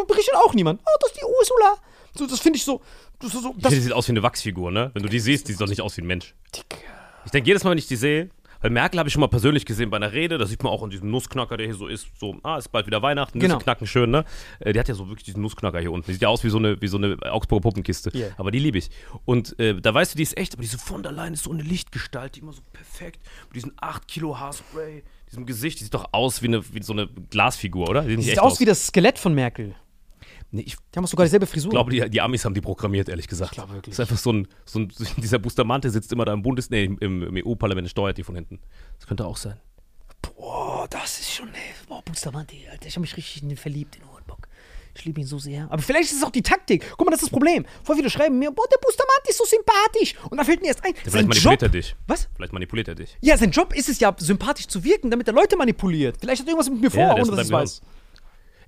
Berichtet 0.07 0.35
auch 0.35 0.53
niemand. 0.53 0.81
Oh, 0.85 0.97
das 1.01 1.11
ist 1.11 1.19
die 1.21 1.25
Ursula. 1.25 1.75
So, 2.15 2.27
das 2.27 2.39
finde 2.39 2.57
ich 2.57 2.63
so. 2.65 2.81
Das, 3.19 3.33
ist 3.33 3.43
so 3.43 3.53
das, 3.57 3.73
die 3.73 3.79
sieht 3.81 3.93
aus 3.93 4.07
wie 4.07 4.13
eine 4.13 4.23
Wachsfigur, 4.23 4.71
ne? 4.71 4.91
Wenn 4.93 5.03
du 5.03 5.09
die 5.09 5.19
siehst, 5.19 5.47
die 5.47 5.51
sieht 5.51 5.61
doch 5.61 5.67
nicht 5.67 5.81
aus 5.81 5.97
wie 5.97 6.01
ein 6.01 6.07
Mensch. 6.07 6.33
Ich 7.25 7.31
denke 7.31 7.47
jedes 7.47 7.63
Mal, 7.63 7.71
wenn 7.71 7.77
ich 7.77 7.87
die 7.87 7.97
sehe, 7.97 8.29
weil 8.61 8.69
Merkel 8.71 8.99
habe 8.99 9.07
ich 9.07 9.13
schon 9.13 9.21
mal 9.21 9.27
persönlich 9.27 9.65
gesehen 9.65 9.89
bei 9.89 9.97
einer 9.97 10.11
Rede, 10.11 10.37
da 10.37 10.45
sieht 10.45 10.63
man 10.63 10.71
auch 10.71 10.83
an 10.83 10.89
diesem 10.89 11.09
Nussknacker, 11.11 11.57
der 11.57 11.67
hier 11.67 11.75
so 11.75 11.87
ist, 11.87 12.07
so, 12.19 12.35
ah, 12.43 12.57
ist 12.57 12.71
bald 12.71 12.87
wieder 12.87 13.01
Weihnachten, 13.01 13.37
Nüsse 13.37 13.47
Genau. 13.49 13.59
knacken 13.59 13.87
schön, 13.87 14.11
ne? 14.11 14.25
Äh, 14.59 14.73
Die 14.73 14.79
hat 14.79 14.87
ja 14.87 14.95
so 14.95 15.07
wirklich 15.07 15.23
diesen 15.25 15.41
Nussknacker 15.41 15.79
hier 15.79 15.91
unten. 15.91 16.07
Die 16.07 16.13
sieht 16.13 16.21
ja 16.21 16.27
aus 16.29 16.43
wie 16.43 16.49
so 16.49 16.57
eine, 16.57 16.81
wie 16.81 16.87
so 16.87 16.97
eine 16.97 17.17
Augsburger 17.31 17.61
Puppenkiste. 17.61 18.11
Yeah. 18.13 18.31
Aber 18.37 18.51
die 18.51 18.59
liebe 18.59 18.77
ich. 18.77 18.89
Und 19.25 19.57
äh, 19.59 19.79
da 19.79 19.93
weißt 19.93 20.13
du, 20.13 20.17
die 20.17 20.23
ist 20.23 20.37
echt, 20.37 20.53
aber 20.53 20.61
diese 20.61 20.77
von 20.77 21.03
der 21.03 21.11
Leyen 21.11 21.33
ist 21.33 21.43
so 21.43 21.51
eine 21.51 21.63
Lichtgestalt, 21.63 22.35
die 22.35 22.39
immer 22.41 22.53
so 22.53 22.61
perfekt, 22.73 23.19
mit 23.47 23.55
diesen 23.55 23.73
8 23.79 24.07
Kilo 24.07 24.37
Haarspray, 24.39 25.03
diesem 25.29 25.45
Gesicht, 25.45 25.79
die 25.79 25.83
sieht 25.83 25.93
doch 25.93 26.09
aus 26.11 26.41
wie, 26.41 26.47
eine, 26.47 26.73
wie 26.73 26.81
so 26.81 26.93
eine 26.93 27.07
Glasfigur, 27.07 27.89
oder? 27.89 28.01
Die 28.01 28.15
nicht 28.17 28.25
sieht 28.25 28.33
echt 28.33 28.41
aus 28.41 28.59
wie 28.59 28.65
das 28.65 28.87
Skelett 28.87 29.19
von 29.19 29.33
Merkel. 29.33 29.75
Nee, 30.51 30.61
ich 30.61 30.75
Die 30.75 30.97
haben 30.97 31.05
sogar 31.05 31.25
dieselbe 31.25 31.45
Frisur. 31.45 31.69
glaube, 31.71 31.91
die, 31.91 32.09
die 32.09 32.21
Amis 32.21 32.43
haben 32.43 32.53
die 32.55 32.61
programmiert, 32.61 33.07
ehrlich 33.09 33.27
gesagt. 33.27 33.51
Ich 33.51 33.55
glaube 33.57 33.73
wirklich. 33.73 33.95
Das 33.95 33.99
ist 34.05 34.11
einfach 34.11 34.21
so 34.21 34.33
ein, 34.33 34.47
so 34.65 34.79
ein 34.79 34.87
dieser 35.17 35.37
Bustamante 35.39 35.89
sitzt 35.89 36.11
immer 36.11 36.25
da 36.25 36.33
im 36.33 36.41
Bundes, 36.41 36.69
nee, 36.69 36.85
im, 36.85 36.97
im 37.23 37.45
EU-Parlament, 37.45 37.89
steuert 37.89 38.17
die 38.17 38.23
von 38.23 38.35
hinten. 38.35 38.59
Das 38.97 39.07
könnte 39.07 39.25
auch 39.25 39.37
sein. 39.37 39.59
Boah, 40.21 40.87
das 40.89 41.19
ist 41.19 41.31
schon. 41.31 41.47
ey, 41.49 41.61
Boah, 41.87 42.01
Bustamante, 42.03 42.55
Alter. 42.71 42.87
Ich 42.87 42.95
habe 42.95 43.01
mich 43.01 43.15
richtig 43.15 43.43
in 43.43 43.49
den 43.49 43.57
verliebt, 43.57 43.95
in 43.95 44.01
Hornbock. 44.11 44.47
Ich 44.95 45.05
liebe 45.05 45.21
ihn 45.21 45.27
so 45.27 45.37
sehr. 45.39 45.67
Aber 45.71 45.81
vielleicht 45.81 46.11
ist 46.11 46.17
es 46.17 46.23
auch 46.23 46.31
die 46.31 46.41
Taktik. 46.41 46.83
Guck 46.97 47.05
mal, 47.07 47.11
das 47.11 47.19
ist 47.21 47.27
das 47.27 47.29
Problem. 47.31 47.65
Voll 47.83 47.95
viele 47.95 48.09
schreiben 48.09 48.37
mir, 48.37 48.51
boah, 48.51 48.65
der 48.69 48.79
Bustamante 48.79 49.29
ist 49.29 49.37
so 49.37 49.45
sympathisch. 49.45 50.15
Und 50.29 50.37
dann 50.37 50.45
fällt 50.45 50.61
mir 50.61 50.67
erst 50.69 50.83
ein, 50.83 50.93
Vielleicht 50.93 51.11
sein 51.11 51.27
manipuliert 51.27 51.61
Job. 51.61 51.61
er 51.61 51.69
dich. 51.69 51.95
Was? 52.07 52.27
Vielleicht 52.35 52.51
manipuliert 52.53 52.87
er 52.89 52.95
dich. 52.95 53.17
Ja, 53.21 53.37
sein 53.37 53.51
Job 53.51 53.73
ist 53.73 53.87
es 53.87 53.99
ja, 53.99 54.13
sympathisch 54.17 54.67
zu 54.67 54.83
wirken, 54.83 55.09
damit 55.09 55.27
er 55.27 55.33
Leute 55.33 55.55
manipuliert. 55.55 56.17
Vielleicht 56.19 56.41
hat 56.41 56.47
er 56.47 56.51
irgendwas 56.51 56.69
mit 56.69 56.81
mir 56.81 56.91
vor, 56.91 56.99
Ja, 57.01 57.13
ohne 57.13 57.35
dass 57.35 57.45
ich 57.47 57.51
weiß. 57.53 57.81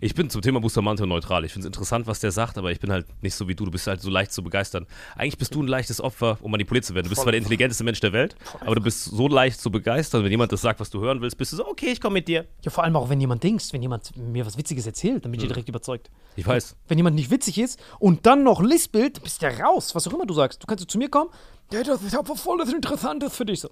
Ich 0.03 0.15
bin 0.15 0.31
zum 0.31 0.41
Thema 0.41 0.59
Bustamante 0.59 1.05
neutral. 1.05 1.45
Ich 1.45 1.53
finde 1.53 1.67
es 1.67 1.69
interessant, 1.69 2.07
was 2.07 2.19
der 2.19 2.31
sagt, 2.31 2.57
aber 2.57 2.71
ich 2.71 2.79
bin 2.79 2.91
halt 2.91 3.05
nicht 3.21 3.35
so 3.35 3.47
wie 3.47 3.53
du. 3.53 3.65
Du 3.65 3.71
bist 3.71 3.85
halt 3.85 4.01
so 4.01 4.09
leicht 4.09 4.33
zu 4.33 4.41
begeistern. 4.41 4.87
Eigentlich 5.15 5.37
bist 5.37 5.53
du 5.53 5.61
ein 5.61 5.67
leichtes 5.67 6.01
Opfer, 6.01 6.39
um 6.41 6.49
manipuliert 6.49 6.85
zu 6.85 6.95
werden. 6.95 7.05
Du 7.05 7.09
bist 7.09 7.21
zwar 7.21 7.31
der 7.31 7.37
intelligenteste 7.37 7.83
Mensch 7.83 7.99
der 7.99 8.11
Welt, 8.11 8.35
aber 8.61 8.73
du 8.73 8.81
bist 8.81 9.05
so 9.05 9.27
leicht 9.27 9.61
zu 9.61 9.69
begeistern. 9.69 10.23
Wenn 10.23 10.31
jemand 10.31 10.51
das 10.51 10.61
sagt, 10.61 10.79
was 10.79 10.89
du 10.89 11.01
hören 11.01 11.21
willst, 11.21 11.37
bist 11.37 11.53
du 11.53 11.57
so, 11.57 11.67
okay, 11.67 11.91
ich 11.91 12.01
komme 12.01 12.13
mit 12.13 12.27
dir. 12.27 12.47
Ja, 12.63 12.71
vor 12.71 12.83
allem 12.83 12.95
auch, 12.95 13.09
wenn 13.09 13.21
jemand 13.21 13.43
denkst, 13.43 13.73
wenn 13.73 13.83
jemand 13.83 14.17
mir 14.17 14.43
was 14.43 14.57
Witziges 14.57 14.87
erzählt, 14.87 15.23
dann 15.23 15.31
bin 15.31 15.39
ich 15.39 15.47
direkt 15.47 15.69
überzeugt. 15.69 16.09
Ich 16.35 16.47
weiß. 16.47 16.77
Wenn 16.87 16.97
jemand 16.97 17.15
nicht 17.15 17.29
witzig 17.29 17.59
ist 17.59 17.79
und 17.99 18.25
dann 18.25 18.43
noch 18.43 18.59
lispelt, 18.59 19.17
dann 19.17 19.23
bist 19.23 19.43
du 19.43 19.45
raus. 19.45 19.93
Was 19.93 20.07
auch 20.07 20.13
immer 20.13 20.25
du 20.25 20.33
sagst. 20.33 20.63
Du 20.63 20.65
kannst 20.65 20.89
zu 20.89 20.97
mir 20.97 21.09
kommen, 21.09 21.29
ja, 21.71 21.83
das, 21.83 22.01
ich 22.01 22.15
habe 22.15 22.35
voll 22.35 22.57
das 22.57 22.73
Interessantes 22.73 23.35
für 23.35 23.45
dich. 23.45 23.59
So. 23.59 23.69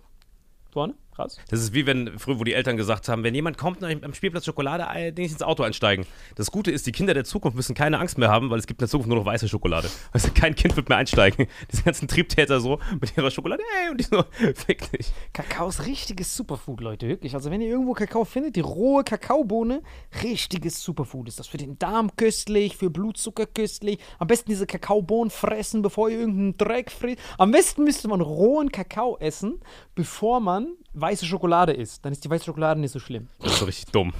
Du, 0.72 0.94
Raus. 1.20 1.38
Das 1.50 1.60
ist 1.60 1.74
wie 1.74 1.86
wenn 1.86 2.18
früher, 2.18 2.40
wo 2.40 2.44
die 2.44 2.54
Eltern 2.54 2.78
gesagt 2.78 3.08
haben, 3.10 3.24
wenn 3.24 3.36
jemand 3.36 3.58
kommt 3.58 3.84
und 3.84 4.04
am 4.04 4.14
Spielplatz 4.14 4.46
Schokolade, 4.46 4.86
äh, 4.94 5.12
nicht 5.12 5.32
ins 5.32 5.42
Auto 5.42 5.64
einsteigen. 5.64 6.06
Das 6.36 6.52
Gute 6.52 6.72
ist, 6.72 6.88
die 6.88 6.92
Kinder 6.92 7.14
der 7.14 7.26
Zukunft 7.26 7.56
müssen 7.56 7.76
keine 7.76 8.00
Angst 8.00 8.18
mehr 8.18 8.30
haben, 8.30 8.50
weil 8.50 8.60
es 8.60 8.68
gibt 8.68 8.80
in 8.82 8.86
der 8.86 8.90
Zukunft 8.90 9.10
nur 9.10 9.18
noch 9.18 9.26
weiße 9.26 9.48
Schokolade. 9.48 9.90
Also 10.12 10.30
kein 10.34 10.56
Kind 10.56 10.76
wird 10.76 10.90
mehr 10.90 10.98
einsteigen. 10.98 11.48
Diese 11.72 11.84
ganzen 11.84 12.08
Triebtäter 12.08 12.60
so 12.60 12.80
mit 13.00 13.16
ihrer 13.18 13.32
Schokolade, 13.32 13.62
ey, 13.84 13.92
und 13.92 14.00
die 14.00 14.04
so, 14.06 14.24
fick 14.56 14.92
dich. 14.92 15.12
Kakao 15.34 15.70
ist 15.70 15.86
richtiges 15.86 16.36
Superfood, 16.36 16.82
Leute, 16.82 17.08
wirklich. 17.08 17.36
Also 17.36 17.52
wenn 17.52 17.62
ihr 17.62 17.70
irgendwo 17.70 17.94
Kakao 17.94 18.26
findet, 18.26 18.56
die 18.56 18.62
rohe 18.62 19.04
Kakaobohne, 19.04 19.82
richtiges 20.24 20.82
Superfood 20.82 21.28
ist 21.28 21.40
das. 21.40 21.48
Für 21.48 21.58
den 21.58 21.78
Darm 21.78 22.16
köstlich, 22.16 22.78
für 22.78 22.90
Blutzucker 22.90 23.46
köstlich. 23.46 24.00
Am 24.18 24.28
besten 24.28 24.50
diese 24.50 24.66
Kakaobohnen 24.66 25.32
fressen, 25.32 25.82
bevor 25.82 26.10
ihr 26.10 26.20
irgendeinen 26.20 26.58
Dreck 26.58 26.92
frisst. 26.92 27.20
Am 27.38 27.52
besten 27.52 27.84
müsste 27.84 28.08
man 28.08 28.22
rohen 28.22 28.72
Kakao 28.72 29.18
essen, 29.20 29.60
bevor 29.96 30.40
man 30.40 30.76
weiße 31.10 31.26
Schokolade 31.26 31.74
isst. 31.74 32.06
Dann 32.06 32.12
ist 32.12 32.24
die 32.24 32.30
weiße 32.30 32.46
Schokolade 32.46 32.80
nicht 32.80 32.92
so 32.92 33.00
schlimm. 33.00 33.28
Das 33.40 33.54
ist 33.54 33.60
so 33.60 33.66
richtig 33.66 33.92
dumm. 33.92 34.14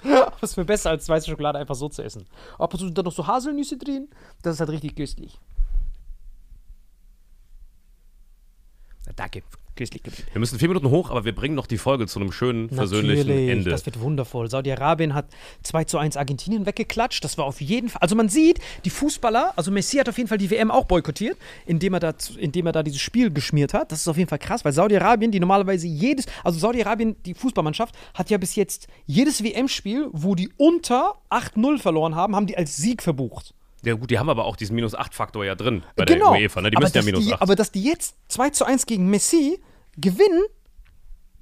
Was 0.40 0.54
für 0.54 0.64
besser 0.64 0.90
als 0.90 1.08
weiße 1.08 1.28
Schokolade 1.28 1.58
einfach 1.58 1.74
so 1.74 1.88
zu 1.88 2.02
essen. 2.02 2.26
Ab 2.58 2.72
und 2.72 2.78
zu 2.78 2.86
sind 2.86 2.96
da 2.96 3.02
noch 3.02 3.12
so 3.12 3.26
Haselnüsse 3.26 3.76
drin. 3.76 4.08
Das 4.42 4.54
ist 4.54 4.60
halt 4.60 4.70
richtig 4.70 4.96
köstlich. 4.96 5.38
Danke. 9.16 9.42
Köstlich 9.78 10.02
geblieben. 10.02 10.26
Wir 10.32 10.40
müssen 10.40 10.58
vier 10.58 10.66
Minuten 10.66 10.90
hoch, 10.90 11.10
aber 11.10 11.24
wir 11.24 11.32
bringen 11.32 11.54
noch 11.54 11.68
die 11.68 11.78
Folge 11.78 12.08
zu 12.08 12.18
einem 12.18 12.32
schönen, 12.32 12.68
versöhnlichen 12.68 13.28
Natürlich, 13.28 13.50
Ende. 13.50 13.70
Das 13.70 13.86
wird 13.86 14.00
wundervoll. 14.00 14.50
Saudi-Arabien 14.50 15.14
hat 15.14 15.26
2 15.62 15.84
zu 15.84 15.98
1 15.98 16.16
Argentinien 16.16 16.66
weggeklatscht. 16.66 17.22
Das 17.22 17.38
war 17.38 17.44
auf 17.44 17.60
jeden 17.60 17.88
Fall. 17.88 18.00
Also 18.02 18.16
man 18.16 18.28
sieht, 18.28 18.58
die 18.84 18.90
Fußballer, 18.90 19.52
also 19.54 19.70
Messi 19.70 19.98
hat 19.98 20.08
auf 20.08 20.16
jeden 20.16 20.28
Fall 20.28 20.38
die 20.38 20.50
WM 20.50 20.72
auch 20.72 20.86
boykottiert, 20.86 21.38
indem 21.64 21.94
er 21.94 22.00
da, 22.00 22.14
indem 22.38 22.66
er 22.66 22.72
da 22.72 22.82
dieses 22.82 23.00
Spiel 23.00 23.30
geschmiert 23.30 23.72
hat. 23.72 23.92
Das 23.92 24.00
ist 24.00 24.08
auf 24.08 24.16
jeden 24.16 24.28
Fall 24.28 24.40
krass, 24.40 24.64
weil 24.64 24.72
Saudi-Arabien, 24.72 25.30
die 25.30 25.38
normalerweise 25.38 25.86
jedes, 25.86 26.26
also 26.42 26.58
Saudi-Arabien, 26.58 27.14
die 27.24 27.34
Fußballmannschaft, 27.34 27.94
hat 28.14 28.30
ja 28.30 28.38
bis 28.38 28.56
jetzt 28.56 28.88
jedes 29.06 29.44
WM-Spiel, 29.44 30.08
wo 30.10 30.34
die 30.34 30.50
unter 30.56 31.14
8-0 31.30 31.78
verloren 31.78 32.16
haben, 32.16 32.34
haben 32.34 32.48
die 32.48 32.56
als 32.56 32.76
Sieg 32.76 33.00
verbucht. 33.00 33.54
Ja 33.84 33.94
gut, 33.94 34.10
die 34.10 34.18
haben 34.18 34.28
aber 34.28 34.44
auch 34.44 34.56
diesen 34.56 34.74
Minus-8-Faktor 34.74 35.44
ja 35.44 35.54
drin 35.54 35.84
bei 35.94 36.04
genau. 36.04 36.32
der 36.32 36.42
UEFA, 36.42 36.60
ne? 36.62 36.70
Die 36.70 36.76
aber 36.76 36.86
müssen 36.86 36.96
ja 36.96 37.02
die, 37.02 37.12
Minus-8. 37.12 37.40
aber 37.40 37.54
dass 37.54 37.70
die 37.70 37.82
jetzt 37.82 38.16
2 38.28 38.50
zu 38.50 38.64
1 38.64 38.86
gegen 38.86 39.08
Messi 39.08 39.60
gewinnen, 39.96 40.44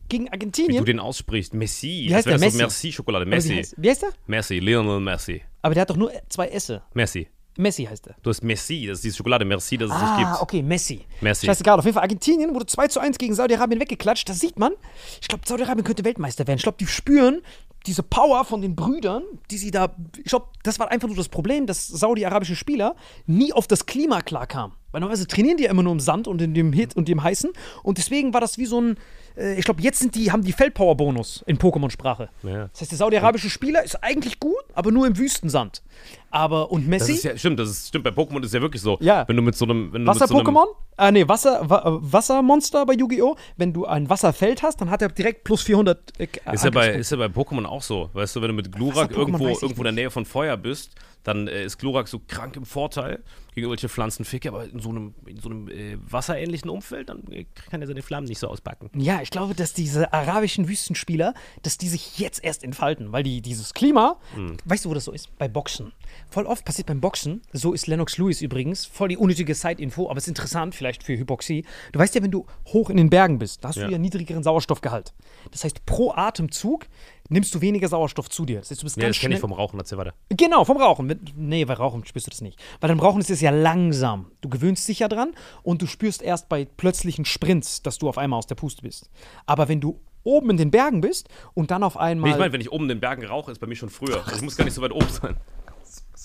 gegen 0.08 0.24
Wie 0.24 0.28
du 0.28 0.32
Argentinien. 0.32 0.84
den 0.84 1.00
aussprichst. 1.00 1.54
Messi. 1.54 2.06
Wie 2.08 2.14
heißt 2.14 2.26
der? 2.26 2.34
wäre 2.34 2.38
so 2.40 2.46
Messi? 2.46 2.58
Merci-Schokolade. 2.58 3.26
Messi. 3.26 3.56
heißt, 3.56 3.74
wie 3.76 3.90
heißt 3.90 4.02
der? 4.02 4.10
Messi. 4.26 4.58
Lionel 4.58 5.00
Messi. 5.00 5.42
Aber 5.62 5.74
der 5.74 5.80
hat 5.82 5.90
doch 5.90 5.96
nur 5.96 6.12
zwei 6.28 6.48
Esse. 6.48 6.82
Messi. 6.94 7.28
Messi 7.58 7.84
heißt 7.84 8.06
er. 8.08 8.16
Du 8.22 8.30
hast 8.30 8.42
Messi. 8.42 8.86
Das 8.86 8.98
ist 8.98 9.04
diese 9.04 9.16
Schokolade 9.16 9.44
Merci, 9.44 9.76
dass 9.78 9.90
es 9.90 9.96
Ah, 9.96 10.16
nicht 10.18 10.26
gibt. 10.28 10.40
okay, 10.42 10.62
Messi. 10.62 11.04
Messi. 11.20 11.46
Scheißegal, 11.46 11.78
auf 11.78 11.84
jeden 11.84 11.94
Fall 11.94 12.02
Argentinien 12.02 12.54
wurde 12.54 12.66
2 12.66 12.88
zu 12.88 13.00
1 13.00 13.18
gegen 13.18 13.34
Saudi-Arabien 13.34 13.80
weggeklatscht. 13.80 14.28
Das 14.28 14.40
sieht 14.40 14.58
man. 14.58 14.72
Ich 15.20 15.28
glaube, 15.28 15.44
Saudi-Arabien 15.46 15.84
könnte 15.84 16.04
Weltmeister 16.04 16.46
werden. 16.46 16.58
Ich 16.58 16.62
glaube, 16.64 16.78
die 16.78 16.86
spüren 16.86 17.42
diese 17.86 18.02
Power 18.02 18.44
von 18.44 18.60
den 18.62 18.74
Brüdern, 18.74 19.22
die 19.50 19.58
sie 19.58 19.70
da. 19.70 19.94
Ich 20.18 20.24
glaube, 20.24 20.46
das 20.64 20.78
war 20.80 20.90
einfach 20.90 21.06
nur 21.06 21.16
das 21.16 21.28
Problem, 21.28 21.66
dass 21.66 21.86
saudi-arabische 21.86 22.56
Spieler 22.56 22.96
nie 23.26 23.52
auf 23.52 23.68
das 23.68 23.86
Klima 23.86 24.22
klarkamen. 24.22 24.76
Weil 24.90 25.00
normalerweise 25.00 25.28
trainieren 25.28 25.56
die 25.56 25.64
ja 25.64 25.70
immer 25.70 25.82
nur 25.84 25.92
im 25.92 26.00
Sand 26.00 26.26
und 26.26 26.42
in 26.42 26.52
dem 26.54 26.72
Hit 26.72 26.96
und 26.96 27.06
dem 27.06 27.22
Heißen. 27.22 27.50
Und 27.84 27.98
deswegen 27.98 28.34
war 28.34 28.40
das 28.40 28.58
wie 28.58 28.66
so 28.66 28.80
ein. 28.80 28.96
äh, 29.36 29.54
Ich 29.56 29.64
glaube, 29.64 29.82
jetzt 29.82 30.00
sind 30.00 30.16
die, 30.16 30.32
haben 30.32 30.42
die 30.42 30.52
Feldpower-Bonus 30.52 31.44
in 31.46 31.58
Pokémon-Sprache. 31.58 32.28
Ja. 32.42 32.68
Das 32.72 32.80
heißt, 32.80 32.90
der 32.90 32.98
saudi-arabische 32.98 33.50
Spieler 33.50 33.84
ist 33.84 34.02
eigentlich 34.02 34.40
gut, 34.40 34.64
aber 34.74 34.90
nur 34.90 35.06
im 35.06 35.16
Wüstensand. 35.16 35.82
Aber 36.30 36.70
und 36.70 36.82
Das 36.82 36.88
Messi. 36.88 37.12
ist 37.12 37.24
ja, 37.24 37.36
stimmt, 37.38 37.58
das 37.58 37.70
ist, 37.70 37.88
stimmt, 37.88 38.04
bei 38.04 38.10
Pokémon 38.10 38.42
ist 38.44 38.52
ja 38.52 38.60
wirklich 38.60 38.82
so. 38.82 38.98
Ja. 39.00 39.26
Wenn 39.28 39.36
du 39.36 39.42
mit 39.42 39.54
so 39.56 39.64
einem. 39.64 39.90
Mit 39.90 40.02
so 40.02 40.06
Wasser-Pokémon? 40.08 40.66
Ah, 40.98 41.10
nee, 41.10 41.26
Wasser, 41.28 41.68
Wa 41.68 41.98
Wassermonster 42.00 42.84
bei 42.86 42.94
Yu-Gi-Oh! 42.94 43.36
Wenn 43.56 43.72
du 43.72 43.84
ein 43.86 44.08
Wasserfeld 44.08 44.62
hast, 44.62 44.80
dann 44.80 44.90
hat 44.90 45.02
er 45.02 45.08
direkt 45.10 45.44
plus 45.44 45.62
400 45.62 46.18
äh, 46.18 46.26
Ist 46.52 46.64
ja, 46.64 46.70
bei, 46.70 46.88
ist 46.94 47.10
ja 47.10 47.16
bei 47.18 47.26
Pokémon 47.26 47.64
auch 47.66 47.82
so. 47.82 48.10
Weißt 48.12 48.34
du, 48.36 48.40
wenn 48.42 48.48
du 48.48 48.54
mit 48.54 48.72
Glurak 48.72 49.10
Wasser-Pokémon 49.10 49.18
irgendwo, 49.18 49.48
irgendwo 49.48 49.82
in 49.82 49.84
der. 49.84 49.92
Nähe 49.92 50.10
von 50.10 50.24
Feuer 50.26 50.56
bist, 50.56 50.94
dann 51.22 51.48
äh, 51.48 51.64
ist 51.64 51.78
Glurak 51.78 52.06
so 52.08 52.20
krank 52.26 52.56
im 52.56 52.64
Vorteil 52.66 53.22
gegen 53.54 53.64
irgendwelche 53.66 53.88
Pflanzenficke, 53.88 54.48
aber 54.48 54.64
in 54.64 54.80
so 54.80 54.90
einem, 54.90 55.14
in 55.26 55.40
so 55.40 55.48
einem 55.48 55.68
äh, 55.68 55.96
wasserähnlichen 56.08 56.68
Umfeld, 56.70 57.08
dann 57.08 57.24
äh, 57.30 57.46
kann 57.70 57.80
er 57.80 57.86
seine 57.88 58.02
Flammen 58.02 58.26
nicht 58.28 58.38
so 58.38 58.48
auspacken. 58.48 58.90
Ja, 58.94 59.20
ich 59.22 59.30
glaube, 59.30 59.54
dass 59.54 59.72
diese 59.72 60.12
arabischen 60.12 60.68
Wüstenspieler, 60.68 61.34
dass 61.62 61.78
die 61.78 61.88
sich 61.88 62.18
jetzt 62.18 62.44
erst 62.44 62.62
entfalten, 62.62 63.12
weil 63.12 63.22
die 63.22 63.40
dieses 63.40 63.74
Klima, 63.74 64.18
Hm. 64.34 64.56
weißt 64.66 64.84
du, 64.84 64.90
wo 64.90 64.94
das 64.94 65.04
so 65.06 65.12
ist? 65.12 65.36
Bei 65.38 65.48
Boxen. 65.48 65.92
Voll 66.28 66.46
oft 66.46 66.64
passiert 66.64 66.86
beim 66.86 67.00
Boxen, 67.00 67.42
so 67.52 67.72
ist 67.72 67.86
Lennox 67.86 68.18
Lewis 68.18 68.40
übrigens, 68.42 68.84
voll 68.86 69.08
die 69.08 69.16
unnötige 69.16 69.54
Side-Info, 69.54 70.08
aber 70.08 70.18
es 70.18 70.24
ist 70.24 70.28
interessant 70.28 70.74
vielleicht 70.74 71.02
für 71.02 71.16
Hypoxie. 71.16 71.64
Du 71.92 71.98
weißt 71.98 72.14
ja, 72.14 72.22
wenn 72.22 72.30
du 72.30 72.46
hoch 72.68 72.90
in 72.90 72.96
den 72.96 73.10
Bergen 73.10 73.38
bist, 73.38 73.64
da 73.64 73.68
hast 73.68 73.76
Ja. 73.76 73.86
du 73.86 73.92
ja 73.92 73.98
niedrigeren 73.98 74.42
Sauerstoffgehalt. 74.42 75.14
Das 75.50 75.64
heißt, 75.64 75.86
pro 75.86 76.12
Atemzug 76.12 76.86
nimmst 77.28 77.54
du 77.54 77.60
weniger 77.60 77.88
Sauerstoff 77.88 78.28
zu 78.30 78.44
dir. 78.44 78.60
Das 78.60 78.70
heißt, 78.70 78.82
du 78.82 78.84
bist 78.86 78.96
Ja, 78.96 79.02
ganz 79.04 79.16
das 79.16 79.20
kenne 79.20 79.34
ich 79.34 79.40
vom 79.40 79.52
Rauchen, 79.52 79.78
erzähl 79.78 79.98
weiter. 79.98 80.14
Genau, 80.28 80.64
vom 80.64 80.76
Rauchen. 80.76 81.12
Nee, 81.36 81.64
bei 81.64 81.74
Rauchen 81.74 82.04
spürst 82.04 82.26
du 82.26 82.30
das 82.30 82.40
nicht. 82.40 82.58
Weil 82.80 82.88
beim 82.88 83.00
Rauchen 83.00 83.20
ist 83.20 83.30
es 83.30 83.40
ja 83.40 83.50
langsam. 83.50 84.30
Du 84.40 84.48
gewöhnst 84.48 84.86
dich 84.88 85.00
ja 85.00 85.08
dran 85.08 85.32
und 85.62 85.82
du 85.82 85.86
spürst 85.86 86.22
erst 86.22 86.48
bei 86.48 86.64
plötzlichen 86.64 87.24
Sprints, 87.24 87.82
dass 87.82 87.98
du 87.98 88.08
auf 88.08 88.18
einmal 88.18 88.38
aus 88.38 88.46
der 88.46 88.54
Puste 88.54 88.82
bist. 88.82 89.10
Aber 89.46 89.68
wenn 89.68 89.80
du 89.80 90.00
oben 90.22 90.50
in 90.50 90.56
den 90.56 90.70
Bergen 90.72 91.00
bist 91.00 91.28
und 91.54 91.70
dann 91.70 91.82
auf 91.84 91.96
einmal. 91.96 92.30
Nee, 92.30 92.34
ich 92.34 92.40
meine, 92.40 92.52
wenn 92.52 92.60
ich 92.60 92.72
oben 92.72 92.84
in 92.84 92.88
den 92.88 93.00
Bergen 93.00 93.24
rauche, 93.24 93.52
ist 93.52 93.60
bei 93.60 93.66
mir 93.66 93.76
schon 93.76 93.90
früher. 93.90 94.24
Das 94.28 94.42
muss 94.42 94.56
gar 94.56 94.64
nicht 94.64 94.74
so 94.74 94.82
weit 94.82 94.92
oben 94.92 95.08
sein. 95.08 95.36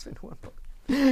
Ein 0.07 0.21
Hurenbock. 0.21 0.53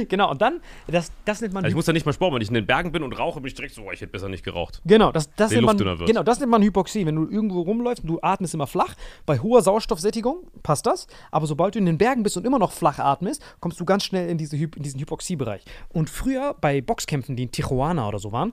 Genau, 0.08 0.30
und 0.30 0.42
dann, 0.42 0.60
das, 0.88 1.10
das 1.24 1.40
nennt 1.40 1.54
man. 1.54 1.64
Also 1.64 1.72
ich 1.72 1.76
muss 1.76 1.86
da 1.86 1.92
nicht 1.92 2.06
mal 2.06 2.12
sporten. 2.12 2.34
Wenn 2.34 2.42
ich 2.42 2.48
in 2.48 2.54
den 2.54 2.66
Bergen 2.66 2.92
bin 2.92 3.02
und 3.02 3.18
rauche, 3.18 3.40
bin 3.40 3.48
ich 3.48 3.54
direkt 3.54 3.74
so, 3.74 3.82
oh, 3.82 3.92
ich 3.92 4.00
hätte 4.00 4.12
besser 4.12 4.28
nicht 4.28 4.44
geraucht. 4.44 4.80
Genau, 4.84 5.12
das, 5.12 5.30
das, 5.36 5.52
nennt 5.52 5.64
man, 5.64 5.78
wird. 5.78 6.06
genau, 6.06 6.22
das 6.22 6.38
nennt 6.40 6.50
man 6.50 6.62
Hypoxie. 6.62 7.06
Wenn 7.06 7.16
du 7.16 7.28
irgendwo 7.28 7.62
rumläufst 7.62 8.04
und 8.04 8.08
du 8.08 8.18
atmest 8.20 8.54
immer 8.54 8.66
flach, 8.66 8.94
bei 9.26 9.38
hoher 9.38 9.62
Sauerstoffsättigung 9.62 10.46
passt 10.62 10.86
das. 10.86 11.06
Aber 11.30 11.46
sobald 11.46 11.74
du 11.74 11.78
in 11.78 11.86
den 11.86 11.98
Bergen 11.98 12.22
bist 12.22 12.36
und 12.36 12.46
immer 12.46 12.58
noch 12.58 12.72
flach 12.72 12.98
atmest, 12.98 13.42
kommst 13.60 13.80
du 13.80 13.84
ganz 13.84 14.04
schnell 14.04 14.28
in, 14.28 14.38
diese, 14.38 14.56
in 14.56 14.82
diesen 14.82 15.00
Hypoxiebereich. 15.00 15.64
Und 15.88 16.10
früher 16.10 16.54
bei 16.60 16.80
Boxkämpfen, 16.80 17.36
die 17.36 17.44
in 17.44 17.50
Tijuana 17.50 18.08
oder 18.08 18.18
so 18.18 18.32
waren, 18.32 18.52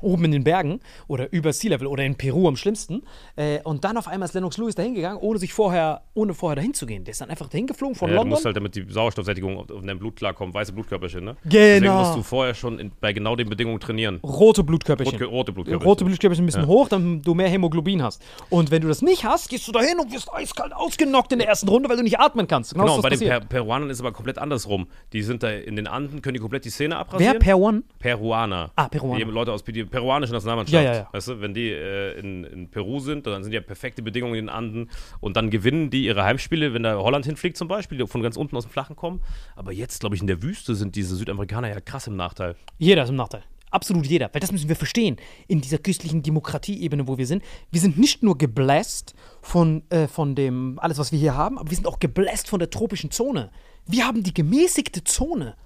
oben 0.00 0.24
in 0.26 0.32
den 0.32 0.44
Bergen 0.44 0.80
oder 1.06 1.32
über 1.32 1.52
Sea 1.52 1.70
Level 1.70 1.86
oder 1.86 2.04
in 2.04 2.14
Peru 2.16 2.48
am 2.48 2.56
schlimmsten. 2.56 3.02
Äh, 3.36 3.60
und 3.62 3.84
dann 3.84 3.96
auf 3.96 4.08
einmal 4.08 4.28
ist 4.28 4.34
Lennox 4.34 4.56
Lewis 4.58 4.74
dahin 4.74 4.94
gegangen, 4.94 5.18
ohne 5.20 5.38
sich 5.38 5.52
vorher, 5.52 6.02
ohne 6.14 6.34
vorher 6.34 6.56
dahin 6.56 6.74
zu 6.74 6.86
gehen. 6.86 7.04
Der 7.04 7.12
ist 7.12 7.20
dann 7.20 7.30
einfach 7.30 7.48
dahin 7.48 7.66
geflogen 7.66 7.94
von 7.94 8.08
Ja, 8.08 8.14
du 8.14 8.18
London. 8.18 8.30
musst 8.30 8.44
halt, 8.44 8.56
damit 8.56 8.74
die 8.74 8.84
Sauerstoffsättigung 8.88 9.56
auf, 9.58 9.70
auf 9.70 9.82
dein 9.84 9.98
Blut 9.98 10.16
klarkommt, 10.16 10.54
weiße 10.54 10.72
Blutkörperchen, 10.72 11.24
ne? 11.24 11.36
Deswegen 11.44 11.84
Genau. 11.84 11.98
musst 11.98 12.16
du 12.16 12.22
vorher 12.22 12.54
schon 12.54 12.78
in, 12.78 12.92
bei 13.00 13.12
genau 13.12 13.36
den 13.36 13.48
Bedingungen 13.48 13.80
trainieren. 13.80 14.20
Rote 14.22 14.62
Blutkörperchen. 14.64 15.18
Rot, 15.22 15.30
rote 15.30 15.52
Blutkörperchen. 15.52 15.88
Rote 15.88 16.04
Blutkörperchen 16.04 16.44
müssen 16.44 16.66
hoch, 16.66 16.88
damit 16.88 17.26
du 17.26 17.34
mehr 17.34 17.48
Hämoglobin 17.48 18.02
hast. 18.02 18.22
Und 18.50 18.70
wenn 18.70 18.82
du 18.82 18.88
das 18.88 19.02
nicht 19.02 19.24
hast, 19.24 19.48
gehst 19.48 19.66
du 19.68 19.72
dahin 19.72 19.98
und 20.00 20.12
wirst 20.12 20.32
eiskalt 20.32 20.72
ausgenockt 20.74 21.32
in 21.32 21.38
der 21.38 21.48
ersten 21.48 21.68
Runde, 21.68 21.88
weil 21.88 21.96
du 21.96 22.02
nicht 22.02 22.18
atmen 22.18 22.46
kannst. 22.46 22.74
Genau, 22.74 22.84
Genau, 22.86 23.02
bei 23.02 23.10
den 23.10 23.20
per 23.20 23.40
Peruanern 23.40 23.90
ist 23.90 23.98
es 23.98 24.00
aber 24.00 24.12
komplett 24.12 24.38
andersrum. 24.38 24.86
Die 25.12 25.22
sind 25.22 25.42
da 25.42 25.50
in 25.50 25.76
den 25.76 25.86
Anden, 25.86 26.22
können 26.22 26.34
die 26.34 26.40
komplett 26.40 26.64
die 26.64 26.70
Szene 26.70 26.94
Wer? 26.94 27.00
abrasieren. 27.00 27.38
Per 27.38 27.58
One? 27.58 27.82
Peruaner. 27.98 28.70
Ah, 28.76 28.88
Peruaner. 28.88 29.24
Die 29.24 29.30
Leute 29.30 29.52
aus 29.52 29.62
die 29.64 29.84
peruanische 29.88 30.32
Nationalmannschaft. 30.32 30.74
Ja, 30.74 30.92
ja, 30.92 30.98
ja. 31.00 31.08
Weißt 31.12 31.28
du, 31.28 31.40
wenn 31.40 31.54
die 31.54 31.70
äh, 31.70 32.18
in, 32.18 32.44
in 32.44 32.70
Peru 32.70 33.00
sind, 33.00 33.26
dann 33.26 33.42
sind 33.42 33.52
ja 33.52 33.60
perfekte 33.60 34.02
Bedingungen 34.02 34.34
in 34.34 34.46
den 34.46 34.48
Anden 34.48 34.90
und 35.20 35.36
dann 35.36 35.50
gewinnen 35.50 35.90
die 35.90 36.04
ihre 36.04 36.24
Heimspiele, 36.24 36.74
wenn 36.74 36.82
da 36.82 36.96
Holland 36.96 37.26
hinfliegt 37.26 37.56
zum 37.56 37.68
Beispiel, 37.68 37.98
die 37.98 38.06
von 38.06 38.22
ganz 38.22 38.36
unten 38.36 38.56
aus 38.56 38.64
dem 38.64 38.70
Flachen 38.70 38.96
kommen. 38.96 39.20
Aber 39.56 39.72
jetzt, 39.72 40.00
glaube 40.00 40.14
ich, 40.14 40.20
in 40.20 40.26
der 40.26 40.42
Wüste 40.42 40.74
sind 40.74 40.96
diese 40.96 41.16
Südamerikaner 41.16 41.68
ja 41.68 41.80
krass 41.80 42.06
im 42.06 42.16
Nachteil. 42.16 42.56
Jeder 42.78 43.02
ist 43.02 43.10
im 43.10 43.16
Nachteil. 43.16 43.42
Absolut 43.70 44.06
jeder. 44.06 44.30
Weil 44.32 44.40
das 44.40 44.52
müssen 44.52 44.68
wir 44.68 44.76
verstehen. 44.76 45.16
In 45.46 45.60
dieser 45.60 45.78
christlichen 45.78 46.22
Demokratieebene, 46.22 47.06
wo 47.06 47.18
wir 47.18 47.26
sind. 47.26 47.42
Wir 47.70 47.80
sind 47.80 47.98
nicht 47.98 48.22
nur 48.22 48.38
gebläst 48.38 49.14
von, 49.42 49.82
äh, 49.90 50.06
von 50.06 50.34
dem, 50.34 50.78
alles, 50.78 50.98
was 50.98 51.12
wir 51.12 51.18
hier 51.18 51.36
haben, 51.36 51.58
aber 51.58 51.70
wir 51.70 51.76
sind 51.76 51.86
auch 51.86 51.98
gebläst 51.98 52.48
von 52.48 52.58
der 52.58 52.70
tropischen 52.70 53.10
Zone. 53.10 53.50
Wir 53.86 54.06
haben 54.06 54.22
die 54.22 54.34
gemäßigte 54.34 55.04
Zone. 55.04 55.56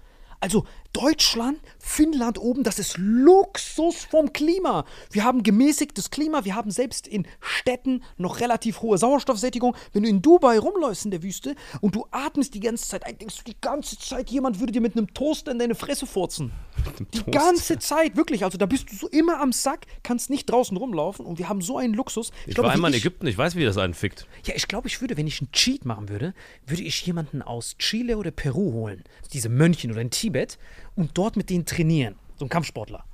Also 0.41 0.65
Deutschland, 0.93 1.59
Finnland 1.79 2.39
oben, 2.39 2.65
das 2.65 2.79
ist 2.79 2.97
Luxus 2.99 4.05
vom 4.05 4.33
Klima. 4.33 4.85
Wir 5.11 5.25
haben 5.25 5.43
gemäßigtes 5.43 6.11
Klima, 6.11 6.45
wir 6.45 6.55
haben 6.55 6.71
selbst 6.71 7.07
in 7.09 7.27
Städten 7.41 8.03
noch 8.19 8.41
relativ 8.41 8.83
hohe 8.83 8.99
Sauerstoffsättigung. 8.99 9.75
Wenn 9.93 10.03
du 10.03 10.09
in 10.11 10.21
Dubai 10.21 10.59
rumläufst 10.59 11.07
in 11.07 11.11
der 11.11 11.23
Wüste 11.23 11.55
und 11.81 11.95
du 11.95 12.07
atmest 12.11 12.53
die 12.55 12.61
ganze 12.61 12.87
Zeit 12.89 13.07
ein, 13.07 13.17
denkst 13.17 13.39
du 13.39 13.45
die 13.45 13.57
ganze 13.61 13.99
Zeit, 13.99 14.29
jemand 14.31 14.61
würde 14.61 14.73
dir 14.73 14.83
mit 14.83 14.95
einem 14.97 15.13
Toaster 15.15 15.53
in 15.53 15.59
deine 15.59 15.75
Fresse 15.75 16.07
furzen. 16.07 16.53
Die 17.15 17.31
ganze 17.31 17.79
Zeit, 17.79 18.17
wirklich. 18.17 18.45
Also 18.45 18.59
da 18.59 18.67
bist 18.67 18.91
du 18.93 18.97
so 18.97 19.09
immer 19.09 19.41
am 19.41 19.53
Sack, 19.53 19.87
kannst 20.03 20.29
nicht 20.29 20.51
draußen 20.51 20.77
rumlaufen 20.77 21.25
und 21.25 21.39
wir 21.39 21.49
haben 21.49 21.63
so 21.63 21.79
einen 21.79 21.95
Luxus. 21.95 22.33
Ich, 22.47 22.55
glaube, 22.55 22.67
war 22.69 22.75
wie 22.75 22.77
einmal 22.77 22.91
in 22.91 22.97
ich- 22.99 23.03
Ägypten, 23.05 23.27
ich 23.27 23.39
weiß, 23.39 23.57
wie 23.57 23.65
das 23.65 23.79
einen 23.79 23.95
fickt. 23.95 24.27
ja, 24.45 24.55
ich 24.55 24.69
glaube, 24.69 24.89
ich 24.89 25.01
würde, 25.01 25.17
wenn 25.17 25.27
ich 25.27 25.41
einen 25.41 25.53
Cheat 25.53 25.87
machen 25.87 26.11
würde, 26.11 26.35
würde 26.67 26.83
ich 26.83 27.05
jemanden 27.07 27.41
aus 27.41 27.77
Chile 27.79 28.19
oder 28.19 28.31
Peru 28.31 28.73
holen, 28.73 29.05
diese 29.33 29.49
Mönchen 29.49 29.91
oder 29.91 30.01
in 30.03 30.11
Tibet, 30.11 30.59
und 30.97 31.11
dort 31.15 31.37
mit 31.37 31.51
denen 31.51 31.67
trainieren, 31.67 32.17
so 32.37 32.45
ein 32.45 32.49
Kampfsportler. 32.49 33.05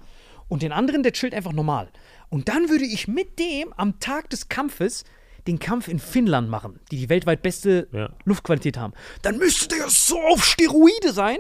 Und 0.49 0.63
den 0.63 0.73
anderen, 0.73 1.03
der 1.03 1.13
chillt 1.13 1.35
einfach 1.35 1.53
normal. 1.53 1.91
Und 2.31 2.49
dann 2.49 2.69
würde 2.71 2.85
ich 2.85 3.09
mit 3.09 3.39
dem 3.39 3.73
am 3.77 4.01
Tag 4.01 4.31
des 4.31 4.49
Kampfes 4.49 5.05
den 5.47 5.59
Kampf 5.59 5.89
in 5.89 5.99
Finnland 5.99 6.49
machen, 6.49 6.81
die 6.91 6.97
die 6.97 7.09
weltweit 7.09 7.43
beste 7.43 7.89
Ja. 7.93 8.11
Luftqualität 8.25 8.77
haben. 8.77 8.93
Dann 9.23 9.39
müsste 9.39 9.69
der 9.69 9.89
so 9.89 10.21
auf 10.21 10.45
Steroide 10.45 11.13
sein, 11.13 11.39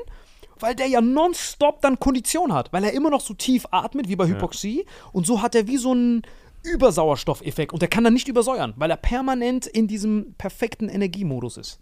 weil 0.61 0.74
der 0.74 0.87
ja 0.87 1.01
nonstop 1.01 1.81
dann 1.83 2.01
Kondition 2.01 2.53
hat, 2.53 2.72
weil 2.72 2.85
er 2.85 2.92
immer 2.92 3.11
noch 3.11 3.20
so 3.20 3.35
tief 3.35 3.66
atmet 3.70 4.09
wie 4.09 4.16
bei 4.16 4.27
Hypoxie 4.27 4.87
und 5.12 5.27
so 5.27 5.42
hat 5.42 5.55
er 5.55 5.66
wie 5.66 5.77
so 5.77 5.92
einen 5.92 6.22
Übersauerstoffeffekt 6.64 7.72
und 7.72 7.81
der 7.83 7.88
kann 7.88 8.05
dann 8.05 8.14
nicht 8.14 8.29
übersäuern, 8.29 8.74
weil 8.77 8.90
er 8.90 8.96
permanent 8.96 9.66
in 9.66 9.87
diesem 9.87 10.35
perfekten 10.37 10.88
Energiemodus 10.88 11.57
ist. 11.57 11.79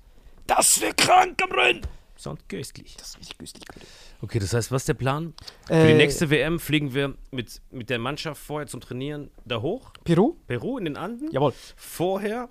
Das 0.47 0.81
wäre 0.81 0.95
krank, 0.95 1.38
Gabriel! 1.38 1.81
Sound 2.19 2.49
köstlich. 2.49 2.97
Das 2.97 3.09
ist 3.09 3.19
richtig 3.19 3.38
günstig. 3.38 3.66
Gabriel. 3.66 3.87
Okay, 4.27 4.41
das 4.41 4.53
heißt, 4.53 4.73
was 4.73 4.83
ist 4.83 4.89
der 4.89 4.95
Plan? 4.95 5.35
Für 5.69 5.75
Äh, 5.75 5.87
die 5.93 5.95
nächste 5.95 6.31
WM 6.31 6.59
fliegen 6.59 6.93
wir 6.95 7.15
mit, 7.31 7.62
mit 7.71 7.91
der 7.91 8.01
Mannschaft 8.01 8.43
vorher 8.43 8.67
zum 8.67 8.81
Trainieren 8.81 9.31
da 9.45 9.62
hoch. 9.62 9.93
Peru? 10.03 10.35
Peru 10.49 10.79
in 10.79 10.85
den 10.85 10.97
Anden. 10.97 11.31
Jawohl. 11.31 11.53
Vorher 11.77 12.49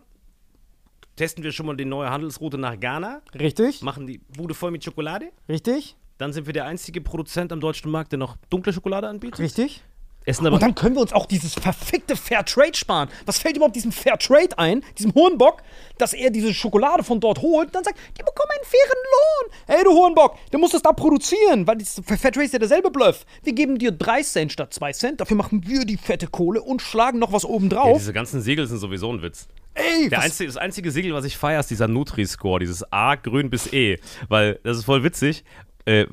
testen 1.18 1.44
wir 1.44 1.52
schon 1.52 1.66
mal 1.66 1.76
die 1.76 1.84
neue 1.84 2.10
Handelsroute 2.10 2.58
nach 2.58 2.80
Ghana, 2.80 3.22
Richtig? 3.38 3.82
machen 3.82 4.08
die 4.08 4.20
Bude 4.38 4.54
voll 4.54 4.72
mit 4.72 4.86
Schokolade. 4.86 5.32
Richtig? 5.50 5.98
Dann 6.18 6.32
sind 6.32 6.46
wir 6.46 6.54
der 6.54 6.64
einzige 6.64 7.02
Produzent 7.02 7.52
am 7.52 7.60
deutschen 7.60 7.92
Markt, 7.92 8.14
der 8.14 8.20
noch 8.20 8.38
dunkle 8.50 8.72
Schokolade 8.72 9.10
anbietet. 9.10 9.40
Richtig? 9.42 9.84
Essen 10.26 10.46
aber 10.46 10.56
Und 10.56 10.64
dann 10.64 10.76
können 10.76 10.96
wir 10.96 11.02
uns 11.02 11.14
auch 11.14 11.26
dieses 11.26 11.54
verfickte 11.54 12.16
Fairtrade 12.16 12.76
sparen. 12.76 13.10
Was 13.26 13.40
fällt 13.40 13.56
überhaupt 13.56 13.76
diesem 13.76 13.92
Fairtrade 13.92 14.58
ein, 14.58 14.84
diesem 14.98 15.14
Hohenbock, 15.14 15.62
dass 15.98 16.14
er 16.14 16.30
diese 16.30 16.54
Schokolade 16.54 17.04
von 17.04 17.20
dort 17.20 17.42
holt 17.42 17.68
und 17.68 17.76
dann 17.76 17.84
sagt, 17.84 17.98
die 18.18 18.24
bekommen 18.24 18.50
einen 18.52 18.66
fairen 18.66 19.02
Lohn. 19.12 19.52
Hey, 19.68 19.84
du 19.84 19.92
Hohenbock, 19.92 20.38
du 20.52 20.58
musst 20.58 20.74
das 20.74 20.82
da 20.82 20.92
produzieren, 20.94 21.68
weil 21.68 21.78
das 21.78 22.02
Fairtrade 22.06 22.44
ist 22.44 22.54
ja 22.54 22.60
derselbe 22.60 22.92
Bluff. 22.92 23.26
Wir 23.44 23.54
geben 23.54 23.78
dir 23.78 23.92
3 23.92 24.24
Cent 24.24 24.52
statt 24.52 24.74
2 24.74 24.94
Cent, 24.94 25.22
dafür 25.22 25.38
machen 25.38 25.68
wir 25.68 25.86
die 25.86 25.98
fette 25.98 26.28
Kohle 26.28 26.62
und 26.62 26.82
schlagen 26.82 27.20
noch 27.20 27.32
was 27.32 27.46
oben 27.46 27.70
ja, 27.70 27.78
drauf. 27.78 27.98
diese 27.98 28.14
ganzen 28.14 28.42
Siegel 28.42 28.68
sind 28.68 28.80
sowieso 28.80 29.12
ein 29.12 29.22
Witz. 29.22 29.48
Ey, 29.76 30.08
Der 30.08 30.22
einzige, 30.22 30.48
das 30.48 30.56
einzige 30.56 30.90
Siegel, 30.90 31.14
was 31.14 31.26
ich 31.26 31.38
feiere, 31.38 31.60
ist 31.60 31.70
dieser 31.70 31.90
Nutri-Score, 31.90 32.60
dieses 32.60 32.92
A, 32.94 33.16
grün 33.16 33.50
bis 33.50 33.72
E. 33.74 34.00
Weil 34.30 34.58
das 34.64 34.78
ist 34.78 34.86
voll 34.86 35.04
witzig. 35.04 35.44
Äh, 35.86 36.08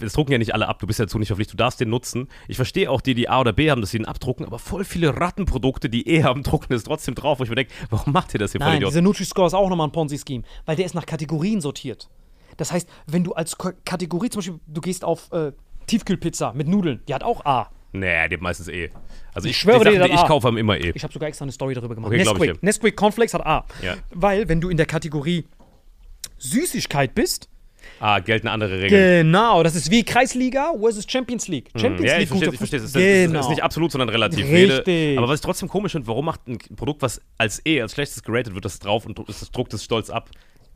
das 0.00 0.14
drucken 0.14 0.32
ja 0.32 0.38
nicht 0.38 0.54
alle 0.54 0.68
ab, 0.68 0.78
du 0.78 0.86
bist 0.86 0.98
ja 0.98 1.04
dazu 1.04 1.18
nicht 1.18 1.28
verpflichtet, 1.28 1.54
du 1.54 1.62
darfst 1.62 1.80
den 1.80 1.90
nutzen. 1.90 2.28
Ich 2.48 2.56
verstehe 2.56 2.90
auch 2.90 3.00
die, 3.02 3.14
die 3.14 3.28
A 3.28 3.40
oder 3.40 3.52
B 3.52 3.70
haben, 3.70 3.80
dass 3.82 3.90
sie 3.90 3.98
ihn 3.98 4.06
abdrucken, 4.06 4.46
aber 4.46 4.58
voll 4.58 4.84
viele 4.84 5.20
Rattenprodukte, 5.20 5.90
die 5.90 6.08
E 6.08 6.24
haben, 6.24 6.42
drucken 6.42 6.72
es 6.72 6.84
trotzdem 6.84 7.14
drauf, 7.14 7.38
wo 7.38 7.44
ich 7.44 7.50
mir 7.50 7.56
denke, 7.56 7.72
warum 7.90 8.12
macht 8.12 8.32
ihr 8.34 8.40
das 8.40 8.52
hier 8.52 8.60
Nein, 8.60 8.80
dieser 8.80 9.02
Nutri-Score 9.02 9.46
ist 9.46 9.54
auch 9.54 9.68
nochmal 9.68 9.88
ein 9.88 9.92
Ponzi-Scheme, 9.92 10.44
weil 10.64 10.76
der 10.76 10.86
ist 10.86 10.94
nach 10.94 11.06
Kategorien 11.06 11.60
sortiert. 11.60 12.08
Das 12.56 12.72
heißt, 12.72 12.88
wenn 13.06 13.22
du 13.22 13.34
als 13.34 13.56
Ko 13.58 13.70
Kategorie 13.84 14.30
zum 14.30 14.40
Beispiel, 14.40 14.60
du 14.66 14.80
gehst 14.80 15.04
auf 15.04 15.30
äh, 15.32 15.52
Tiefkühlpizza 15.86 16.52
mit 16.54 16.66
Nudeln, 16.66 17.02
die 17.06 17.14
hat 17.14 17.22
auch 17.22 17.44
A. 17.44 17.70
Nee, 17.92 18.28
die 18.28 18.36
haben 18.36 18.42
meistens 18.42 18.68
E. 18.68 18.90
Also 19.32 19.48
ich, 19.48 19.56
schwöre 19.56 19.78
die 19.78 19.90
dir, 19.90 19.98
Sachen, 19.98 20.02
die 20.04 20.10
das 20.12 20.20
ich 20.20 20.24
A. 20.24 20.28
kaufe, 20.28 20.46
haben 20.46 20.58
immer 20.58 20.76
E. 20.76 20.92
Ich 20.94 21.02
habe 21.02 21.12
sogar 21.12 21.28
extra 21.28 21.44
eine 21.44 21.52
Story 21.52 21.74
darüber 21.74 21.94
gemacht. 21.94 22.12
Okay, 22.12 22.22
ich 22.22 22.28
Nesquik. 22.28 22.52
dir. 22.54 22.58
Nesquik 22.60 22.96
Cornflakes 22.96 23.34
hat 23.34 23.46
A. 23.46 23.64
Ja. 23.82 23.96
Weil, 24.10 24.48
wenn 24.48 24.60
du 24.60 24.68
in 24.68 24.76
der 24.76 24.86
Kategorie 24.86 25.46
Süßigkeit 26.38 27.14
bist, 27.14 27.48
Ah, 28.00 28.20
gelten 28.20 28.46
andere 28.48 28.80
Regeln. 28.80 29.26
genau, 29.26 29.62
das 29.62 29.74
ist 29.74 29.90
wie 29.90 30.04
Kreisliga 30.04 30.72
versus 30.80 31.04
Champions 31.08 31.48
League. 31.48 31.70
Champions 31.74 32.00
Mhm. 32.00 32.06
Ja, 32.06 32.12
League 32.14 32.22
ich 32.22 32.28
verstehe, 32.28 32.48
ich 32.50 32.56
verstehe. 32.58 32.78
Es 32.78 32.84
ist, 32.84 32.96
ist- 32.96 33.02
genau. 33.26 33.40
es 33.40 33.46
ist 33.46 33.50
nicht 33.50 33.62
absolut, 33.62 33.90
sondern 33.92 34.08
relativ. 34.08 34.46
Richtig. 34.48 34.86
Jede, 34.86 35.18
aber 35.18 35.28
was 35.28 35.40
ich 35.40 35.44
trotzdem 35.44 35.68
komisch 35.68 35.92
finde, 35.92 36.06
warum 36.06 36.24
macht 36.26 36.46
ein 36.46 36.58
Produkt, 36.76 37.02
was 37.02 37.20
als 37.38 37.60
E, 37.66 37.80
als 37.82 37.92
schlechtes 37.94 38.22
geratet 38.22 38.54
wird, 38.54 38.64
das 38.64 38.78
drauf 38.78 39.04
und 39.06 39.18
es 39.28 39.50
druckt 39.50 39.74
es 39.74 39.82
stolz 39.84 40.10
ab? 40.10 40.30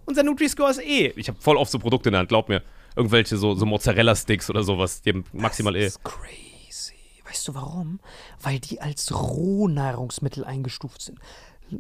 Unser 0.05 0.25
Nutri-Score 0.25 0.71
ist 0.73 0.83
E. 0.83 1.13
Ich 1.17 1.29
habe 1.29 1.39
voll 1.41 1.57
oft 1.57 1.71
so 1.71 1.79
Produkte 1.79 2.09
in 2.09 2.15
der 2.15 2.21
Hand, 2.21 2.29
glaub 2.29 2.49
mir. 2.49 2.63
Irgendwelche 2.97 3.37
so, 3.37 3.55
so 3.55 3.65
Mozzarella-Sticks 3.67 4.51
oder 4.51 4.63
sowas, 4.65 5.01
die 5.03 5.11
haben 5.11 5.25
maximal 5.33 5.77
E. 5.77 5.85
Das 5.85 5.93
ist 5.97 6.03
crazy. 6.05 6.95
Weißt 7.29 7.47
du 7.49 7.55
warum? 7.55 8.01
Weil 8.43 8.59
die 8.59 8.81
als 8.81 9.13
Rohnahrungsmittel 9.15 10.45
eingestuft 10.45 11.03
sind. 11.03 11.19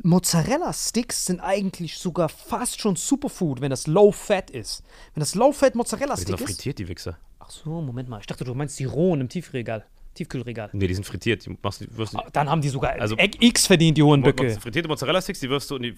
Mozzarella-Sticks 0.03 1.27
sind 1.27 1.41
eigentlich 1.41 1.99
sogar 1.99 2.29
fast 2.29 2.81
schon 2.81 2.97
Superfood, 2.97 3.61
wenn 3.61 3.71
das 3.71 3.87
Low-Fat 3.87 4.51
ist. 4.51 4.83
Wenn 5.15 5.21
das 5.21 5.33
Die 5.33 5.39
Low-Fat-Mozzarella-Stick 5.39 6.35
ist. 6.35 6.43
frittiert, 6.45 6.79
die 6.79 6.89
Wichser. 6.89 7.19
Ach 7.39 7.51
so, 7.51 7.71
Moment 7.83 8.09
mal. 8.09 8.21
Ich 8.21 8.27
dachte, 8.27 8.45
du 8.45 8.55
meinst 8.55 8.79
die 8.79 8.85
rohen 8.85 9.21
im 9.21 9.29
Tiefregal. 9.29 9.85
Tiefkühlregal. 10.15 10.69
Nee, 10.75 10.87
die 10.89 10.95
sind 10.95 11.05
frittiert. 11.07 11.47
Die 11.47 11.57
machst, 11.63 11.81
du- 11.81 11.87
wirst, 11.97 12.13
du- 12.13 12.19
Dann 12.35 12.51
haben 12.51 12.61
die 12.61 12.69
sogar 12.69 12.93
Also- 13.01 13.17
X 13.19 13.67
verdient, 13.67 13.97
die 13.97 14.03
Hohenböcke. 14.03 14.51
frittierte 14.61 14.87
Mozzarella-Sticks, 14.87 15.41
die 15.41 15.49
wirfst 15.49 15.71
du 15.71 15.77
und 15.77 15.83
die 15.85 15.95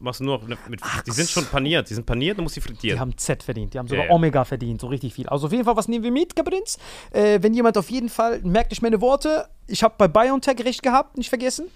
machst 0.00 0.20
du 0.20 0.24
nur 0.24 0.40
mit, 0.68 0.80
Die 1.06 1.10
sind 1.10 1.28
schon 1.28 1.44
paniert. 1.44 1.90
Die 1.90 1.94
sind 1.94 2.06
paniert, 2.06 2.38
dann 2.38 2.44
musst 2.44 2.56
du 2.56 2.60
die 2.60 2.66
Die 2.66 2.72
frittieren. 2.72 2.98
haben 3.00 3.16
Z 3.18 3.42
verdient, 3.42 3.74
die 3.74 3.78
haben 3.78 3.86
sogar 3.86 4.04
Ja, 4.04 4.10
ja. 4.10 4.14
Omega 4.16 4.44
verdient, 4.46 4.80
so 4.80 4.86
richtig 4.86 5.12
viel. 5.12 5.28
Also 5.28 5.46
auf 5.48 5.52
jeden 5.52 5.64
Fall, 5.66 5.76
was 5.76 5.86
nehmen 5.86 6.02
wir 6.02 6.10
mit, 6.10 6.34
Gabrins? 6.34 6.78
Äh, 7.10 7.40
wenn 7.42 7.52
jemand 7.52 7.76
auf 7.76 7.90
jeden 7.90 8.08
Fall, 8.08 8.40
merkt 8.42 8.72
euch 8.72 8.80
meine 8.80 9.02
Worte, 9.02 9.48
ich 9.66 9.82
habe 9.82 9.94
bei 9.98 10.08
BioNTech 10.08 10.64
recht 10.64 10.82
gehabt, 10.82 11.18
nicht 11.18 11.28
vergessen. 11.28 11.66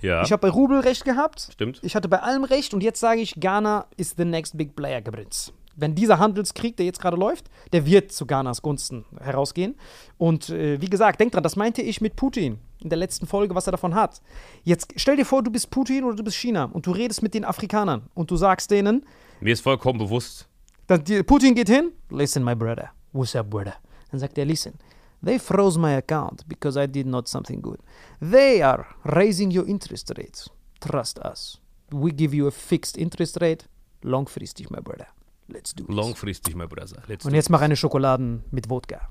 Ja, 0.00 0.22
Ich 0.22 0.32
habe 0.32 0.40
bei 0.40 0.50
Rubel 0.50 0.80
recht 0.80 1.04
gehabt. 1.04 1.48
Stimmt. 1.52 1.80
Ich 1.82 1.94
hatte 1.96 2.08
bei 2.08 2.20
allem 2.20 2.44
recht 2.44 2.74
und 2.74 2.82
jetzt 2.82 3.00
sage 3.00 3.20
ich, 3.20 3.34
Ghana 3.38 3.86
ist 3.96 4.16
the 4.16 4.24
next 4.24 4.56
big 4.56 4.76
player, 4.76 5.00
Gabrins. 5.00 5.52
Wenn 5.78 5.94
dieser 5.94 6.18
Handelskrieg, 6.18 6.76
der 6.78 6.86
jetzt 6.86 7.00
gerade 7.00 7.16
läuft, 7.18 7.50
der 7.72 7.84
wird 7.84 8.10
zu 8.10 8.24
Ghanas 8.26 8.62
Gunsten 8.62 9.04
herausgehen. 9.20 9.76
Und 10.16 10.48
äh, 10.48 10.80
wie 10.80 10.88
gesagt, 10.88 11.20
denk 11.20 11.32
dran, 11.32 11.42
das 11.42 11.54
meinte 11.56 11.82
ich 11.82 12.00
mit 12.00 12.16
Putin 12.16 12.58
in 12.82 12.88
der 12.88 12.98
letzten 12.98 13.26
Folge, 13.26 13.54
was 13.54 13.66
er 13.66 13.72
davon 13.72 13.94
hat. 13.94 14.22
Jetzt 14.64 14.94
stell 14.96 15.16
dir 15.16 15.26
vor, 15.26 15.42
du 15.42 15.50
bist 15.50 15.70
Putin 15.70 16.04
oder 16.04 16.16
du 16.16 16.24
bist 16.24 16.36
China 16.36 16.64
und 16.64 16.86
du 16.86 16.92
redest 16.92 17.22
mit 17.22 17.34
den 17.34 17.44
Afrikanern 17.44 18.08
und 18.14 18.30
du 18.30 18.36
sagst 18.36 18.70
denen, 18.70 19.04
mir 19.40 19.52
ist 19.52 19.60
vollkommen 19.60 19.98
bewusst, 19.98 20.48
dann 20.86 21.04
Putin 21.26 21.54
geht 21.54 21.68
hin, 21.68 21.92
listen, 22.10 22.42
my 22.42 22.54
brother, 22.54 22.90
what's 23.12 23.36
up, 23.36 23.50
brother? 23.50 23.74
Dann 24.10 24.20
sagt 24.20 24.38
er, 24.38 24.44
listen, 24.46 24.74
they 25.22 25.38
froze 25.38 25.78
my 25.78 25.92
account 25.92 26.44
because 26.48 26.76
I 26.76 26.86
did 26.86 27.06
not 27.06 27.28
something 27.28 27.60
good. 27.60 27.78
They 28.20 28.62
are 28.62 28.86
raising 29.04 29.50
your 29.50 29.66
interest 29.66 30.12
rates. 30.16 30.50
Trust 30.80 31.18
us. 31.18 31.58
We 31.90 32.12
give 32.12 32.34
you 32.34 32.46
a 32.46 32.50
fixed 32.50 32.98
interest 32.98 33.40
rate, 33.40 33.64
langfristig, 34.02 34.70
my 34.70 34.80
brother. 34.80 35.06
Let's 35.48 35.72
do 35.72 35.84
this. 35.84 35.94
langfristig, 35.94 36.54
mein 36.56 36.68
Bruder. 36.68 36.86
Let's 37.06 37.24
Und 37.24 37.34
jetzt 37.34 37.50
mach 37.50 37.60
eine 37.60 37.76
Schokoladen 37.76 38.42
mit 38.50 38.68
Wodka. 38.68 39.08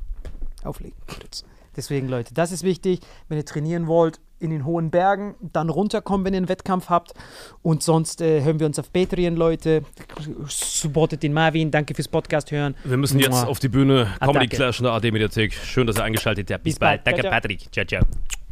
Auflegen. 0.64 0.98
Deswegen, 1.76 2.08
Leute, 2.10 2.34
das 2.34 2.52
ist 2.52 2.64
wichtig. 2.64 3.00
Wenn 3.28 3.38
ihr 3.38 3.46
trainieren 3.46 3.88
wollt, 3.88 4.20
in 4.46 4.52
den 4.52 4.66
hohen 4.66 4.92
Bergen, 4.92 5.36
dann 5.42 5.70
runterkommen, 5.70 6.26
wenn 6.26 6.34
ihr 6.34 6.38
einen 6.38 6.50
Wettkampf 6.50 6.90
habt. 6.90 7.14
Und 7.62 7.84
sonst 7.84 8.22
äh, 8.22 8.42
hören 8.44 8.60
wir 8.60 8.66
uns 8.66 8.80
auf 8.80 8.92
Patreon, 8.92 9.36
Leute. 9.36 9.84
Supportet 10.48 11.24
den 11.24 11.34
Marvin. 11.34 11.72
Danke 11.72 11.94
fürs 11.94 12.08
Podcast 12.08 12.52
hören. 12.52 12.76
Wir 12.84 12.98
müssen 12.98 13.20
jetzt 13.20 13.32
Mua. 13.32 13.44
auf 13.46 13.60
die 13.60 13.70
Bühne. 13.70 14.08
Comedy 14.20 14.38
Attacke. 14.38 14.56
Clash 14.56 14.80
in 14.80 14.84
der 14.86 14.94
AD-Mediathek. 14.94 15.54
Schön, 15.54 15.88
dass 15.88 15.98
ihr 15.98 16.04
eingeschaltet 16.04 16.52
habt. 16.52 16.64
Bis 16.64 16.80
bald. 16.80 17.02
Danke, 17.06 17.22
Ciao, 17.22 17.32
ciao. 17.32 17.42
Patrick. 17.42 17.72
Ciao, 17.72 17.86
ciao. 17.86 18.45